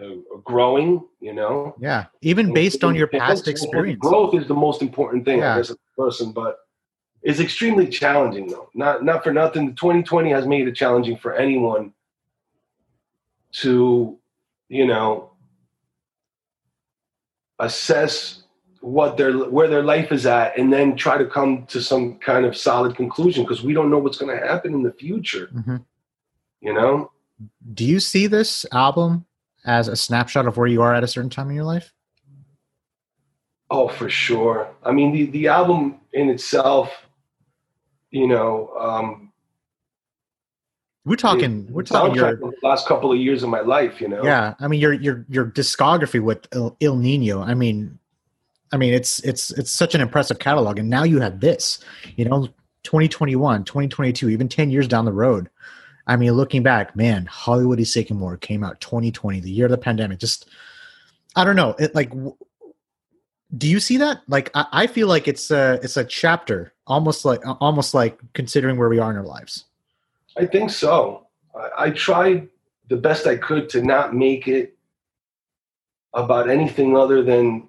uh, 0.00 0.14
growing, 0.44 1.02
you 1.20 1.34
know. 1.34 1.74
Yeah, 1.78 2.06
even 2.22 2.52
based 2.52 2.84
on 2.84 2.94
your 2.94 3.06
past 3.06 3.48
experience. 3.48 4.00
Growth 4.00 4.34
is 4.34 4.46
the 4.46 4.54
most 4.54 4.82
important 4.82 5.24
thing, 5.24 5.40
Yeah. 5.40 5.58
As 5.58 5.70
a 5.70 5.76
person, 5.96 6.32
but 6.32 6.58
it's 7.22 7.40
extremely 7.40 7.88
challenging 7.88 8.48
though. 8.48 8.70
Not 8.74 9.04
not 9.04 9.24
for 9.24 9.32
nothing. 9.32 9.74
2020 9.74 10.30
has 10.30 10.46
made 10.46 10.68
it 10.68 10.74
challenging 10.76 11.16
for 11.16 11.34
anyone 11.34 11.92
to, 13.52 14.18
you 14.68 14.86
know, 14.86 15.30
assess 17.58 18.42
what 18.80 19.16
their 19.16 19.32
where 19.32 19.68
their 19.68 19.82
life 19.82 20.12
is 20.12 20.26
at 20.26 20.56
and 20.58 20.72
then 20.72 20.96
try 20.96 21.18
to 21.18 21.26
come 21.26 21.66
to 21.66 21.80
some 21.80 22.16
kind 22.18 22.44
of 22.44 22.56
solid 22.56 22.94
conclusion 22.94 23.42
because 23.42 23.62
we 23.62 23.72
don't 23.72 23.90
know 23.90 23.98
what's 23.98 24.18
going 24.18 24.38
to 24.38 24.46
happen 24.46 24.74
in 24.74 24.82
the 24.82 24.92
future 24.92 25.48
Mhm. 25.52 25.84
you 26.60 26.72
know 26.72 27.10
Do 27.72 27.84
you 27.84 27.98
see 27.98 28.26
this 28.28 28.64
album 28.72 29.26
as 29.64 29.88
a 29.88 29.96
snapshot 29.96 30.46
of 30.46 30.56
where 30.56 30.68
you 30.68 30.82
are 30.82 30.94
at 30.94 31.02
a 31.02 31.08
certain 31.08 31.30
time 31.30 31.48
in 31.50 31.56
your 31.56 31.64
life? 31.64 31.92
Oh, 33.70 33.88
for 33.88 34.08
sure. 34.08 34.70
I 34.84 34.92
mean, 34.92 35.12
the, 35.12 35.26
the 35.26 35.48
album 35.48 36.00
in 36.12 36.28
itself, 36.30 36.90
you 38.16 38.26
know, 38.26 38.70
um, 38.78 39.32
We're 41.04 41.16
talking. 41.16 41.70
We're 41.70 41.82
talking. 41.82 42.14
Your, 42.14 42.36
the 42.36 42.52
last 42.62 42.86
couple 42.86 43.12
of 43.12 43.18
years 43.18 43.42
of 43.42 43.50
my 43.50 43.60
life, 43.60 44.00
you 44.00 44.08
know. 44.08 44.24
yeah, 44.24 44.54
I 44.58 44.68
mean 44.68 44.80
your 44.80 44.94
your 44.94 45.24
your 45.28 45.46
discography 45.46 46.22
with 46.22 46.46
Ill, 46.52 46.76
Ill 46.80 46.96
Niño. 46.96 47.46
I 47.46 47.54
mean, 47.54 47.98
I 48.72 48.76
mean 48.78 48.94
it's 48.94 49.18
it's 49.20 49.50
it's 49.52 49.70
such 49.70 49.94
an 49.94 50.00
impressive 50.00 50.38
catalog, 50.38 50.78
and 50.78 50.88
now 50.88 51.04
you 51.04 51.20
have 51.20 51.40
this. 51.40 51.84
You 52.16 52.24
know, 52.24 52.48
2021, 52.84 53.64
2022, 53.64 54.30
even 54.30 54.48
10 54.48 54.70
years 54.70 54.88
down 54.88 55.04
the 55.04 55.12
road. 55.12 55.50
I 56.06 56.16
mean, 56.16 56.32
looking 56.32 56.62
back, 56.62 56.94
man, 56.94 57.26
Hollywood 57.26 57.78
and 57.78 57.88
Sycamore 57.88 58.36
came 58.36 58.62
out 58.62 58.80
2020, 58.80 59.40
the 59.40 59.50
year 59.50 59.66
of 59.66 59.72
the 59.72 59.78
pandemic. 59.78 60.20
Just, 60.20 60.48
I 61.34 61.44
don't 61.44 61.56
know. 61.56 61.74
It 61.80 61.96
like, 61.96 62.12
do 63.54 63.68
you 63.68 63.80
see 63.80 63.96
that? 63.98 64.22
Like, 64.28 64.50
I, 64.54 64.66
I 64.72 64.86
feel 64.86 65.08
like 65.08 65.28
it's 65.28 65.50
a 65.50 65.78
it's 65.82 65.96
a 65.96 66.04
chapter, 66.04 66.72
almost 66.86 67.24
like 67.24 67.42
almost 67.60 67.94
like 67.94 68.18
considering 68.32 68.76
where 68.76 68.88
we 68.88 68.98
are 68.98 69.10
in 69.10 69.16
our 69.16 69.24
lives. 69.24 69.64
I 70.36 70.46
think 70.46 70.70
so. 70.70 71.26
I, 71.54 71.86
I 71.86 71.90
tried 71.90 72.48
the 72.88 72.96
best 72.96 73.26
I 73.26 73.36
could 73.36 73.68
to 73.70 73.82
not 73.82 74.14
make 74.14 74.48
it 74.48 74.76
about 76.14 76.48
anything 76.48 76.96
other 76.96 77.22
than 77.22 77.68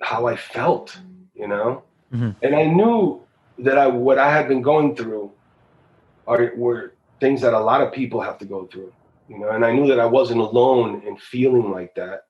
how 0.00 0.26
I 0.26 0.36
felt, 0.36 0.98
you 1.34 1.48
know. 1.48 1.82
Mhm. 2.12 2.36
And 2.42 2.54
I 2.54 2.64
knew 2.64 3.22
that 3.58 3.78
I 3.78 3.86
what 3.86 4.18
I 4.18 4.30
had 4.30 4.48
been 4.48 4.62
going 4.62 4.94
through 4.96 5.32
are 6.26 6.52
were 6.56 6.94
things 7.20 7.40
that 7.40 7.54
a 7.54 7.60
lot 7.60 7.80
of 7.80 7.92
people 7.92 8.20
have 8.20 8.38
to 8.38 8.44
go 8.44 8.66
through, 8.66 8.92
you 9.28 9.38
know. 9.38 9.50
And 9.50 9.64
I 9.64 9.72
knew 9.72 9.86
that 9.88 10.00
I 10.00 10.06
wasn't 10.06 10.40
alone 10.40 11.02
in 11.06 11.16
feeling 11.16 11.70
like 11.70 11.94
that. 11.96 12.25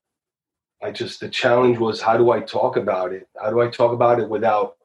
I 0.86 0.92
just 0.92 1.18
the 1.18 1.28
challenge 1.28 1.78
was 1.78 2.00
how 2.00 2.16
do 2.16 2.30
I 2.30 2.40
talk 2.40 2.76
about 2.76 3.12
it? 3.12 3.26
How 3.42 3.50
do 3.50 3.60
I 3.60 3.68
talk 3.68 3.92
about 3.92 4.20
it 4.20 4.28
without, 4.28 4.76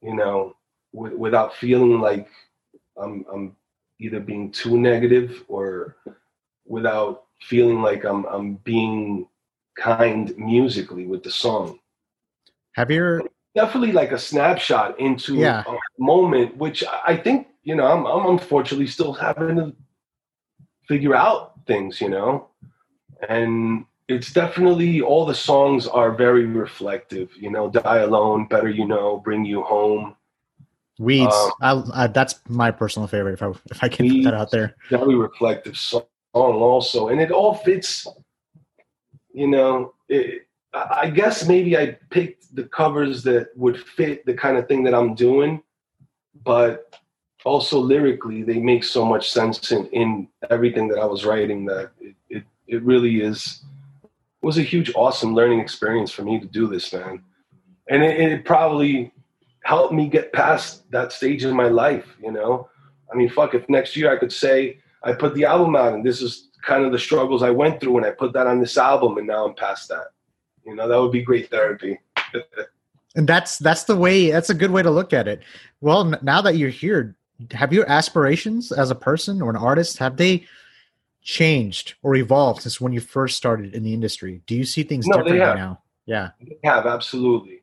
you 0.00 0.14
know, 0.14 0.54
w- 0.94 1.16
without 1.18 1.54
feeling 1.56 2.00
like 2.00 2.28
I'm 2.96 3.24
I'm 3.32 3.56
either 3.98 4.20
being 4.20 4.52
too 4.52 4.78
negative 4.78 5.42
or 5.48 5.96
without 6.64 7.24
feeling 7.40 7.82
like 7.82 8.04
I'm 8.04 8.24
I'm 8.26 8.54
being 8.62 9.26
kind 9.76 10.32
musically 10.38 11.06
with 11.06 11.24
the 11.24 11.30
song. 11.30 11.80
Have 12.76 12.90
you 12.92 13.00
ever, 13.00 13.22
Definitely 13.56 13.92
like 13.92 14.12
a 14.12 14.18
snapshot 14.18 14.98
into 15.00 15.34
Yeah. 15.36 15.64
a 15.66 15.76
moment, 15.98 16.56
which 16.56 16.84
I 16.84 17.00
I 17.12 17.16
think 17.16 17.48
you 17.64 17.74
know 17.74 17.86
I'm 17.86 18.06
I'm 18.06 18.26
unfortunately 18.30 18.86
still 18.86 19.12
having 19.12 19.56
to 19.56 19.74
figure 20.86 21.16
out 21.16 21.52
things, 21.66 22.00
you 22.00 22.08
know, 22.08 22.48
and 23.28 23.84
it's 24.12 24.32
definitely 24.32 25.00
all 25.00 25.24
the 25.26 25.34
songs 25.34 25.86
are 25.86 26.12
very 26.12 26.46
reflective. 26.46 27.30
You 27.36 27.50
know, 27.50 27.70
Die 27.70 27.98
Alone, 27.98 28.46
Better 28.46 28.68
You 28.68 28.86
Know, 28.86 29.18
Bring 29.18 29.44
You 29.44 29.62
Home. 29.62 30.16
Weeds? 30.98 31.34
Um, 31.34 31.52
I, 31.94 32.04
I, 32.04 32.06
that's 32.06 32.40
my 32.48 32.70
personal 32.70 33.08
favorite. 33.08 33.32
If 33.34 33.42
I 33.42 33.48
if 33.70 33.82
I 33.82 33.88
can 33.88 34.08
put 34.08 34.24
that 34.24 34.34
out 34.34 34.50
there. 34.50 34.76
very 34.90 35.14
reflective 35.14 35.76
song 35.76 36.02
also 36.34 37.08
and 37.08 37.20
it 37.20 37.30
all 37.30 37.54
fits 37.54 38.06
you 39.32 39.46
know 39.46 39.94
it, 40.08 40.46
i 40.72 41.00
I 41.02 41.10
guess 41.10 41.46
maybe 41.46 41.76
i 41.76 41.98
picked 42.10 42.54
the 42.54 42.64
covers 42.64 43.22
that 43.24 43.48
would 43.56 43.78
fit 43.78 44.24
the 44.24 44.34
kind 44.34 44.56
of 44.56 44.66
thing 44.66 44.82
that 44.84 44.94
i'm 44.94 45.14
doing 45.14 45.62
but 46.44 46.98
also 47.44 47.78
lyrically 47.78 48.42
they 48.42 48.58
make 48.58 48.84
so 48.84 49.04
much 49.04 49.30
sense 49.30 49.72
in, 49.72 49.86
in 49.88 50.28
everything 50.48 50.88
that 50.88 50.98
i 50.98 51.04
was 51.04 51.24
writing 51.24 51.66
that 51.66 51.90
it, 52.00 52.14
it, 52.30 52.44
it 52.66 52.82
really 52.82 53.20
is 53.20 53.64
was 54.42 54.58
a 54.58 54.62
huge 54.62 54.92
awesome 54.94 55.34
learning 55.34 55.60
experience 55.60 56.10
for 56.10 56.22
me 56.22 56.38
to 56.38 56.46
do 56.46 56.66
this 56.66 56.92
man 56.92 57.22
and 57.88 58.02
it, 58.02 58.20
it 58.20 58.44
probably 58.44 59.12
helped 59.64 59.92
me 59.92 60.08
get 60.08 60.32
past 60.32 60.90
that 60.90 61.12
stage 61.12 61.44
in 61.44 61.54
my 61.54 61.68
life 61.68 62.16
you 62.22 62.32
know 62.32 62.68
i 63.12 63.16
mean 63.16 63.28
fuck 63.28 63.54
if 63.54 63.68
next 63.68 63.96
year 63.96 64.12
i 64.12 64.16
could 64.16 64.32
say 64.32 64.78
I 65.04 65.12
put 65.12 65.34
the 65.34 65.44
album 65.44 65.76
out, 65.76 65.94
and 65.94 66.04
this 66.04 66.22
is 66.22 66.48
kind 66.62 66.84
of 66.84 66.92
the 66.92 66.98
struggles 66.98 67.42
I 67.42 67.50
went 67.50 67.80
through, 67.80 67.96
and 67.96 68.06
I 68.06 68.10
put 68.10 68.32
that 68.34 68.46
on 68.46 68.60
this 68.60 68.78
album, 68.78 69.18
and 69.18 69.26
now 69.26 69.46
I'm 69.46 69.54
past 69.54 69.88
that. 69.88 70.08
You 70.64 70.76
know, 70.76 70.88
that 70.88 71.00
would 71.00 71.12
be 71.12 71.22
great 71.22 71.50
therapy. 71.50 71.98
And 73.14 73.28
that's 73.28 73.58
that's 73.58 73.84
the 73.84 73.94
way. 73.94 74.30
That's 74.30 74.48
a 74.48 74.54
good 74.54 74.70
way 74.70 74.82
to 74.82 74.90
look 74.90 75.12
at 75.12 75.28
it. 75.28 75.42
Well, 75.82 76.14
now 76.22 76.40
that 76.40 76.56
you're 76.56 76.70
here, 76.70 77.14
have 77.50 77.70
your 77.70 77.86
aspirations 77.86 78.72
as 78.72 78.90
a 78.90 78.94
person 78.94 79.42
or 79.42 79.50
an 79.50 79.56
artist 79.56 79.98
have 79.98 80.16
they 80.16 80.46
changed 81.22 81.94
or 82.02 82.14
evolved 82.16 82.62
since 82.62 82.80
when 82.80 82.92
you 82.92 83.00
first 83.00 83.36
started 83.36 83.74
in 83.74 83.82
the 83.82 83.94
industry? 83.94 84.42
Do 84.46 84.54
you 84.54 84.64
see 84.64 84.82
things 84.82 85.06
No, 85.06 85.18
have. 85.18 85.56
now? 85.56 85.80
Yeah. 86.06 86.30
they 86.40 86.58
have 86.64 86.86
absolutely. 86.86 87.62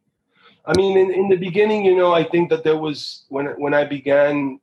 I 0.65 0.73
mean, 0.75 0.97
in, 0.97 1.11
in 1.11 1.29
the 1.29 1.35
beginning, 1.35 1.83
you 1.85 1.95
know, 1.95 2.13
I 2.13 2.23
think 2.23 2.49
that 2.49 2.63
there 2.63 2.77
was 2.77 3.25
when 3.29 3.47
when 3.59 3.73
I 3.73 3.85
began 3.85 4.59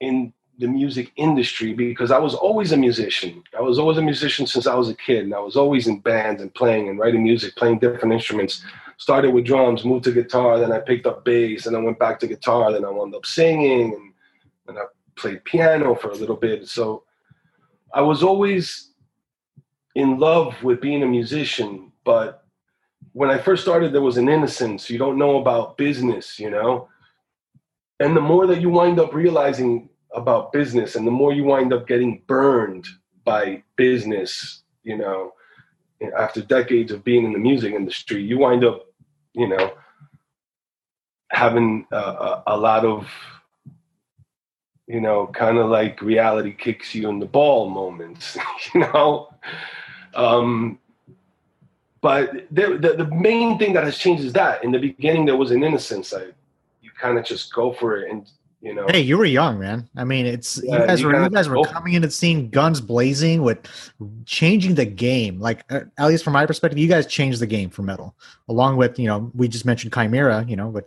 in 0.00 0.32
the 0.58 0.66
music 0.68 1.10
industry 1.16 1.72
because 1.72 2.10
I 2.10 2.18
was 2.18 2.34
always 2.34 2.72
a 2.72 2.76
musician. 2.76 3.42
I 3.56 3.60
was 3.60 3.78
always 3.78 3.98
a 3.98 4.02
musician 4.02 4.46
since 4.46 4.66
I 4.66 4.74
was 4.74 4.88
a 4.88 4.94
kid, 4.94 5.24
and 5.24 5.34
I 5.34 5.40
was 5.40 5.56
always 5.56 5.88
in 5.88 6.00
bands 6.00 6.40
and 6.40 6.54
playing 6.54 6.88
and 6.88 6.98
writing 6.98 7.22
music, 7.22 7.56
playing 7.56 7.80
different 7.80 8.14
instruments. 8.14 8.64
Started 8.96 9.34
with 9.34 9.44
drums, 9.44 9.84
moved 9.84 10.04
to 10.04 10.12
guitar, 10.12 10.58
then 10.60 10.70
I 10.70 10.78
picked 10.78 11.06
up 11.06 11.24
bass, 11.24 11.66
and 11.66 11.76
I 11.76 11.80
went 11.80 11.98
back 11.98 12.20
to 12.20 12.28
guitar. 12.28 12.72
Then 12.72 12.84
I 12.84 12.90
wound 12.90 13.14
up 13.14 13.26
singing, 13.26 13.92
and, 13.94 14.12
and 14.68 14.78
I 14.78 14.84
played 15.16 15.44
piano 15.44 15.96
for 15.96 16.10
a 16.10 16.14
little 16.14 16.36
bit. 16.36 16.68
So 16.68 17.02
I 17.94 18.00
was 18.02 18.22
always 18.24 18.90
in 19.94 20.18
love 20.18 20.60
with 20.62 20.80
being 20.80 21.04
a 21.04 21.06
musician, 21.06 21.92
but 22.04 22.44
when 23.12 23.30
I 23.30 23.38
first 23.38 23.62
started, 23.62 23.92
there 23.92 24.02
was 24.02 24.16
an 24.16 24.28
innocence. 24.28 24.90
You 24.90 24.98
don't 24.98 25.16
know 25.16 25.40
about 25.40 25.76
business, 25.76 26.38
you 26.38 26.50
know? 26.50 26.88
And 28.00 28.16
the 28.16 28.20
more 28.20 28.48
that 28.48 28.60
you 28.60 28.68
wind 28.68 28.98
up 28.98 29.14
realizing 29.14 29.88
about 30.12 30.52
business 30.52 30.96
and 30.96 31.06
the 31.06 31.12
more 31.12 31.32
you 31.32 31.44
wind 31.44 31.72
up 31.72 31.86
getting 31.86 32.22
burned 32.26 32.86
by 33.24 33.62
business, 33.76 34.64
you 34.82 34.98
know, 34.98 35.32
after 36.18 36.42
decades 36.42 36.90
of 36.90 37.04
being 37.04 37.24
in 37.24 37.32
the 37.32 37.38
music 37.38 37.72
industry, 37.72 38.20
you 38.20 38.38
wind 38.38 38.64
up, 38.64 38.86
you 39.34 39.46
know, 39.48 39.72
having 41.30 41.86
a, 41.92 41.96
a, 41.96 42.42
a 42.48 42.56
lot 42.56 42.84
of, 42.84 43.08
you 44.86 45.00
know, 45.00 45.26
kind 45.28 45.58
of 45.58 45.70
like 45.70 46.00
reality 46.02 46.52
kicks 46.52 46.94
you 46.94 47.08
in 47.08 47.18
the 47.18 47.26
ball 47.26 47.68
moments, 47.70 48.36
you 48.74 48.80
know? 48.80 49.32
Um, 50.14 50.78
but 52.00 52.46
there, 52.50 52.76
the, 52.76 52.94
the 52.94 53.06
main 53.06 53.58
thing 53.58 53.72
that 53.72 53.84
has 53.84 53.96
changed 53.96 54.24
is 54.24 54.32
that 54.34 54.62
in 54.62 54.70
the 54.70 54.78
beginning 54.78 55.24
there 55.24 55.36
was 55.36 55.50
an 55.50 55.64
innocence. 55.64 56.12
I, 56.12 56.26
you 56.82 56.90
kind 57.00 57.18
of 57.18 57.24
just 57.24 57.52
go 57.54 57.72
for 57.72 57.96
it, 57.96 58.10
and 58.10 58.30
you 58.60 58.74
know, 58.74 58.86
Hey, 58.88 59.00
you 59.00 59.16
were 59.16 59.24
young, 59.24 59.58
man. 59.58 59.88
I 59.96 60.04
mean, 60.04 60.26
it's 60.26 60.58
you 60.58 60.70
guys 60.70 61.00
you 61.00 61.06
were 61.06 61.22
you 61.22 61.30
guys 61.30 61.48
were 61.48 61.64
coming 61.64 61.94
in 61.94 62.02
and 62.02 62.12
seeing 62.12 62.50
guns 62.50 62.82
blazing 62.82 63.40
with 63.40 63.58
changing 64.26 64.74
the 64.74 64.84
game. 64.84 65.40
Like 65.40 65.64
uh, 65.70 65.80
at 65.96 66.08
least 66.08 66.24
from 66.24 66.34
my 66.34 66.44
perspective, 66.44 66.78
you 66.78 66.88
guys 66.88 67.06
changed 67.06 67.40
the 67.40 67.46
game 67.46 67.70
for 67.70 67.80
metal. 67.80 68.14
Along 68.50 68.76
with 68.76 68.98
you 68.98 69.06
know 69.06 69.30
we 69.34 69.48
just 69.48 69.64
mentioned 69.64 69.92
Chimaira, 69.92 70.46
you 70.46 70.56
know, 70.56 70.68
but 70.68 70.86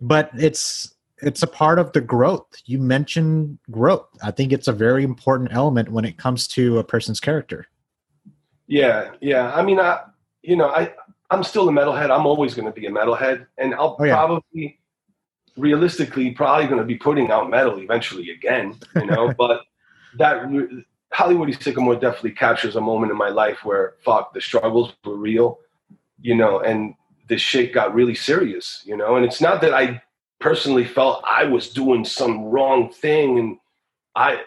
but 0.00 0.30
it's 0.38 0.94
it's 1.22 1.42
a 1.42 1.46
part 1.46 1.78
of 1.78 1.92
the 1.92 2.00
growth. 2.00 2.46
You 2.66 2.78
mentioned 2.78 3.58
growth. 3.70 4.06
I 4.22 4.30
think 4.30 4.52
it's 4.52 4.68
a 4.68 4.72
very 4.72 5.04
important 5.04 5.52
element 5.52 5.90
when 5.90 6.04
it 6.04 6.16
comes 6.18 6.46
to 6.48 6.78
a 6.78 6.84
person's 6.84 7.20
character. 7.20 7.66
yeah, 8.66 9.10
yeah. 9.20 9.52
I 9.54 9.62
mean, 9.62 9.80
I, 9.80 10.00
you 10.42 10.56
know, 10.56 10.68
I, 10.68 10.92
I'm 11.30 11.42
still 11.44 11.68
a 11.68 11.72
metalhead. 11.72 12.10
I'm 12.10 12.26
always 12.26 12.54
going 12.54 12.66
to 12.66 12.72
be 12.72 12.86
a 12.86 12.90
metalhead, 12.90 13.46
and 13.58 13.74
I'll 13.74 13.96
Oh, 13.98 14.04
yeah. 14.04 14.14
probably 14.14 14.78
realistically 15.56 16.30
probably 16.30 16.66
going 16.66 16.78
to 16.78 16.84
be 16.86 16.96
putting 16.96 17.30
out 17.30 17.50
metal 17.50 17.78
eventually 17.78 18.30
again, 18.30 18.76
you 18.96 19.06
know. 19.06 19.32
but 19.38 19.62
that 20.18 20.44
Hollywood 21.12 21.56
Sycamore 21.62 21.96
definitely 21.96 22.32
captures 22.32 22.76
a 22.76 22.80
moment 22.80 23.10
in 23.12 23.18
my 23.18 23.28
life 23.28 23.58
where 23.64 23.94
fuck 24.04 24.32
the 24.32 24.40
struggles 24.40 24.92
were 25.04 25.16
real, 25.16 25.58
you 26.20 26.34
know, 26.36 26.60
and 26.60 26.94
this 27.28 27.40
shit 27.40 27.72
got 27.72 27.94
really 27.94 28.14
serious, 28.14 28.82
you 28.84 28.96
know. 28.96 29.16
And 29.16 29.24
it's 29.24 29.40
not 29.40 29.60
that 29.62 29.74
I 29.74 30.00
personally 30.40 30.84
felt 30.84 31.22
I 31.26 31.44
was 31.44 31.68
doing 31.68 32.04
some 32.04 32.44
wrong 32.44 32.90
thing, 32.90 33.38
and 33.38 33.58
I, 34.16 34.42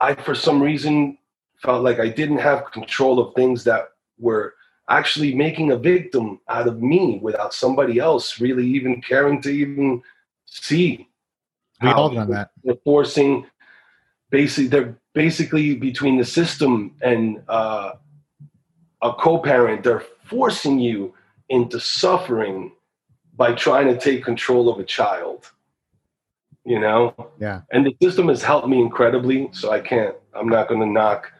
I 0.00 0.14
for 0.14 0.34
some 0.34 0.62
reason 0.62 1.18
felt 1.56 1.82
like 1.82 1.98
I 1.98 2.08
didn't 2.08 2.38
have 2.38 2.70
control 2.72 3.18
of 3.18 3.34
things 3.34 3.64
that 3.64 3.88
were 4.18 4.54
actually 4.88 5.34
making 5.34 5.72
a 5.72 5.76
victim 5.76 6.40
out 6.48 6.68
of 6.68 6.80
me 6.80 7.18
without 7.20 7.52
somebody 7.52 7.98
else 7.98 8.40
really 8.40 8.66
even 8.66 9.02
caring 9.02 9.42
to 9.42 9.50
even 9.50 10.02
see. 10.46 11.08
We 11.82 11.88
all 11.88 12.08
done 12.08 12.30
that. 12.30 12.50
They're 12.62 12.76
forcing 12.84 13.46
basically 14.30 14.68
they're 14.68 14.96
basically 15.12 15.74
between 15.74 16.18
the 16.18 16.24
system 16.24 16.94
and 17.02 17.42
uh, 17.48 17.92
a 19.02 19.12
co-parent. 19.14 19.82
They're 19.82 20.04
forcing 20.24 20.78
you 20.78 21.14
into 21.48 21.80
suffering 21.80 22.72
by 23.36 23.52
trying 23.52 23.86
to 23.88 23.98
take 23.98 24.24
control 24.24 24.68
of 24.68 24.78
a 24.78 24.84
child. 24.84 25.50
You 26.64 26.80
know, 26.80 27.14
Yeah. 27.38 27.60
and 27.70 27.86
the 27.86 27.96
system 28.02 28.28
has 28.28 28.42
helped 28.42 28.66
me 28.66 28.80
incredibly. 28.80 29.48
So 29.52 29.70
I 29.70 29.80
can't. 29.80 30.16
I'm 30.34 30.48
not 30.48 30.68
going 30.68 30.80
to 30.80 30.86
knock 30.86 31.32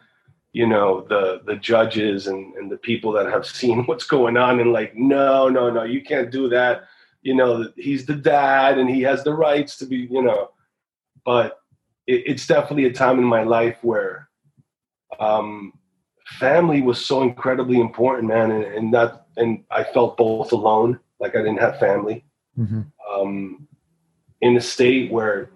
you 0.53 0.65
know 0.65 1.05
the 1.07 1.41
the 1.45 1.55
judges 1.55 2.25
and 2.27 2.55
and 2.55 2.71
the 2.71 2.77
people 2.77 3.11
that 3.11 3.27
have 3.27 3.45
seen 3.45 3.83
what's 3.85 4.05
going 4.05 4.37
on 4.37 4.59
and 4.59 4.73
like 4.73 4.95
no 4.95 5.47
no 5.49 5.69
no 5.69 5.83
you 5.83 6.01
can't 6.01 6.31
do 6.31 6.49
that 6.49 6.85
you 7.21 7.35
know 7.35 7.69
he's 7.75 8.05
the 8.05 8.15
dad 8.15 8.77
and 8.79 8.89
he 8.89 9.01
has 9.01 9.23
the 9.23 9.33
rights 9.33 9.77
to 9.77 9.85
be 9.85 10.07
you 10.09 10.21
know 10.23 10.49
but 11.25 11.59
it, 12.07 12.23
it's 12.25 12.47
definitely 12.47 12.85
a 12.85 12.93
time 12.93 13.19
in 13.19 13.25
my 13.25 13.43
life 13.43 13.77
where 13.81 14.29
um 15.19 15.73
family 16.39 16.81
was 16.81 17.05
so 17.05 17.21
incredibly 17.21 17.79
important 17.79 18.27
man 18.27 18.49
and, 18.51 18.63
and 18.63 18.93
that 18.93 19.27
and 19.37 19.63
i 19.69 19.83
felt 19.83 20.17
both 20.17 20.51
alone 20.53 20.99
like 21.19 21.35
i 21.35 21.39
didn't 21.39 21.59
have 21.59 21.79
family 21.79 22.23
hmm 22.55 22.81
um, 23.09 23.67
in 24.41 24.57
a 24.57 24.61
state 24.61 25.11
where 25.11 25.49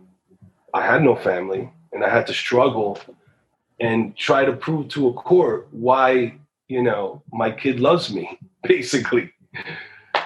I 0.73 0.85
had 0.85 1.03
no 1.03 1.15
family 1.15 1.69
and 1.91 2.03
I 2.03 2.09
had 2.09 2.27
to 2.27 2.33
struggle 2.33 2.99
and 3.79 4.15
try 4.15 4.45
to 4.45 4.53
prove 4.53 4.87
to 4.89 5.09
a 5.09 5.13
court 5.13 5.67
why 5.71 6.35
you 6.67 6.81
know 6.81 7.23
my 7.31 7.51
kid 7.51 7.79
loves 7.79 8.13
me, 8.13 8.39
basically. 8.63 9.31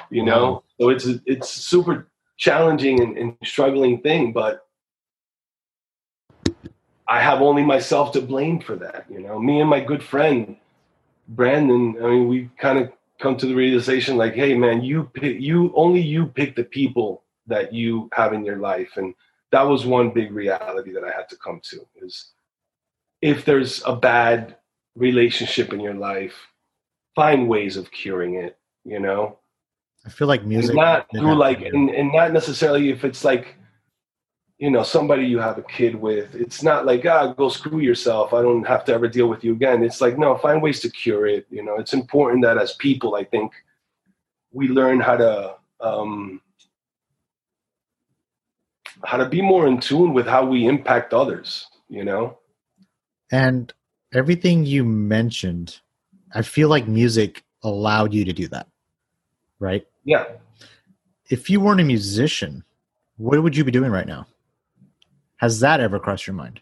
You 0.09 0.23
know, 0.23 0.63
so 0.79 0.89
it's 0.89 1.07
it's 1.25 1.49
super 1.49 2.07
challenging 2.38 3.01
and, 3.01 3.17
and 3.17 3.38
struggling 3.43 4.01
thing, 4.01 4.33
but 4.33 4.67
I 7.07 7.21
have 7.21 7.41
only 7.41 7.63
myself 7.63 8.11
to 8.13 8.21
blame 8.21 8.59
for 8.59 8.75
that. 8.75 9.05
You 9.09 9.19
know, 9.19 9.39
me 9.39 9.61
and 9.61 9.69
my 9.69 9.79
good 9.79 10.03
friend 10.03 10.57
Brandon. 11.27 11.95
I 12.01 12.07
mean, 12.07 12.27
we 12.27 12.49
kind 12.57 12.77
of 12.79 12.91
come 13.20 13.38
to 13.38 13.45
the 13.45 13.55
realization 13.55 14.18
like, 14.18 14.34
hey, 14.34 14.53
man, 14.53 14.84
you 14.84 15.09
pick, 15.13 15.39
you 15.39 15.72
only 15.76 16.01
you 16.01 16.28
pick 16.28 16.55
the 16.55 16.63
people 16.63 17.24
that 17.47 17.74
you 17.74 18.09
have 18.13 18.34
in 18.34 18.45
your 18.45 18.57
life, 18.57 18.97
and 18.97 19.13
that 19.51 19.61
was 19.61 19.86
one 19.86 20.11
big 20.11 20.32
reality 20.32 20.91
that 20.93 21.03
I 21.03 21.11
had 21.11 21.30
to 21.30 21.38
come 21.38 21.61
to 21.66 21.86
is 22.01 22.32
if 23.22 23.45
there's 23.45 23.82
a 23.86 23.95
bad 23.95 24.57
relationship 24.95 25.74
in 25.74 25.80
your 25.80 25.93
life, 25.93 26.36
find 27.16 27.47
ways 27.47 27.78
of 27.78 27.91
curing 27.91 28.36
it. 28.36 28.57
You 28.84 28.99
know, 28.99 29.39
I 30.05 30.09
feel 30.09 30.28
like 30.28 30.41
and 30.41 30.49
music. 30.49 30.76
not 30.76 31.07
through 31.11 31.36
like 31.36 31.61
and, 31.61 31.89
and 31.89 32.11
not 32.13 32.32
necessarily 32.32 32.89
if 32.89 33.03
it's 33.03 33.24
like 33.24 33.55
you 34.58 34.72
know 34.72 34.84
somebody 34.84 35.26
you 35.26 35.39
have 35.39 35.58
a 35.58 35.64
kid 35.64 35.95
with. 35.95 36.34
It's 36.36 36.64
not 36.64 36.86
like 36.86 37.06
ah 37.06 37.34
go 37.34 37.49
screw 37.49 37.80
yourself. 37.80 38.34
I 38.34 38.41
don't 38.41 38.66
have 38.66 38.86
to 38.86 38.93
ever 38.93 39.08
deal 39.08 39.28
with 39.28 39.43
you 39.43 39.53
again. 39.53 39.84
It's 39.84 40.01
like 40.01 40.18
no 40.18 40.38
find 40.38 40.62
ways 40.62 40.80
to 40.82 40.89
cure 40.89 41.28
it 41.28 41.45
you 41.49 41.64
know. 41.64 41.76
It's 41.78 41.93
important 41.93 42.43
that 42.43 42.58
as 42.58 42.74
people 42.74 43.16
i 43.16 43.24
think 43.24 43.51
we 44.51 44.68
learn 44.68 44.99
how 44.99 45.18
to 45.18 45.56
um 45.82 46.41
how 49.03 49.18
to 49.18 49.28
be 49.28 49.41
more 49.41 49.68
in 49.68 49.80
tune 49.80 50.14
with 50.14 50.26
how 50.26 50.45
we 50.45 50.66
impact 50.66 51.14
others 51.14 51.68
you 51.89 52.03
know? 52.03 52.38
And 53.32 53.74
everything 54.14 54.66
you 54.66 54.84
mentioned, 54.84 55.80
I 56.34 56.41
feel 56.41 56.70
like 56.70 56.88
music 56.88 57.43
allowed 57.64 58.14
you 58.14 58.26
to 58.26 58.34
do 58.34 58.47
that, 58.49 58.68
right? 59.60 59.86
yeah. 60.03 60.26
If 61.28 61.49
you 61.49 61.60
weren't 61.60 61.82
a 61.82 61.86
musician, 61.86 62.64
what 63.18 63.41
would 63.41 63.58
you 63.58 63.64
be 63.64 63.72
doing 63.72 63.89
right 63.89 64.06
now? 64.06 64.28
Has 65.38 65.59
that 65.59 65.79
ever 65.79 65.99
crossed 65.99 66.27
your 66.27 66.36
mind? 66.36 66.61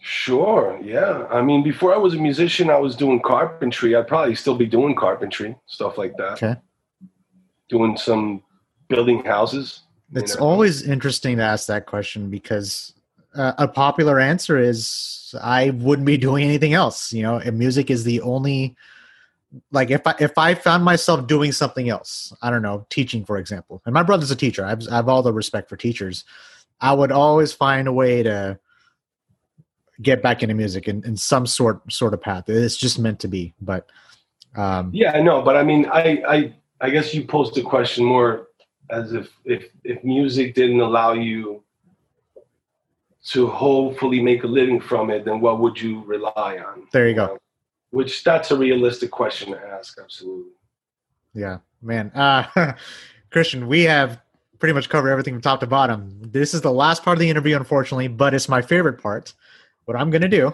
Sure. 0.00 0.78
Yeah. 0.82 1.26
I 1.30 1.42
mean, 1.42 1.62
before 1.62 1.92
I 1.94 1.98
was 1.98 2.14
a 2.14 2.18
musician, 2.18 2.70
I 2.70 2.78
was 2.78 2.96
doing 2.96 3.20
carpentry. 3.20 3.94
I'd 3.96 4.08
probably 4.08 4.34
still 4.34 4.56
be 4.56 4.66
doing 4.66 4.94
carpentry, 4.94 5.56
stuff 5.66 5.98
like 5.98 6.16
that. 6.16 6.32
Okay. 6.34 6.56
Doing 7.68 7.96
some 7.96 8.42
building 8.88 9.24
houses. 9.24 9.82
you 10.12 10.20
It's 10.22 10.36
know. 10.36 10.44
always 10.44 10.82
interesting 10.82 11.36
to 11.38 11.42
ask 11.42 11.66
that 11.66 11.86
question 11.86 12.30
because 12.30 12.94
uh, 13.34 13.52
a 13.58 13.68
popular 13.68 14.18
answer 14.18 14.58
is 14.58 15.34
I 15.42 15.70
wouldn't 15.70 16.06
be 16.06 16.16
doing 16.16 16.44
anything 16.44 16.74
else. 16.74 17.12
You 17.12 17.22
know, 17.22 17.36
and 17.36 17.58
music 17.58 17.90
is 17.90 18.04
the 18.04 18.20
only 18.22 18.76
like 19.72 19.90
if 19.90 20.06
I 20.06 20.14
if 20.20 20.38
I 20.38 20.54
found 20.54 20.84
myself 20.84 21.26
doing 21.26 21.52
something 21.52 21.88
else, 21.88 22.32
I 22.40 22.50
don't 22.50 22.62
know, 22.62 22.86
teaching 22.88 23.24
for 23.24 23.36
example. 23.36 23.82
And 23.84 23.92
my 23.92 24.02
brother's 24.02 24.30
a 24.30 24.36
teacher. 24.36 24.64
I 24.64 24.70
have, 24.70 24.82
I 24.90 24.96
have 24.96 25.08
all 25.08 25.22
the 25.22 25.32
respect 25.32 25.68
for 25.68 25.76
teachers. 25.76 26.24
I 26.80 26.92
would 26.92 27.12
always 27.12 27.52
find 27.52 27.88
a 27.88 27.92
way 27.92 28.22
to 28.22 28.58
get 30.00 30.22
back 30.22 30.42
into 30.42 30.54
music 30.54 30.88
in, 30.88 31.04
in 31.04 31.16
some 31.16 31.46
sort 31.46 31.92
sort 31.92 32.14
of 32.14 32.20
path. 32.20 32.48
It's 32.48 32.76
just 32.76 32.98
meant 32.98 33.20
to 33.20 33.28
be. 33.28 33.54
But 33.60 33.88
um, 34.56 34.90
Yeah, 34.92 35.12
I 35.12 35.20
know, 35.20 35.42
but 35.42 35.56
I 35.56 35.62
mean, 35.62 35.86
I, 35.86 36.22
I, 36.28 36.54
I 36.80 36.90
guess 36.90 37.14
you 37.14 37.24
posed 37.24 37.54
the 37.54 37.62
question 37.62 38.04
more 38.04 38.48
as 38.90 39.12
if, 39.12 39.28
if, 39.44 39.70
if 39.84 40.02
music 40.04 40.54
didn't 40.54 40.80
allow 40.80 41.12
you 41.12 41.62
to 43.26 43.46
hopefully 43.46 44.22
make 44.22 44.44
a 44.44 44.46
living 44.46 44.80
from 44.80 45.10
it, 45.10 45.24
then 45.24 45.40
what 45.40 45.60
would 45.60 45.80
you 45.80 46.02
rely 46.04 46.58
on? 46.66 46.86
there 46.92 47.08
you 47.08 47.14
go. 47.14 47.26
know? 47.26 47.38
Which 47.90 48.24
that's 48.24 48.50
a 48.50 48.56
realistic 48.56 49.10
question 49.10 49.52
to 49.52 49.58
ask. 49.60 49.98
Absolutely. 50.02 50.52
Yeah, 51.34 51.58
man. 51.82 52.10
Uh, 52.14 52.44
Cristian, 53.30 53.66
we 53.66 53.82
have 53.82 54.20
pretty 54.58 54.72
much 54.72 54.88
cover 54.88 55.08
everything 55.08 55.34
from 55.34 55.40
top 55.42 55.60
to 55.60 55.66
bottom. 55.66 56.18
This 56.20 56.54
is 56.54 56.60
the 56.60 56.72
last 56.72 57.02
part 57.02 57.16
of 57.16 57.20
the 57.20 57.28
interview, 57.30 57.56
unfortunately, 57.56 58.08
but 58.08 58.34
it's 58.34 58.48
my 58.48 58.60
favorite 58.62 59.00
part. 59.00 59.34
What 59.84 59.96
I'm 59.96 60.10
going 60.10 60.22
to 60.22 60.28
do 60.28 60.52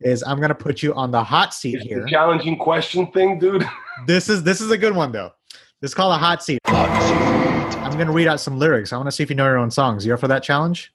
is 0.00 0.22
I'm 0.22 0.38
going 0.38 0.48
to 0.48 0.54
put 0.54 0.82
you 0.82 0.94
on 0.94 1.10
the 1.10 1.22
hot 1.22 1.54
seat 1.54 1.76
Is 1.76 1.82
here. 1.82 2.02
the 2.02 2.10
challenging 2.10 2.58
question 2.58 3.10
thing, 3.12 3.38
dude? 3.38 3.66
This 4.06 4.28
is 4.28 4.42
this 4.42 4.60
is 4.60 4.70
a 4.70 4.76
good 4.76 4.94
one 4.94 5.10
though. 5.10 5.32
This 5.80 5.92
is 5.92 5.94
called 5.94 6.12
a 6.12 6.18
hot 6.18 6.42
seat. 6.44 6.58
I'm 6.66 7.92
going 7.92 8.08
to 8.08 8.12
read 8.12 8.26
out 8.26 8.40
some 8.40 8.58
lyrics. 8.58 8.92
I 8.92 8.96
want 8.98 9.06
to 9.06 9.12
see 9.12 9.22
if 9.22 9.30
you 9.30 9.36
know 9.36 9.46
your 9.46 9.56
own 9.56 9.70
songs. 9.70 10.04
You 10.04 10.12
up 10.12 10.20
for 10.20 10.28
that 10.28 10.42
challenge? 10.42 10.92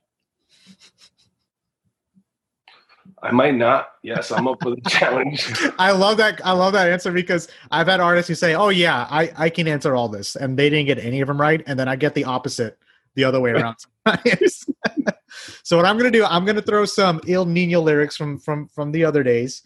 I 3.24 3.32
might 3.32 3.56
not. 3.56 3.90
Yes, 4.02 4.32
I'm 4.32 4.48
up 4.48 4.58
for 4.62 4.72
the 4.72 4.82
challenge. 4.90 5.52
I 5.78 5.92
love 5.92 6.18
that. 6.18 6.42
I 6.46 6.54
love 6.54 6.74
that 6.74 6.92
answer 6.92 7.12
because 7.12 7.48
I've 7.70 7.88
had 7.88 8.00
artists 8.00 8.28
who 8.28 8.36
say, 8.36 8.56
"Oh 8.56 8.70
yeah, 8.70 9.08
I 9.10 9.32
I 9.38 9.50
can 9.50 9.68
answer 9.68 9.96
all 9.96 10.10
this," 10.10 10.36
and 10.36 10.58
they 10.58 10.70
didn't 10.70 10.88
get 10.88 10.98
any 10.98 11.22
of 11.22 11.28
them 11.28 11.40
right, 11.40 11.64
and 11.68 11.80
then 11.80 11.88
I 11.88 11.96
get 11.96 12.16
the 12.16 12.26
opposite 12.26 12.78
the 13.16 13.24
other 13.24 13.40
way 13.40 13.52
around. 13.52 13.78
so 15.64 15.78
what 15.78 15.86
I'm 15.86 15.98
gonna 15.98 16.12
do, 16.12 16.26
I'm 16.26 16.46
gonna 16.46 16.62
throw 16.62 16.86
some 16.86 17.22
Ill 17.28 17.46
Niño 17.46 17.84
lyrics 17.84 18.18
from 18.18 18.40
from 18.40 18.68
from 18.70 18.92
the 18.92 19.06
other 19.06 19.24
days. 19.24 19.62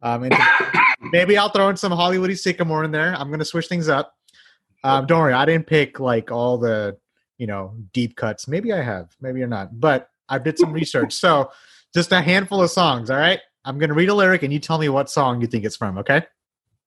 Um, 0.00 0.24
and 0.24 0.34
maybe 1.00 1.36
I'll 1.36 1.48
throw 1.48 1.68
in 1.70 1.76
some 1.76 1.92
Hollywood 1.92 2.30
and 2.30 2.38
Sycamore 2.38 2.84
in 2.84 2.92
there. 2.92 3.14
I'm 3.16 3.30
gonna 3.30 3.44
switch 3.44 3.66
things 3.66 3.88
up. 3.88 4.14
Um, 4.84 5.06
don't 5.06 5.20
worry, 5.20 5.32
I 5.32 5.44
didn't 5.44 5.66
pick 5.66 5.98
like 5.98 6.30
all 6.30 6.58
the 6.58 6.98
you 7.38 7.46
know 7.46 7.74
deep 7.92 8.16
cuts. 8.16 8.46
Maybe 8.46 8.72
I 8.72 8.82
have, 8.82 9.16
maybe 9.20 9.38
you're 9.38 9.48
not, 9.48 9.80
but 9.80 10.10
I 10.28 10.38
did 10.38 10.58
some 10.58 10.72
research. 10.72 11.14
So 11.14 11.50
just 11.94 12.12
a 12.12 12.20
handful 12.20 12.62
of 12.62 12.70
songs. 12.70 13.10
All 13.10 13.18
right, 13.18 13.40
I'm 13.64 13.78
gonna 13.78 13.94
read 13.94 14.08
a 14.08 14.14
lyric 14.14 14.42
and 14.42 14.52
you 14.52 14.58
tell 14.58 14.78
me 14.78 14.88
what 14.88 15.10
song 15.10 15.40
you 15.40 15.46
think 15.46 15.64
it's 15.64 15.76
from. 15.76 15.98
Okay. 15.98 16.22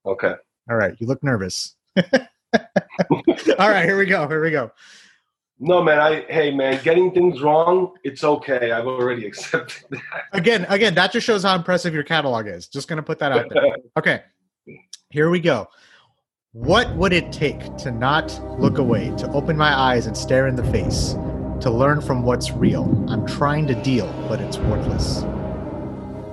Okay. 0.05 0.33
All 0.69 0.75
right, 0.75 0.95
you 0.99 1.07
look 1.07 1.23
nervous. 1.23 1.75
All 1.97 3.69
right, 3.69 3.85
here 3.85 3.97
we 3.97 4.05
go. 4.05 4.27
Here 4.27 4.41
we 4.41 4.51
go. 4.51 4.71
No, 5.63 5.83
man. 5.83 5.99
I 5.99 6.25
hey, 6.27 6.51
man. 6.51 6.81
Getting 6.83 7.11
things 7.11 7.41
wrong, 7.41 7.93
it's 8.03 8.23
okay. 8.23 8.71
I've 8.71 8.87
already 8.87 9.25
accepted 9.27 9.83
that. 9.91 10.23
Again, 10.33 10.65
again, 10.69 10.95
that 10.95 11.11
just 11.11 11.25
shows 11.25 11.43
how 11.43 11.55
impressive 11.55 11.93
your 11.93 12.03
catalog 12.03 12.47
is. 12.47 12.67
Just 12.67 12.87
gonna 12.87 13.03
put 13.03 13.19
that 13.19 13.31
out 13.31 13.47
there. 13.49 13.75
Okay, 13.97 14.21
here 15.11 15.29
we 15.29 15.39
go. 15.39 15.67
What 16.53 16.93
would 16.95 17.13
it 17.13 17.31
take 17.31 17.77
to 17.77 17.91
not 17.91 18.41
look 18.59 18.77
away, 18.77 19.13
to 19.17 19.31
open 19.31 19.55
my 19.55 19.73
eyes 19.73 20.07
and 20.07 20.17
stare 20.17 20.47
in 20.47 20.55
the 20.55 20.63
face, 20.65 21.15
to 21.61 21.69
learn 21.71 22.01
from 22.01 22.23
what's 22.23 22.51
real? 22.51 22.83
I'm 23.09 23.25
trying 23.25 23.67
to 23.67 23.75
deal, 23.75 24.07
but 24.27 24.39
it's 24.41 24.57
worthless. 24.57 25.23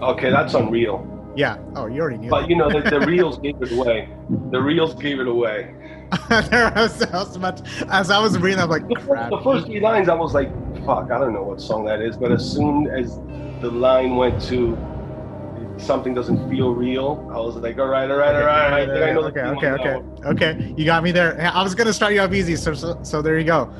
okay, 0.02 0.30
that's 0.30 0.54
unreal. 0.54 1.04
Yeah. 1.36 1.58
Oh, 1.76 1.86
you 1.86 2.00
already 2.00 2.18
knew. 2.18 2.30
But 2.30 2.42
that. 2.42 2.50
you 2.50 2.56
know, 2.56 2.68
the, 2.68 2.80
the 2.90 3.00
reels 3.06 3.38
gave 3.38 3.60
it 3.62 3.70
away. 3.72 4.08
The 4.50 4.60
reels 4.60 4.94
gave 4.94 5.20
it 5.20 5.28
away. 5.28 5.74
there 6.28 6.72
was, 6.74 7.02
I 7.02 7.12
was 7.18 7.36
about 7.36 7.58
to- 7.58 7.86
as 7.90 8.10
I 8.10 8.18
was 8.18 8.38
reading, 8.38 8.58
I'm 8.58 8.70
like, 8.70 8.88
The 8.88 8.94
first, 8.96 9.06
crap. 9.08 9.30
the 9.30 9.40
first 9.42 9.66
three 9.66 9.78
lines, 9.80 10.08
I 10.08 10.14
was 10.14 10.34
like, 10.34 10.50
fuck, 10.86 11.10
I 11.10 11.18
don't 11.18 11.34
know 11.34 11.42
what 11.42 11.60
song 11.60 11.84
that 11.84 12.00
is. 12.00 12.16
But 12.16 12.32
as 12.32 12.50
soon 12.50 12.88
as 12.88 13.16
the 13.60 13.70
line 13.70 14.16
went 14.16 14.40
to 14.44 14.76
something 15.76 16.14
doesn't 16.14 16.48
feel 16.50 16.74
real, 16.74 17.28
I 17.32 17.38
was 17.38 17.54
like, 17.56 17.78
all 17.78 17.86
right, 17.86 18.10
all 18.10 18.16
right, 18.16 18.34
all 18.34 18.46
right. 18.46 18.72
I 18.72 18.86
think 18.86 19.04
I 19.04 19.12
know 19.12 19.22
the 19.22 19.28
okay, 19.28 19.66
okay, 19.68 19.90
okay, 19.90 20.28
okay. 20.28 20.74
You 20.76 20.84
got 20.86 21.02
me 21.04 21.12
there. 21.12 21.38
I 21.54 21.62
was 21.62 21.74
gonna 21.74 21.92
start 21.92 22.14
you 22.14 22.20
off 22.20 22.32
easy, 22.32 22.56
so 22.56 22.72
so, 22.74 22.98
so 23.02 23.22
there 23.22 23.38
you 23.38 23.44
go. 23.44 23.72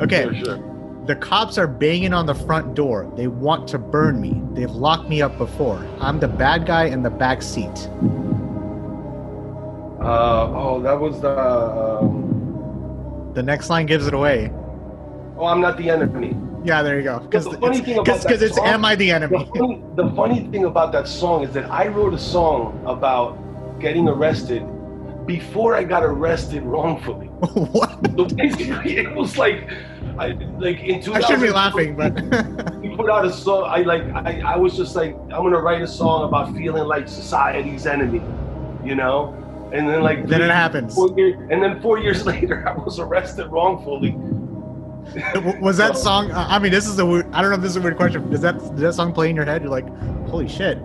Okay, 0.00 0.22
Sure, 0.24 0.34
sure. 0.44 0.79
The 1.06 1.16
cops 1.16 1.58
are 1.58 1.66
banging 1.66 2.12
on 2.12 2.26
the 2.26 2.34
front 2.34 2.74
door. 2.74 3.10
They 3.16 3.26
want 3.26 3.66
to 3.68 3.78
burn 3.78 4.20
me. 4.20 4.40
They've 4.52 4.70
locked 4.70 5.08
me 5.08 5.22
up 5.22 5.36
before. 5.38 5.84
I'm 6.00 6.20
the 6.20 6.28
bad 6.28 6.66
guy 6.66 6.84
in 6.84 7.02
the 7.02 7.10
back 7.10 7.42
seat. 7.42 7.88
Uh, 10.00 10.50
oh, 10.54 10.80
that 10.82 10.98
was 10.98 11.20
the. 11.20 11.38
Um, 11.38 13.30
The 13.34 13.42
next 13.42 13.70
line 13.70 13.86
gives 13.86 14.06
it 14.06 14.14
away. 14.14 14.50
oh, 15.38 15.46
I'm 15.46 15.60
not 15.60 15.76
the 15.76 15.88
enemy. 15.90 16.36
Yeah, 16.64 16.82
there 16.82 16.96
you 16.98 17.04
go. 17.04 17.20
Because 17.20 17.44
the 17.46 17.58
funny 17.58 17.80
thing 17.80 17.98
about 17.98 18.24
it's 18.30 18.54
song- 18.56 18.66
am 18.66 18.84
I 18.84 18.94
the 18.94 19.06
The 19.06 19.12
enemy? 19.14 19.48
funny, 19.56 19.82
the 19.96 20.10
funny 20.14 20.40
thing 20.48 20.64
about 20.64 20.92
that 20.92 21.06
song 21.08 21.42
is 21.44 21.52
that 21.52 21.70
I 21.70 21.86
wrote 21.88 22.12
a 22.12 22.18
song 22.18 22.78
about 22.86 23.38
getting 23.80 24.08
arrested 24.08 24.62
before 25.26 25.74
I 25.74 25.84
got 25.84 26.02
arrested 26.02 26.62
wrongfully. 26.62 27.26
what? 27.76 27.89
So 28.16 28.24
basically, 28.24 28.98
it 29.04 29.14
was 29.14 29.36
like, 29.36 29.68
I 30.18 30.28
like 30.58 30.80
in 30.80 31.00
2000. 31.00 31.14
I 31.14 31.20
shouldn't 31.20 31.42
be 31.42 31.50
laughing, 31.50 31.96
but 31.96 32.14
we 32.80 32.94
put 32.96 33.10
out 33.10 33.24
a 33.24 33.32
song. 33.32 33.64
I 33.66 33.82
like. 33.82 34.02
I, 34.14 34.42
I 34.44 34.56
was 34.56 34.76
just 34.76 34.96
like, 34.96 35.14
I'm 35.14 35.42
gonna 35.42 35.60
write 35.60 35.82
a 35.82 35.86
song 35.86 36.28
about 36.28 36.54
feeling 36.54 36.84
like 36.84 37.08
society's 37.08 37.86
enemy, 37.86 38.22
you 38.84 38.94
know. 38.94 39.36
And 39.72 39.88
then 39.88 40.02
like 40.02 40.26
then 40.26 40.42
it 40.42 40.50
happens. 40.50 40.96
Years, 41.16 41.36
and 41.50 41.62
then 41.62 41.80
four 41.80 41.98
years 41.98 42.26
later, 42.32 42.68
I 42.68 42.72
was 42.72 42.98
arrested 42.98 43.46
wrongfully. 43.48 44.16
Was 45.60 45.76
that 45.78 45.96
song? 45.96 46.30
uh, 46.30 46.46
I 46.48 46.58
mean, 46.58 46.70
this 46.70 46.86
is 46.86 46.98
a 46.98 47.06
weird. 47.06 47.26
I 47.32 47.40
don't 47.40 47.50
know 47.50 47.56
if 47.56 47.62
this 47.62 47.70
is 47.70 47.76
a 47.76 47.80
weird 47.80 47.96
question. 47.96 48.28
Does 48.30 48.42
that 48.42 48.58
does 48.58 48.80
that 48.80 48.94
song 48.94 49.12
play 49.12 49.30
in 49.30 49.36
your 49.36 49.44
head? 49.44 49.62
You're 49.62 49.70
like, 49.70 49.88
holy 50.28 50.48
shit! 50.48 50.78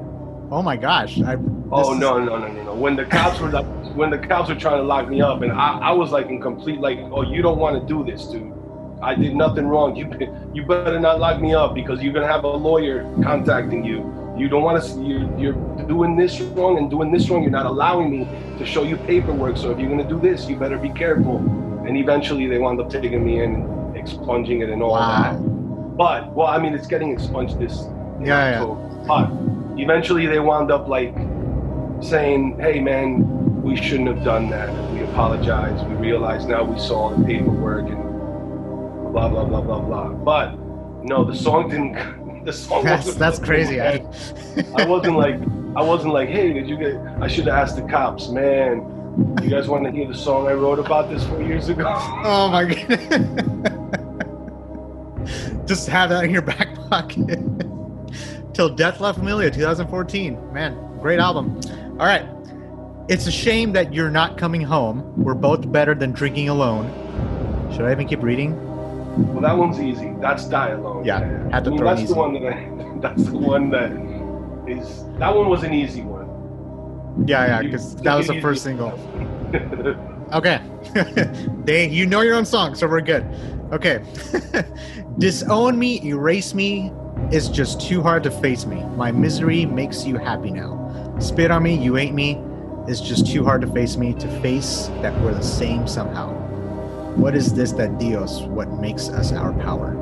Oh 0.51 0.61
my 0.61 0.77
gosh! 0.77 1.19
I, 1.21 1.37
Oh 1.71 1.93
no 1.93 2.19
no 2.19 2.37
no 2.37 2.47
no 2.47 2.63
no! 2.63 2.75
When 2.75 2.95
the 2.95 3.05
cops 3.05 3.39
were 3.39 3.49
like, 3.49 3.65
when 3.95 4.11
the 4.11 4.17
cops 4.17 4.49
were 4.49 4.55
trying 4.55 4.77
to 4.77 4.83
lock 4.83 5.09
me 5.09 5.21
up, 5.21 5.41
and 5.41 5.51
I, 5.51 5.79
I 5.79 5.91
was 5.91 6.11
like 6.11 6.27
in 6.27 6.39
complete 6.39 6.79
like, 6.79 6.99
oh 6.99 7.23
you 7.23 7.41
don't 7.41 7.57
want 7.57 7.81
to 7.81 7.87
do 7.87 8.03
this, 8.03 8.25
dude. 8.27 8.53
I 9.01 9.13
did 9.15 9.35
nothing 9.35 9.67
wrong. 9.67 9.95
You 9.95 10.09
you 10.53 10.63
better 10.65 10.99
not 10.99 11.19
lock 11.19 11.41
me 11.41 11.53
up 11.53 11.73
because 11.73 12.01
you're 12.01 12.13
gonna 12.13 12.27
have 12.27 12.43
a 12.43 12.49
lawyer 12.49 13.03
contacting 13.23 13.83
you. 13.83 14.13
You 14.37 14.47
don't 14.47 14.63
want 14.63 14.83
to. 14.83 15.01
You 15.01 15.33
you're 15.37 15.53
doing 15.87 16.15
this 16.15 16.39
wrong 16.39 16.77
and 16.77 16.89
doing 16.89 17.11
this 17.11 17.29
wrong. 17.29 17.41
You're 17.41 17.51
not 17.51 17.65
allowing 17.65 18.11
me 18.11 18.27
to 18.57 18.65
show 18.65 18.83
you 18.83 18.97
paperwork. 18.97 19.57
So 19.57 19.71
if 19.71 19.79
you're 19.79 19.89
gonna 19.89 20.07
do 20.07 20.19
this, 20.19 20.47
you 20.47 20.55
better 20.55 20.77
be 20.77 20.89
careful. 20.89 21.37
And 21.87 21.97
eventually 21.97 22.47
they 22.47 22.57
wound 22.57 22.79
up 22.79 22.89
taking 22.89 23.25
me 23.25 23.41
in 23.41 23.55
and 23.55 23.97
expunging 23.97 24.61
it 24.61 24.69
and 24.69 24.81
all 24.81 24.95
that. 24.95 25.33
But 25.97 26.33
well, 26.33 26.47
I 26.47 26.57
mean, 26.57 26.73
it's 26.73 26.87
getting 26.87 27.11
expunged 27.11 27.59
this 27.59 27.85
Yeah, 28.21 28.61
yeah. 28.61 28.75
But 29.07 29.54
eventually, 29.77 30.25
they 30.25 30.39
wound 30.39 30.71
up 30.71 30.87
like 30.87 31.13
saying, 32.01 32.57
"Hey, 32.59 32.79
man, 32.79 33.61
we 33.61 33.75
shouldn't 33.75 34.07
have 34.07 34.23
done 34.23 34.49
that. 34.49 34.69
We 34.93 35.01
apologize. 35.03 35.83
We 35.85 35.95
realize 35.95 36.45
now 36.45 36.63
we 36.63 36.79
saw 36.79 37.09
the 37.15 37.23
paperwork 37.25 37.87
and 37.87 38.03
blah 39.11 39.29
blah 39.29 39.45
blah 39.45 39.61
blah 39.61 39.79
blah." 39.79 40.09
But 40.09 40.57
no, 41.03 41.23
the 41.23 41.35
song 41.35 41.69
didn't. 41.69 41.95
The 42.45 42.53
song 42.53 42.83
That's 42.83 43.07
wasn't 43.07 43.19
that's 43.19 43.39
crazy. 43.39 43.81
I, 43.81 44.05
I 44.75 44.85
wasn't 44.85 45.17
like, 45.17 45.39
I 45.75 45.81
wasn't 45.81 46.13
like, 46.13 46.29
"Hey, 46.29 46.53
did 46.53 46.69
you 46.69 46.77
get?" 46.77 46.95
I 47.19 47.27
should 47.27 47.45
have 47.47 47.55
asked 47.55 47.75
the 47.75 47.81
cops, 47.81 48.29
man. 48.29 48.83
You 49.41 49.49
guys 49.49 49.67
want 49.67 49.83
to 49.85 49.91
hear 49.91 50.07
the 50.07 50.13
song 50.13 50.45
I 50.47 50.53
wrote 50.53 50.77
about 50.77 51.09
this 51.09 51.23
four 51.25 51.41
years 51.41 51.69
ago? 51.69 51.85
oh 52.23 52.47
my 52.49 52.65
god! 55.25 55.67
Just 55.67 55.87
have 55.89 56.09
that 56.11 56.23
in 56.23 56.29
your 56.29 56.43
back 56.43 56.75
pocket. 56.87 57.39
Till 58.55 58.69
Death 58.69 59.01
La 59.01 59.11
Familia, 59.11 59.51
2014. 59.51 60.53
Man, 60.53 60.77
great 61.01 61.19
album. 61.19 61.59
All 61.99 62.05
right. 62.05 62.25
It's 63.09 63.27
a 63.27 63.31
shame 63.31 63.73
that 63.73 63.93
you're 63.93 64.09
not 64.09 64.37
coming 64.37 64.61
home. 64.61 65.13
We're 65.21 65.33
both 65.33 65.69
better 65.69 65.93
than 65.93 66.13
drinking 66.13 66.47
alone. 66.47 66.89
Should 67.73 67.81
I 67.81 67.91
even 67.91 68.07
keep 68.07 68.23
reading? 68.23 68.55
Well, 69.33 69.41
that 69.41 69.57
one's 69.57 69.81
easy. 69.81 70.13
That's 70.21 70.47
Die 70.47 70.69
Alone. 70.69 71.03
Yeah, 71.03 71.19
man. 71.19 71.51
had 71.51 71.65
to 71.65 71.69
I 71.69 71.71
mean, 71.71 71.79
throw 71.79 71.89
that's 71.89 72.01
easy. 72.03 72.13
the 72.13 72.19
one 72.19 72.33
that 72.33 72.53
I. 72.53 72.71
That's 73.01 73.25
the 73.25 73.37
one 73.37 73.69
that 73.71 73.91
is. 74.69 75.03
That 75.19 75.35
one 75.35 75.49
was 75.49 75.63
an 75.63 75.73
easy 75.73 76.01
one. 76.01 77.27
Yeah, 77.27 77.45
yeah, 77.45 77.61
because 77.61 77.97
that 77.97 78.15
was 78.15 78.27
the 78.27 78.39
first 78.39 78.63
single. 78.63 78.91
Okay. 80.33 80.59
they 81.65 81.87
you 81.87 82.07
know 82.07 82.21
your 82.21 82.33
own 82.33 82.45
song, 82.45 82.73
so 82.73 82.87
we're 82.87 82.99
good. 82.99 83.23
Okay. 83.71 84.03
Disown 85.19 85.77
me, 85.77 86.01
erase 86.03 86.55
me 86.55 86.91
is 87.31 87.49
just 87.49 87.81
too 87.81 88.01
hard 88.01 88.23
to 88.23 88.31
face 88.31 88.65
me. 88.65 88.83
My 88.95 89.11
misery 89.11 89.65
makes 89.65 90.05
you 90.05 90.17
happy 90.17 90.51
now. 90.51 91.15
Spit 91.19 91.51
on 91.51 91.63
me, 91.63 91.75
you 91.75 91.97
ain't 91.97 92.13
me 92.13 92.41
It's 92.87 93.01
just 93.01 93.25
too 93.25 93.43
hard 93.43 93.61
to 93.61 93.67
face 93.67 93.97
me. 93.97 94.13
To 94.15 94.27
face 94.41 94.87
that 95.01 95.13
we're 95.21 95.33
the 95.33 95.41
same 95.41 95.87
somehow. 95.87 96.33
What 97.15 97.35
is 97.35 97.53
this 97.53 97.71
that 97.73 97.97
Dios 97.97 98.41
what 98.41 98.69
makes 98.69 99.09
us 99.09 99.31
our 99.31 99.53
power? 99.53 99.93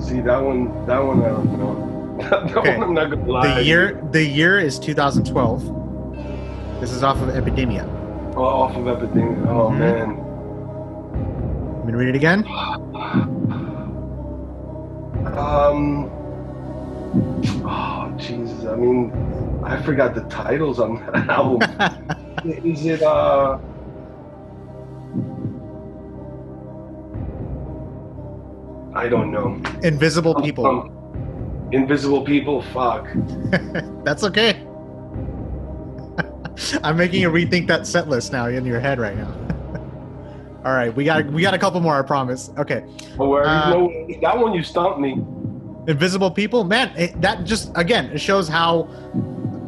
See 0.00 0.20
that 0.20 0.42
one. 0.42 0.86
That 0.86 0.98
one 0.98 1.22
I 1.22 1.28
don't 1.28 1.58
know. 1.58 2.18
that 2.30 2.56
Okay. 2.56 2.76
one 2.78 2.88
I'm 2.88 2.94
not 2.94 3.10
gonna 3.10 3.30
lie. 3.30 3.54
The 3.54 3.62
year 3.64 4.02
the 4.10 4.24
year 4.24 4.58
is 4.58 4.78
2012. 4.78 6.80
This 6.80 6.90
is 6.92 7.02
off 7.04 7.18
of 7.22 7.28
Epidemia. 7.28 7.86
Oh, 8.34 8.44
off 8.44 8.74
of 8.76 8.88
Epidemic. 8.88 9.38
Oh 9.46 9.70
Mhm. 9.70 9.78
man. 9.78 10.16
Let 11.78 11.86
me 11.86 11.92
read 11.92 12.08
it 12.08 12.16
again. 12.16 12.44
Um. 15.36 16.10
Oh 17.64 18.12
Jesus! 18.18 18.64
I 18.64 18.76
mean, 18.76 19.12
I 19.64 19.80
forgot 19.82 20.14
the 20.14 20.22
titles 20.22 20.78
on 20.80 21.04
that 21.06 21.28
album. 21.28 21.62
is 22.64 22.84
it 22.86 23.02
uh? 23.02 23.58
I 28.94 29.08
don't 29.08 29.30
know. 29.30 29.60
Invisible 29.82 30.34
People. 30.34 30.66
Um, 30.66 31.02
invisible 31.72 32.22
people. 32.22 32.62
Fuck. 32.62 33.08
That's 34.04 34.22
okay. 34.24 34.66
I'm 36.84 36.96
making 36.96 37.22
you 37.22 37.30
rethink 37.30 37.66
that 37.68 37.86
set 37.86 38.08
list 38.08 38.32
now 38.32 38.46
in 38.46 38.66
your 38.66 38.80
head 38.80 38.98
right 38.98 39.16
now. 39.16 39.41
All 40.64 40.72
right, 40.72 40.94
we 40.94 41.04
got 41.04 41.26
we 41.26 41.42
got 41.42 41.54
a 41.54 41.58
couple 41.58 41.80
more. 41.80 41.98
I 41.98 42.02
promise. 42.02 42.50
Okay, 42.56 42.84
No 43.18 43.28
worries. 43.28 43.48
Uh, 43.48 43.70
no, 43.70 44.06
that 44.20 44.38
one 44.38 44.52
you 44.52 44.62
stumped 44.62 45.00
me. 45.00 45.12
Invisible 45.88 46.30
People, 46.30 46.62
man. 46.62 46.96
It, 46.96 47.20
that 47.20 47.44
just 47.44 47.72
again 47.74 48.06
it 48.12 48.18
shows 48.18 48.48
how 48.48 48.88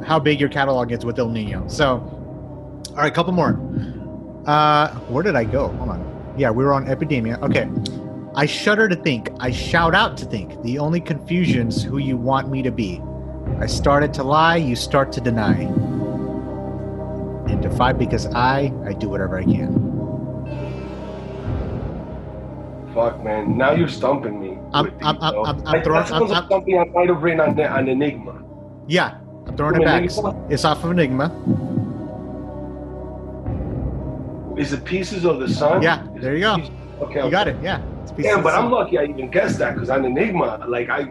how 0.07 0.21
big 0.21 0.39
your 0.39 0.49
catalog 0.49 0.93
is 0.93 1.05
with 1.05 1.19
Ill 1.19 1.29
Niño. 1.29 1.69
So, 1.69 1.95
all 2.91 2.97
right, 2.97 3.13
couple 3.13 3.33
more. 3.33 3.59
Uh, 4.47 4.95
where 5.09 5.25
did 5.25 5.35
I 5.35 5.45
go? 5.45 5.69
Hold 5.69 5.91
on. 5.91 6.35
Yeah, 6.37 6.51
we 6.51 6.65
were 6.65 6.73
on 6.73 6.87
Epidemia. 6.87 7.43
Okay. 7.43 7.69
I 8.37 8.47
shudder 8.47 8.89
to 8.89 8.97
think. 8.97 9.31
I 9.41 9.51
shout 9.51 9.95
out 9.95 10.17
to 10.19 10.25
think. 10.27 10.61
The 10.63 10.79
only 10.79 11.01
confusion's 11.01 11.83
who 11.83 11.99
you 11.99 12.17
want 12.17 12.51
me 12.51 12.63
to 12.63 12.71
be. 12.71 13.01
I 13.59 13.67
started 13.67 14.13
to 14.15 14.25
lie. 14.25 14.57
You 14.57 14.77
start 14.77 15.13
to 15.13 15.21
deny. 15.21 15.63
And 17.49 17.63
to 17.63 17.71
fight 17.71 17.99
because 17.99 18.27
I 18.27 18.73
I 18.85 18.93
do 18.93 19.09
whatever 19.09 19.39
I 19.39 19.45
can. 19.45 19.84
Fuck, 22.95 23.25
man. 23.25 23.57
Now 23.59 23.73
you're 23.73 23.89
stumping 23.89 24.41
me. 24.41 24.51
I'm- 24.51 24.59
I'm- 24.73 24.85
these, 24.85 24.95
I'm- 25.03 25.19
I'm- 25.23 25.35
I'm 25.47 25.59
Like, 25.65 25.85
throwing- 25.85 26.01
That 26.01 26.09
sounds 26.09 26.31
I'm- 26.31 26.43
like 26.43 26.49
something 26.51 26.79
I 26.79 26.85
might 26.85 27.09
have 27.09 27.23
written 27.23 27.41
on, 27.41 27.57
the, 27.57 27.69
on 27.69 27.89
Enigma. 27.89 28.35
Yeah, 28.87 29.15
I'm 29.47 29.57
throwing 29.57 29.77
it 29.83 29.85
back. 29.85 30.03
Enigma? 30.05 30.35
It's 30.49 30.65
off 30.65 30.85
of 30.85 30.91
Enigma. 30.93 31.33
Is 34.57 34.73
it 34.73 34.85
Pieces 34.85 35.25
of 35.25 35.41
the 35.41 35.49
Sun? 35.49 35.83
Yeah, 35.83 36.05
Is 36.15 36.23
there 36.23 36.35
you 36.35 36.41
go. 36.43 36.57
Pieces- 36.57 36.71
Okay. 37.03 37.25
You 37.25 37.31
got 37.31 37.49
it. 37.49 37.57
Yeah. 37.61 37.81
It's 38.03 38.13
a 38.13 38.15
piece 38.15 38.27
Yeah, 38.27 38.41
but 38.41 38.55
I'm 38.55 38.71
lucky 38.71 38.99
I 38.99 39.05
even 39.05 39.29
guessed 39.29 39.59
that 39.59 39.75
because 39.75 39.91
on 39.91 40.05
Enigma, 40.05 40.65
like 40.69 40.89
I 40.89 41.11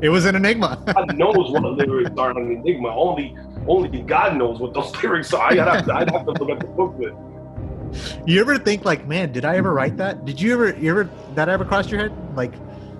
It 0.00 0.08
was 0.08 0.24
an 0.24 0.34
enigma. 0.34 0.78
God 0.86 1.16
knows 1.18 1.50
what 1.50 1.60
the 1.62 1.68
lyrics 1.86 2.10
are 2.16 2.30
on 2.30 2.50
Enigma. 2.50 2.88
Only 2.88 3.36
only 3.68 4.00
God 4.02 4.36
knows 4.38 4.58
what 4.60 4.72
those 4.72 4.90
lyrics 5.02 5.34
are. 5.34 5.50
I'd 5.52 5.58
have 5.58 5.84
to, 5.84 5.94
I'd 5.94 6.10
have 6.10 6.24
to 6.24 6.32
look 6.32 6.50
at 6.50 6.60
the 6.60 6.66
booklet. 6.68 7.12
You 8.26 8.40
ever 8.40 8.58
think 8.58 8.84
like, 8.84 9.06
man, 9.06 9.32
did 9.32 9.44
I 9.44 9.56
ever 9.56 9.72
write 9.72 9.96
that? 9.98 10.24
Did 10.24 10.40
you 10.40 10.52
ever, 10.54 10.78
you 10.78 10.90
ever, 10.90 11.10
that 11.34 11.48
ever 11.48 11.64
crossed 11.64 11.90
your 11.90 12.00
head? 12.00 12.12
Like, 12.36 12.52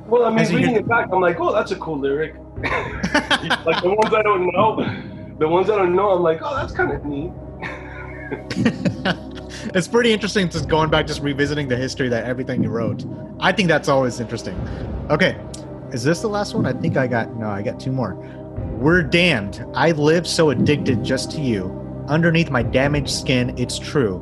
Well, 0.07 0.25
I 0.25 0.31
mean, 0.31 0.47
reading 0.55 0.71
hear- 0.71 0.79
it 0.81 0.89
back, 0.89 1.09
I'm 1.13 1.21
like, 1.21 1.39
oh, 1.41 1.53
that's 1.53 1.71
a 1.73 1.77
cool 1.77 1.99
lyric. 1.99 2.35
like 2.63 3.83
the 3.83 3.95
ones 4.01 4.15
I 4.15 4.23
don't 4.23 4.47
know, 4.53 4.77
the 5.39 5.49
ones 5.49 5.69
I 5.71 5.77
don't 5.77 5.95
know, 5.95 6.11
I'm 6.11 6.23
like, 6.23 6.39
oh, 6.43 6.55
that's 6.55 6.73
kind 6.73 6.93
of 6.93 7.05
neat. 7.05 7.33
it's 9.75 9.89
pretty 9.89 10.13
interesting 10.13 10.49
just 10.49 10.69
going 10.69 10.91
back, 10.91 11.07
just 11.07 11.21
revisiting 11.23 11.69
the 11.69 11.77
history 11.77 12.09
that 12.09 12.25
everything 12.25 12.63
you 12.63 12.71
wrote. 12.71 13.05
I 13.41 13.53
think 13.53 13.69
that's 13.69 13.89
always 13.89 14.21
interesting. 14.21 14.55
Okay, 15.11 15.37
is 15.93 16.03
this 16.05 16.21
the 16.21 16.29
last 16.29 16.55
one? 16.55 16.67
I 16.67 16.73
think 16.73 16.97
I 16.97 17.07
got 17.07 17.35
no, 17.37 17.49
I 17.49 17.63
got 17.63 17.79
two 17.81 17.93
more. 17.93 18.15
We're 18.79 19.03
damned. 19.03 19.65
I 19.75 19.93
live 19.93 20.27
so 20.27 20.51
addicted 20.51 21.03
just 21.05 21.31
to 21.33 21.41
you. 21.41 21.81
underneath 22.09 22.51
my 22.51 22.63
damaged 22.63 23.11
skin, 23.11 23.57
it's 23.59 23.79
true. 23.79 24.21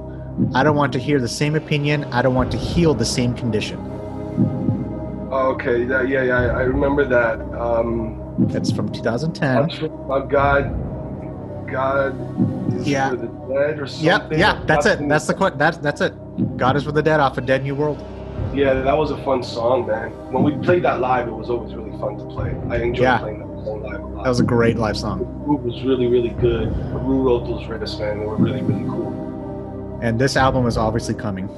I 0.55 0.62
don't 0.62 0.76
want 0.76 0.93
to 0.95 0.99
hear 0.99 1.20
the 1.20 1.28
same 1.28 1.55
opinion. 1.55 2.05
I 2.05 2.22
don't 2.22 2.35
want 2.35 2.51
to 2.53 2.59
heal 2.59 2.95
the 2.95 3.05
same 3.05 3.35
condition. 3.35 3.78
Oh, 5.30 5.53
okay, 5.55 5.85
that, 5.85 6.09
yeah, 6.09 6.22
yeah, 6.22 6.37
I 6.57 6.62
remember 6.62 7.05
that. 7.07 7.41
Um, 7.59 8.18
That's 8.49 8.70
from 8.70 8.91
2010. 8.91 9.55
that's 9.66 9.78
from- 9.78 10.11
uh, 10.11 10.20
God, 10.20 11.66
God 11.70 12.14
is 12.78 12.89
Yeah. 12.89 13.11
for 13.11 13.16
the 13.16 13.26
dead 13.26 13.78
or 13.80 13.87
something. 13.87 14.07
Yep, 14.07 14.33
yeah, 14.33 14.61
that's 14.66 14.87
it. 14.87 15.09
That's 15.09 15.26
the 15.26 15.35
quote. 15.35 15.59
That's 15.59 15.78
that's 15.78 16.01
it. 16.01 16.12
God 16.57 16.76
is 16.76 16.85
for 16.85 16.93
the 16.93 17.03
dead 17.03 17.20
off 17.20 17.39
a 17.39 17.41
dead 17.41 17.62
new 17.62 17.74
world. 17.74 18.03
Yeah, 18.55 18.74
that 18.74 18.97
was 18.97 19.11
a 19.11 19.16
fun 19.18 19.43
song, 19.43 19.87
man. 19.87 20.11
When 20.33 20.43
we 20.45 20.53
played 20.64 20.83
that 20.85 21.01
live, 21.01 21.28
it 21.28 21.33
was 21.35 21.49
always 21.49 21.74
really 21.74 21.93
fun 21.99 22.18
to 22.18 22.24
play. 22.26 22.55
I 22.68 22.76
enjoyed 22.83 23.03
Yeah. 23.05 23.18
playing 23.18 23.39
that 23.41 23.64
song 23.64 23.83
live 23.83 24.01
a 24.03 24.07
lot. 24.07 24.24
That 24.24 24.28
was 24.28 24.41
a 24.41 24.45
great 24.45 24.78
live 24.78 24.95
the 24.95 25.01
song. 25.01 25.43
group 25.47 25.62
was 25.62 25.83
really, 25.85 26.07
really 26.09 26.35
good. 26.41 26.68
Who 26.68 27.22
wrote 27.22 27.47
those 27.47 27.62
riffs, 27.64 27.99
man? 28.01 28.20
They 28.20 28.26
were 28.26 28.37
really, 28.37 28.62
really 28.62 28.85
cool. 28.89 29.12
And 30.03 30.20
this 30.20 30.36
album 30.36 30.66
is 30.66 30.76
obviously 30.76 31.14
coming. 31.14 31.48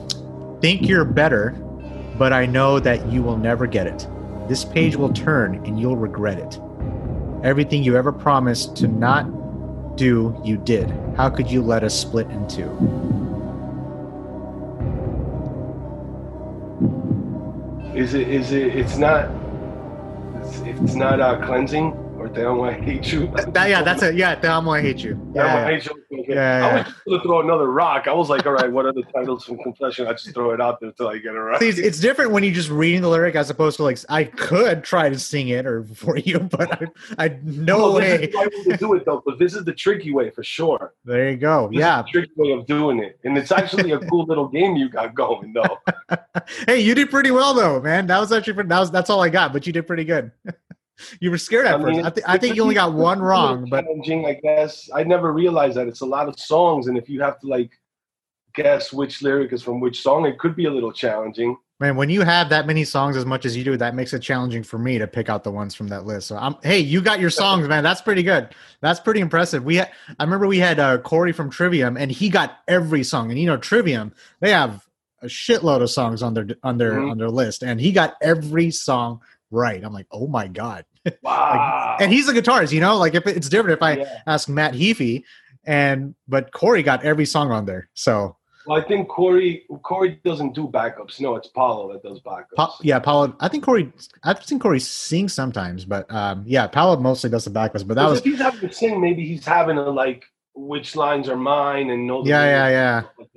Think 0.61 0.86
you're 0.86 1.07
better, 1.07 1.53
but 2.18 2.34
I 2.34 2.45
know 2.45 2.78
that 2.78 3.11
you 3.11 3.22
will 3.22 3.38
never 3.38 3.66
get 3.66 3.86
it. 3.86 4.07
This 4.49 4.66
page 4.66 4.97
will 4.97 5.14
turn 5.14 5.64
and 5.64 5.80
you'll 5.80 5.97
regret 5.97 6.38
it. 6.38 6.61
Everything 7.42 7.82
you 7.82 7.97
ever 7.97 8.12
promised 8.12 8.76
to 8.76 8.86
not 8.86 9.97
do, 9.97 10.38
you 10.45 10.59
did. 10.59 10.90
How 11.16 11.30
could 11.30 11.51
you 11.51 11.62
let 11.62 11.84
us 11.84 11.99
split 11.99 12.28
in 12.28 12.47
two? 12.47 12.68
Is 17.95 18.12
it? 18.12 18.28
Is 18.28 18.53
it? 18.53 18.76
It's 18.76 18.99
not. 18.99 19.30
It's, 20.42 20.82
it's 20.82 20.95
not 20.95 21.18
uh, 21.18 21.47
cleansing 21.47 22.03
or 22.25 22.29
down 22.29 22.59
when 22.59 22.70
I 22.75 22.81
hate 22.81 23.12
you. 23.12 23.27
That, 23.53 23.68
yeah, 23.68 23.83
that's 23.83 24.03
it. 24.03 24.14
Yeah, 24.14 24.35
Te 24.35 24.47
Amo, 24.47 24.70
I 24.70 24.81
hate 24.81 25.05
you. 25.05 25.14
Down 25.14 25.35
when 25.35 25.45
I 25.45 25.70
Yeah, 25.70 25.77
hate 25.79 25.85
you. 25.87 26.25
Yeah, 26.29 26.35
I 26.35 26.37
yeah. 26.68 26.75
was 26.77 26.85
just 26.87 27.05
gonna 27.07 27.22
throw 27.22 27.41
another 27.43 27.70
rock. 27.70 28.07
I 28.09 28.12
was 28.14 28.31
like, 28.31 28.47
all 28.47 28.53
right, 28.53 28.70
what 28.70 28.87
are 28.87 28.93
the 28.93 29.03
titles 29.14 29.45
from 29.45 29.59
Confession? 29.59 30.07
I 30.07 30.12
just 30.12 30.33
throw 30.33 30.53
it 30.53 30.61
out 30.61 30.81
there 30.81 30.89
until 30.91 31.09
I 31.09 31.18
get 31.18 31.35
it 31.35 31.39
right. 31.39 31.61
See, 31.61 31.68
it's, 31.68 31.79
it's 31.79 32.01
different 32.01 32.31
when 32.31 32.43
you're 32.45 32.55
just 32.55 32.70
reading 32.70 33.03
the 33.03 33.09
lyric 33.11 33.35
as 33.35 33.51
opposed 33.51 33.77
to 33.77 33.83
like 33.83 33.99
I 34.09 34.25
could 34.25 34.85
try 34.85 35.09
to 35.11 35.18
sing 35.18 35.49
it 35.49 35.66
or 35.66 35.85
for 35.95 36.16
you, 36.16 36.39
but 36.39 36.83
I, 37.18 37.25
I 37.27 37.39
no 37.43 37.93
this 37.99 38.01
way. 38.01 38.14
is 38.25 38.33
the 38.33 38.39
right 38.39 38.49
way 38.53 38.62
to 38.72 38.77
do 38.79 38.95
it 38.95 39.05
though, 39.05 39.22
But 39.27 39.39
this 39.39 39.55
is 39.55 39.64
the 39.64 39.75
tricky 39.75 40.12
way 40.12 40.31
for 40.31 40.43
sure. 40.43 40.95
There 41.05 41.31
you 41.31 41.37
go. 41.37 41.66
This 41.68 41.75
is 41.77 41.81
Yeah. 41.81 42.03
tricky 42.11 42.33
way 42.37 42.53
of 42.53 42.66
doing 42.66 43.01
it, 43.01 43.18
and 43.25 43.37
it's 43.37 43.53
actually 43.53 43.93
a 43.93 43.99
cool 43.99 44.25
little 44.25 44.49
game 44.49 44.77
you 44.77 44.89
got 44.89 45.14
going 45.14 45.53
though. 45.53 45.79
Hey, 46.66 46.81
you 46.81 46.95
did 46.95 47.11
pretty 47.11 47.31
well 47.31 47.55
though, 47.55 47.81
man. 47.81 48.07
That 48.07 48.18
was 48.18 48.33
actually 48.33 48.62
that 48.64 48.79
was 48.81 48.91
that's 48.91 49.09
all 49.11 49.22
I 49.22 49.29
got, 49.29 49.53
but 49.53 49.66
you 49.66 49.72
did 49.72 49.87
pretty 49.87 50.05
good. 50.05 50.31
you 51.20 51.30
were 51.30 51.38
scared 51.38 51.66
at 51.66 51.74
I 51.74 51.78
mean, 51.78 51.95
first. 51.97 52.07
I, 52.07 52.11
th- 52.11 52.26
I 52.28 52.38
think 52.38 52.57
you 52.57 52.62
only 52.62 52.74
got 52.74 52.92
one 52.92 53.20
wrong, 53.20 53.68
but 53.68 53.84
challenging, 53.84 54.26
I 54.26 54.34
guess. 54.34 54.88
I 54.95 55.05
never 55.05 55.32
realized 55.32 55.76
that 55.76 55.88
it's 55.88 56.01
a 56.03 56.07
lot 56.07 56.28
of 56.28 56.38
songs, 56.38 56.86
and 56.86 56.97
if 56.97 57.09
you 57.09 57.20
have 57.22 57.38
to 57.40 57.47
like 57.47 57.70
guess 58.55 58.92
which 58.92 59.20
lyric 59.22 59.53
is 59.53 59.62
from 59.62 59.80
which 59.80 60.01
song, 60.03 60.26
it 60.26 60.38
could 60.38 60.55
be 60.55 60.66
a 60.66 60.70
little 60.70 60.92
challenging. 60.92 61.57
man, 61.80 61.97
when 61.97 62.09
you 62.09 62.22
have 62.22 62.49
that 62.51 62.66
many 62.68 62.84
songs 62.84 63.16
as 63.16 63.26
much 63.26 63.45
as 63.45 63.57
you 63.57 63.64
do, 63.64 63.76
that 63.76 63.97
makes 63.97 64.12
it 64.12 64.20
challenging 64.20 64.62
for 64.62 64.78
me 64.78 64.97
to 64.97 65.09
pick 65.09 65.28
out 65.28 65.42
the 65.42 65.51
ones 65.51 65.74
from 65.74 65.88
that 65.88 66.07
list. 66.07 66.28
So 66.28 66.36
I'm 66.36 66.55
hey, 66.62 66.78
you 66.78 67.01
got 67.03 67.18
your 67.18 67.30
songs, 67.30 67.66
man. 67.66 67.82
That's 67.82 68.01
pretty 68.01 68.22
good. 68.22 68.55
That's 68.80 69.01
pretty 69.01 69.20
impressive. 69.20 69.64
We 69.64 69.76
had, 69.76 69.90
I 70.20 70.22
remember 70.22 70.47
we 70.47 70.59
had 70.61 70.78
uh, 70.78 70.99
Corey 70.99 71.32
from 71.32 71.51
Trivium, 71.51 71.97
and 71.97 72.12
he 72.12 72.28
got 72.28 72.59
every 72.68 73.03
song. 73.03 73.30
And 73.30 73.40
you 73.40 73.47
know, 73.47 73.57
Trivium, 73.57 74.12
they 74.38 74.51
have 74.51 74.86
a 75.20 75.26
shitload 75.26 75.82
of 75.82 75.90
songs 75.90 76.22
on 76.22 76.34
their 76.34 76.47
on 76.62 76.78
their 76.78 76.92
Mhm. 76.92 77.11
on 77.11 77.18
their 77.18 77.30
list, 77.30 77.64
and 77.64 77.80
he 77.80 77.90
got 77.90 78.14
every 78.22 78.70
song 78.70 79.20
right. 79.55 79.82
I'm 79.82 79.92
like, 79.92 80.07
oh 80.11 80.26
my 80.26 80.48
god. 80.48 80.84
Wow. 81.22 81.96
and 82.00 82.11
he's 82.12 82.28
a 82.28 82.32
guitarist, 82.32 82.72
you 82.72 82.80
know. 82.80 82.96
Like 82.96 83.14
if 83.14 83.26
it's 83.26 83.48
different 83.48 83.76
if 83.78 83.82
I 83.82 83.96
Yeah. 83.98 84.18
ask 84.26 84.48
Matt 84.48 84.72
Heafy, 84.74 85.22
and 85.64 86.14
but 86.28 86.52
Corey 86.52 86.82
got 86.82 87.05
every 87.05 87.26
song 87.26 87.50
on 87.52 87.64
there. 87.66 87.88
So 87.94 88.36
Well, 88.66 88.78
I 88.80 88.84
think 88.88 89.09
Corey 89.09 89.64
Corey 89.82 90.18
doesn't 90.24 90.55
do 90.55 90.66
backups. 90.66 91.20
No, 91.20 91.36
it's 91.36 91.48
Paolo 91.48 91.92
that 91.92 92.02
does 92.02 92.20
backups. 92.20 92.57
Pa- 92.57 92.76
yeah, 92.82 92.98
Paolo. 92.98 93.36
I 93.40 93.48
think 93.48 93.64
Corey. 93.64 93.92
I've 94.22 94.42
seen 94.44 94.59
Corey 94.59 94.80
sing 94.80 95.28
sometimes, 95.28 95.84
but 95.84 96.11
um, 96.11 96.42
yeah, 96.46 96.66
Paolo 96.66 96.98
mostly 96.98 97.28
does 97.30 97.44
the 97.44 97.50
backups. 97.50 97.86
But 97.86 97.94
that 97.96 98.09
was 98.09 98.18
if 98.20 98.24
he's 98.24 98.38
having 98.40 98.61
to 98.68 98.72
sing, 98.74 99.00
maybe 99.00 99.26
he's 99.26 99.44
having 99.44 99.76
to 99.76 99.90
like 99.90 100.24
which 100.55 100.96
lines 100.96 101.28
are 101.28 101.36
mine 101.36 101.90
and 101.90 102.07
no. 102.07 102.24
yeah, 102.24 102.44
yeah, 102.44 102.68
yeah. 102.68 103.02
like. 103.18 103.28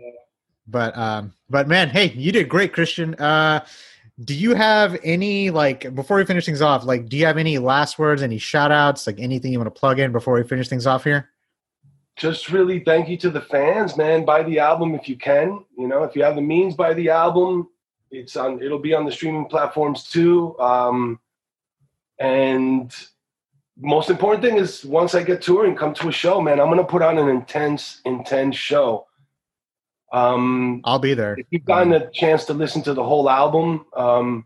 But 0.70 0.98
um, 0.98 1.34
but 1.50 1.68
man, 1.68 1.90
hey, 1.90 2.12
you 2.14 2.32
did 2.32 2.48
great, 2.50 2.74
Cristian. 2.74 3.20
Uh, 3.20 3.62
do 4.24 4.34
you 4.34 4.56
have 4.56 4.98
any 5.04 5.52
like 5.52 5.94
before 5.94 6.18
we 6.18 6.26
finish 6.26 6.46
things 6.46 6.62
off? 6.62 6.84
Like, 6.84 7.08
do 7.08 7.18
you 7.18 7.26
have 7.26 7.38
any 7.38 7.60
last 7.60 8.00
words, 8.00 8.24
any 8.24 8.38
shout 8.38 8.72
outs, 8.72 9.06
like 9.06 9.20
anything 9.20 9.52
you 9.52 9.60
want 9.60 9.74
to 9.74 9.80
plug 9.80 10.00
in 10.00 10.12
before 10.12 10.34
we 10.34 10.44
finish 10.44 10.68
things 10.68 10.88
off 10.88 11.04
here? 11.04 11.30
Just 12.16 12.50
really 12.50 12.80
thank 12.80 13.10
you 13.10 13.18
to 13.18 13.30
the 13.30 13.42
fans, 13.42 13.96
man. 13.96 14.26
Buy 14.26 14.42
the 14.42 14.58
album 14.58 14.96
if 14.96 15.08
you 15.08 15.16
can. 15.18 15.64
You 15.78 15.88
know, 15.88 16.04
if 16.04 16.16
you 16.16 16.24
have 16.24 16.36
the 16.36 16.42
means, 16.42 16.74
buy 16.74 16.96
the 16.96 17.10
album. 17.10 17.70
It's 18.10 18.36
on. 18.36 18.62
It'll 18.62 18.80
be 18.80 18.96
on 18.96 19.06
the 19.06 19.12
streaming 19.12 19.46
platforms 19.46 20.04
too. 20.06 20.58
Um, 20.58 21.20
and 22.20 22.92
most 23.80 24.10
important 24.10 24.44
thing 24.44 24.58
is 24.58 24.84
once 24.84 25.14
I 25.14 25.22
get 25.22 25.44
touring, 25.44 25.76
come 25.76 25.94
to 25.96 26.10
a 26.10 26.12
show, 26.12 26.42
man. 26.42 26.60
I'm 26.60 26.70
gonna 26.70 26.84
put 26.84 27.04
on 27.04 27.20
an 27.20 27.30
intense, 27.30 28.02
intense 28.06 28.56
show. 28.56 29.06
Um, 30.12 30.82
I'll 30.86 31.00
be 31.00 31.14
there. 31.14 31.36
if 31.38 31.48
you've 31.52 31.66
gotten 31.66 31.94
a 31.94 32.10
chance 32.12 32.46
to 32.46 32.54
listen 32.54 32.82
to 32.84 32.94
the 32.94 33.04
whole 33.04 33.30
album, 33.30 33.86
um, 33.96 34.46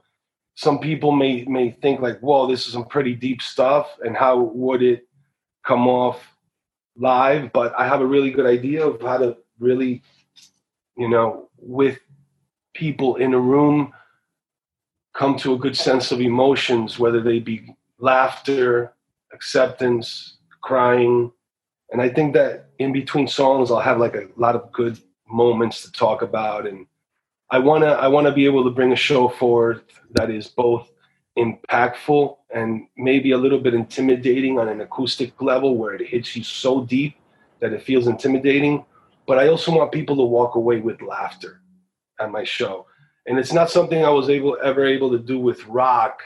some 0.55 0.79
people 0.79 1.11
may 1.11 1.43
may 1.45 1.71
think 1.71 2.01
like, 2.01 2.19
"Whoa, 2.19 2.47
this 2.47 2.65
is 2.67 2.73
some 2.73 2.85
pretty 2.85 3.15
deep 3.15 3.41
stuff," 3.41 3.87
and 4.03 4.15
how 4.15 4.39
would 4.39 4.81
it 4.81 5.07
come 5.63 5.87
off 5.87 6.35
live? 6.97 7.51
But 7.53 7.73
I 7.77 7.87
have 7.87 8.01
a 8.01 8.05
really 8.05 8.31
good 8.31 8.47
idea 8.47 8.85
of 8.85 9.01
how 9.01 9.17
to 9.17 9.37
really, 9.59 10.01
you 10.97 11.07
know, 11.07 11.49
with 11.57 11.99
people 12.73 13.17
in 13.17 13.33
a 13.33 13.39
room, 13.39 13.93
come 15.13 15.37
to 15.37 15.53
a 15.53 15.57
good 15.57 15.77
sense 15.77 16.11
of 16.11 16.21
emotions, 16.21 16.97
whether 16.97 17.21
they 17.21 17.39
be 17.39 17.75
laughter, 17.99 18.93
acceptance, 19.31 20.37
crying, 20.61 21.31
and 21.91 22.01
I 22.01 22.09
think 22.09 22.33
that 22.33 22.69
in 22.79 22.93
between 22.93 23.27
songs, 23.27 23.69
I'll 23.69 23.79
have 23.79 23.99
like 23.99 24.15
a 24.15 24.27
lot 24.37 24.55
of 24.55 24.71
good 24.71 24.97
moments 25.31 25.81
to 25.83 25.91
talk 25.91 26.21
about. 26.21 26.67
And 26.67 26.85
I 27.49 27.59
want 27.59 27.83
to 27.83 27.89
I 27.89 28.07
want 28.07 28.27
to 28.27 28.33
be 28.33 28.45
able 28.45 28.63
to 28.63 28.69
bring 28.69 28.91
a 28.91 28.97
show 28.97 29.29
forth 29.29 29.81
that 30.11 30.29
is 30.29 30.47
both 30.47 30.91
impactful 31.37 32.37
and 32.53 32.87
maybe 32.97 33.31
a 33.31 33.37
little 33.37 33.59
bit 33.59 33.73
intimidating 33.73 34.59
on 34.59 34.67
an 34.67 34.81
acoustic 34.81 35.41
level 35.41 35.77
where 35.77 35.93
it 35.93 36.07
hits 36.07 36.35
you 36.35 36.43
so 36.43 36.83
deep 36.83 37.15
that 37.59 37.73
it 37.73 37.83
feels 37.83 38.07
intimidating. 38.07 38.85
But 39.27 39.39
I 39.39 39.47
also 39.47 39.71
want 39.75 39.91
people 39.91 40.15
to 40.17 40.23
walk 40.23 40.55
away 40.55 40.79
with 40.79 41.01
laughter 41.01 41.61
at 42.19 42.31
my 42.31 42.43
show. 42.43 42.85
And 43.27 43.37
it's 43.37 43.53
not 43.53 43.69
something 43.69 44.03
I 44.03 44.09
was 44.09 44.29
able 44.29 44.57
ever 44.63 44.85
able 44.85 45.11
to 45.11 45.19
do 45.19 45.39
with 45.39 45.65
rock 45.67 46.21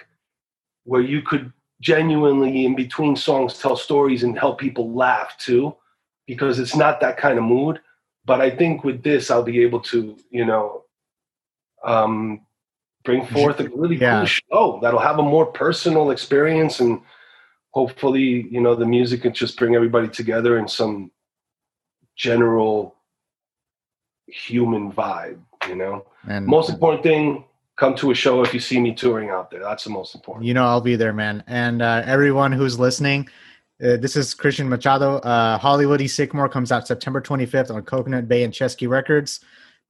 where 0.86 1.02
you 1.02 1.22
could 1.22 1.52
genuinely 1.82 2.66
in 2.66 2.76
between 2.76 3.16
songs 3.16 3.60
tell 3.60 3.76
stories 3.76 4.24
and 4.24 4.38
help 4.40 4.60
people 4.60 4.94
laugh 4.94 5.38
too 5.38 5.76
because 6.26 6.58
it's 6.58 6.76
not 6.76 7.02
that 7.02 7.18
kind 7.18 7.38
of 7.38 7.44
mood 7.44 7.80
but 8.26 8.42
I 8.42 8.50
think 8.50 8.84
with 8.84 9.04
this, 9.04 9.30
I'll 9.32 9.44
be 9.44 9.62
able 9.62 9.80
to, 9.82 10.18
you 10.30 10.46
know, 10.46 10.84
um, 11.84 12.42
bring 13.04 13.26
forth 13.26 13.60
a 13.60 13.70
really 13.70 13.98
Yeah. 13.98 14.18
cool 14.20 14.26
show 14.26 14.80
that'll 14.82 15.00
have 15.00 15.20
a 15.20 15.24
more 15.24 15.46
personal 15.46 16.12
experience, 16.12 16.80
and 16.80 17.02
hopefully, 17.72 18.48
you 18.50 18.62
know, 18.62 18.74
the 18.76 18.86
music 18.86 19.22
can 19.22 19.34
just 19.34 19.58
bring 19.58 19.76
everybody 19.76 20.08
together 20.08 20.58
in 20.58 20.68
some 20.68 21.12
general 22.16 22.96
human 24.28 24.92
vibe. 24.92 25.40
You 25.70 25.76
know, 25.76 26.06
And 26.28 26.46
most 26.46 26.70
important 26.70 27.04
thing: 27.04 27.44
come 27.76 27.96
to 27.96 28.12
a 28.12 28.16
show 28.16 28.42
if 28.44 28.54
you 28.54 28.60
see 28.60 28.80
me 28.80 28.94
touring 28.94 29.30
out 29.30 29.50
there. 29.52 29.60
That's 29.62 29.84
the 29.84 29.90
most 29.90 30.16
important. 30.16 30.46
You 30.46 30.54
know, 30.54 30.66
I'll 30.66 30.82
be 30.82 30.96
there, 30.96 31.14
man. 31.14 31.44
And 31.48 31.82
uh, 31.82 32.04
everyone 32.06 32.52
who's 32.52 32.80
listening, 32.80 33.28
uh, 33.84 33.98
this 33.98 34.16
is 34.16 34.34
Cristian 34.34 34.68
Machado. 34.68 35.18
Uh, 35.18 35.58
Hollywood 35.58 36.00
and 36.00 36.10
Sycamore 36.10 36.50
comes 36.50 36.72
out 36.72 36.88
September 36.88 37.22
25th 37.22 37.74
on 37.74 37.82
Coconut 37.84 38.28
Bay 38.28 38.44
and 38.44 38.54
Chesky 38.54 38.88
Records. 38.88 39.42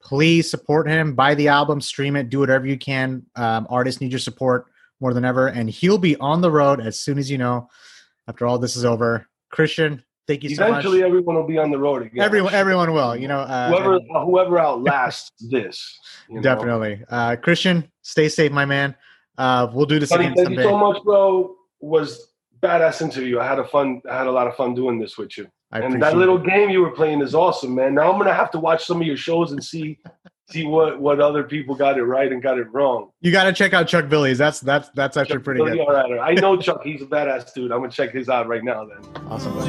Please 0.02 0.50
support 0.50 0.88
him. 0.88 1.14
Buy 1.16 1.36
the 1.36 1.48
album, 1.48 1.82
stream 1.82 2.16
it, 2.16 2.30
do 2.30 2.40
whatever 2.40 2.68
you 2.68 2.78
can. 2.78 3.26
Um, 3.36 3.68
artists 3.70 4.02
need 4.02 4.12
your 4.12 4.20
support 4.20 4.66
more 5.00 5.14
than 5.14 5.26
ever. 5.26 5.48
And 5.48 5.70
he'll 5.70 5.98
be 5.98 6.16
on 6.18 6.42
the 6.42 6.52
road 6.52 6.80
as 6.80 7.00
soon 7.00 7.18
as 7.18 7.30
you 7.30 7.38
know, 7.38 7.70
after 8.28 8.46
all 8.46 8.58
this 8.60 8.76
is 8.76 8.86
over. 8.86 9.28
Cristian, 9.54 10.04
thank 10.28 10.44
you 10.44 10.56
so 10.56 10.64
much. 10.64 10.70
Eventually, 10.72 11.04
everyone 11.04 11.36
will 11.36 11.48
be 11.48 11.58
on 11.58 11.72
the 11.72 11.78
road 11.80 12.04
again. 12.04 12.24
Everyone, 12.24 12.54
everyone 12.54 12.92
will. 12.94 13.16
You 13.16 13.28
know, 13.28 13.40
uh, 13.40 13.70
whoever 13.70 13.96
and- 13.96 14.10
whoever 14.26 14.60
outlasts 14.60 15.32
this. 15.50 15.98
definitely. 16.42 17.04
Uh, 17.10 17.36
Cristian, 17.38 17.88
stay 18.02 18.30
safe, 18.30 18.52
my 18.52 18.66
man. 18.66 18.96
Uh, 19.38 19.68
we'll 19.74 19.86
do 19.86 20.00
this 20.00 20.10
Buddy, 20.10 20.26
again 20.26 20.36
thank 20.36 20.46
someday. 20.48 20.64
you 20.64 20.70
so 20.70 20.78
much, 20.78 21.04
bro. 21.04 21.56
Was 21.82 22.34
badass 22.62 23.02
interview. 23.02 23.40
I 23.40 23.48
had 23.48 23.60
a 23.60 23.66
fun. 23.66 24.02
I 24.10 24.18
had 24.18 24.28
a 24.28 24.32
lot 24.32 24.48
of 24.48 24.56
fun 24.56 24.74
doing 24.74 25.00
this 25.00 25.18
with 25.18 25.38
you. 25.38 25.48
I 25.72 25.80
and 25.80 26.02
that 26.02 26.16
little 26.18 26.40
it. 26.40 26.48
game 26.48 26.70
you 26.70 26.82
were 26.82 26.92
playing 26.92 27.22
is 27.22 27.36
awesome, 27.36 27.76
man. 27.76 27.96
Now 27.96 28.12
I'm 28.12 28.18
gonna 28.18 28.34
have 28.34 28.52
to 28.52 28.60
watch 28.60 28.86
some 28.86 29.02
of 29.02 29.08
your 29.08 29.18
shows 29.18 29.52
and 29.52 29.64
see 29.64 30.00
see 30.50 30.66
what 30.66 31.00
what 31.00 31.20
other 31.20 31.44
people 31.44 31.76
got 31.76 31.98
it 31.98 32.04
right 32.04 32.32
and 32.32 32.42
got 32.42 32.58
it 32.60 32.72
wrong. 32.72 33.10
You 33.22 33.32
got 33.32 33.46
to 33.46 33.54
check 33.54 33.74
out 33.74 33.88
Chuck 33.88 34.08
Billy's. 34.10 34.38
That's 34.38 34.60
that's 34.60 34.90
that's 34.90 35.18
actually 35.18 35.40
pretty 35.40 35.62
Really, 35.62 35.78
good. 35.78 35.88
all 35.88 35.94
right, 35.94 36.06
all 36.06 36.14
right. 36.16 36.38
I 36.38 36.40
know 36.40 36.58
Chuck. 36.58 36.82
He's 36.84 37.02
a 37.02 37.06
badass 37.06 37.54
dude. 37.54 37.72
I'm 37.72 37.80
gonna 37.80 37.92
check 37.92 38.12
his 38.12 38.30
out 38.30 38.48
right 38.48 38.64
now. 38.64 38.86
Then. 38.86 39.24
Awesome. 39.28 39.56
We 39.56 39.66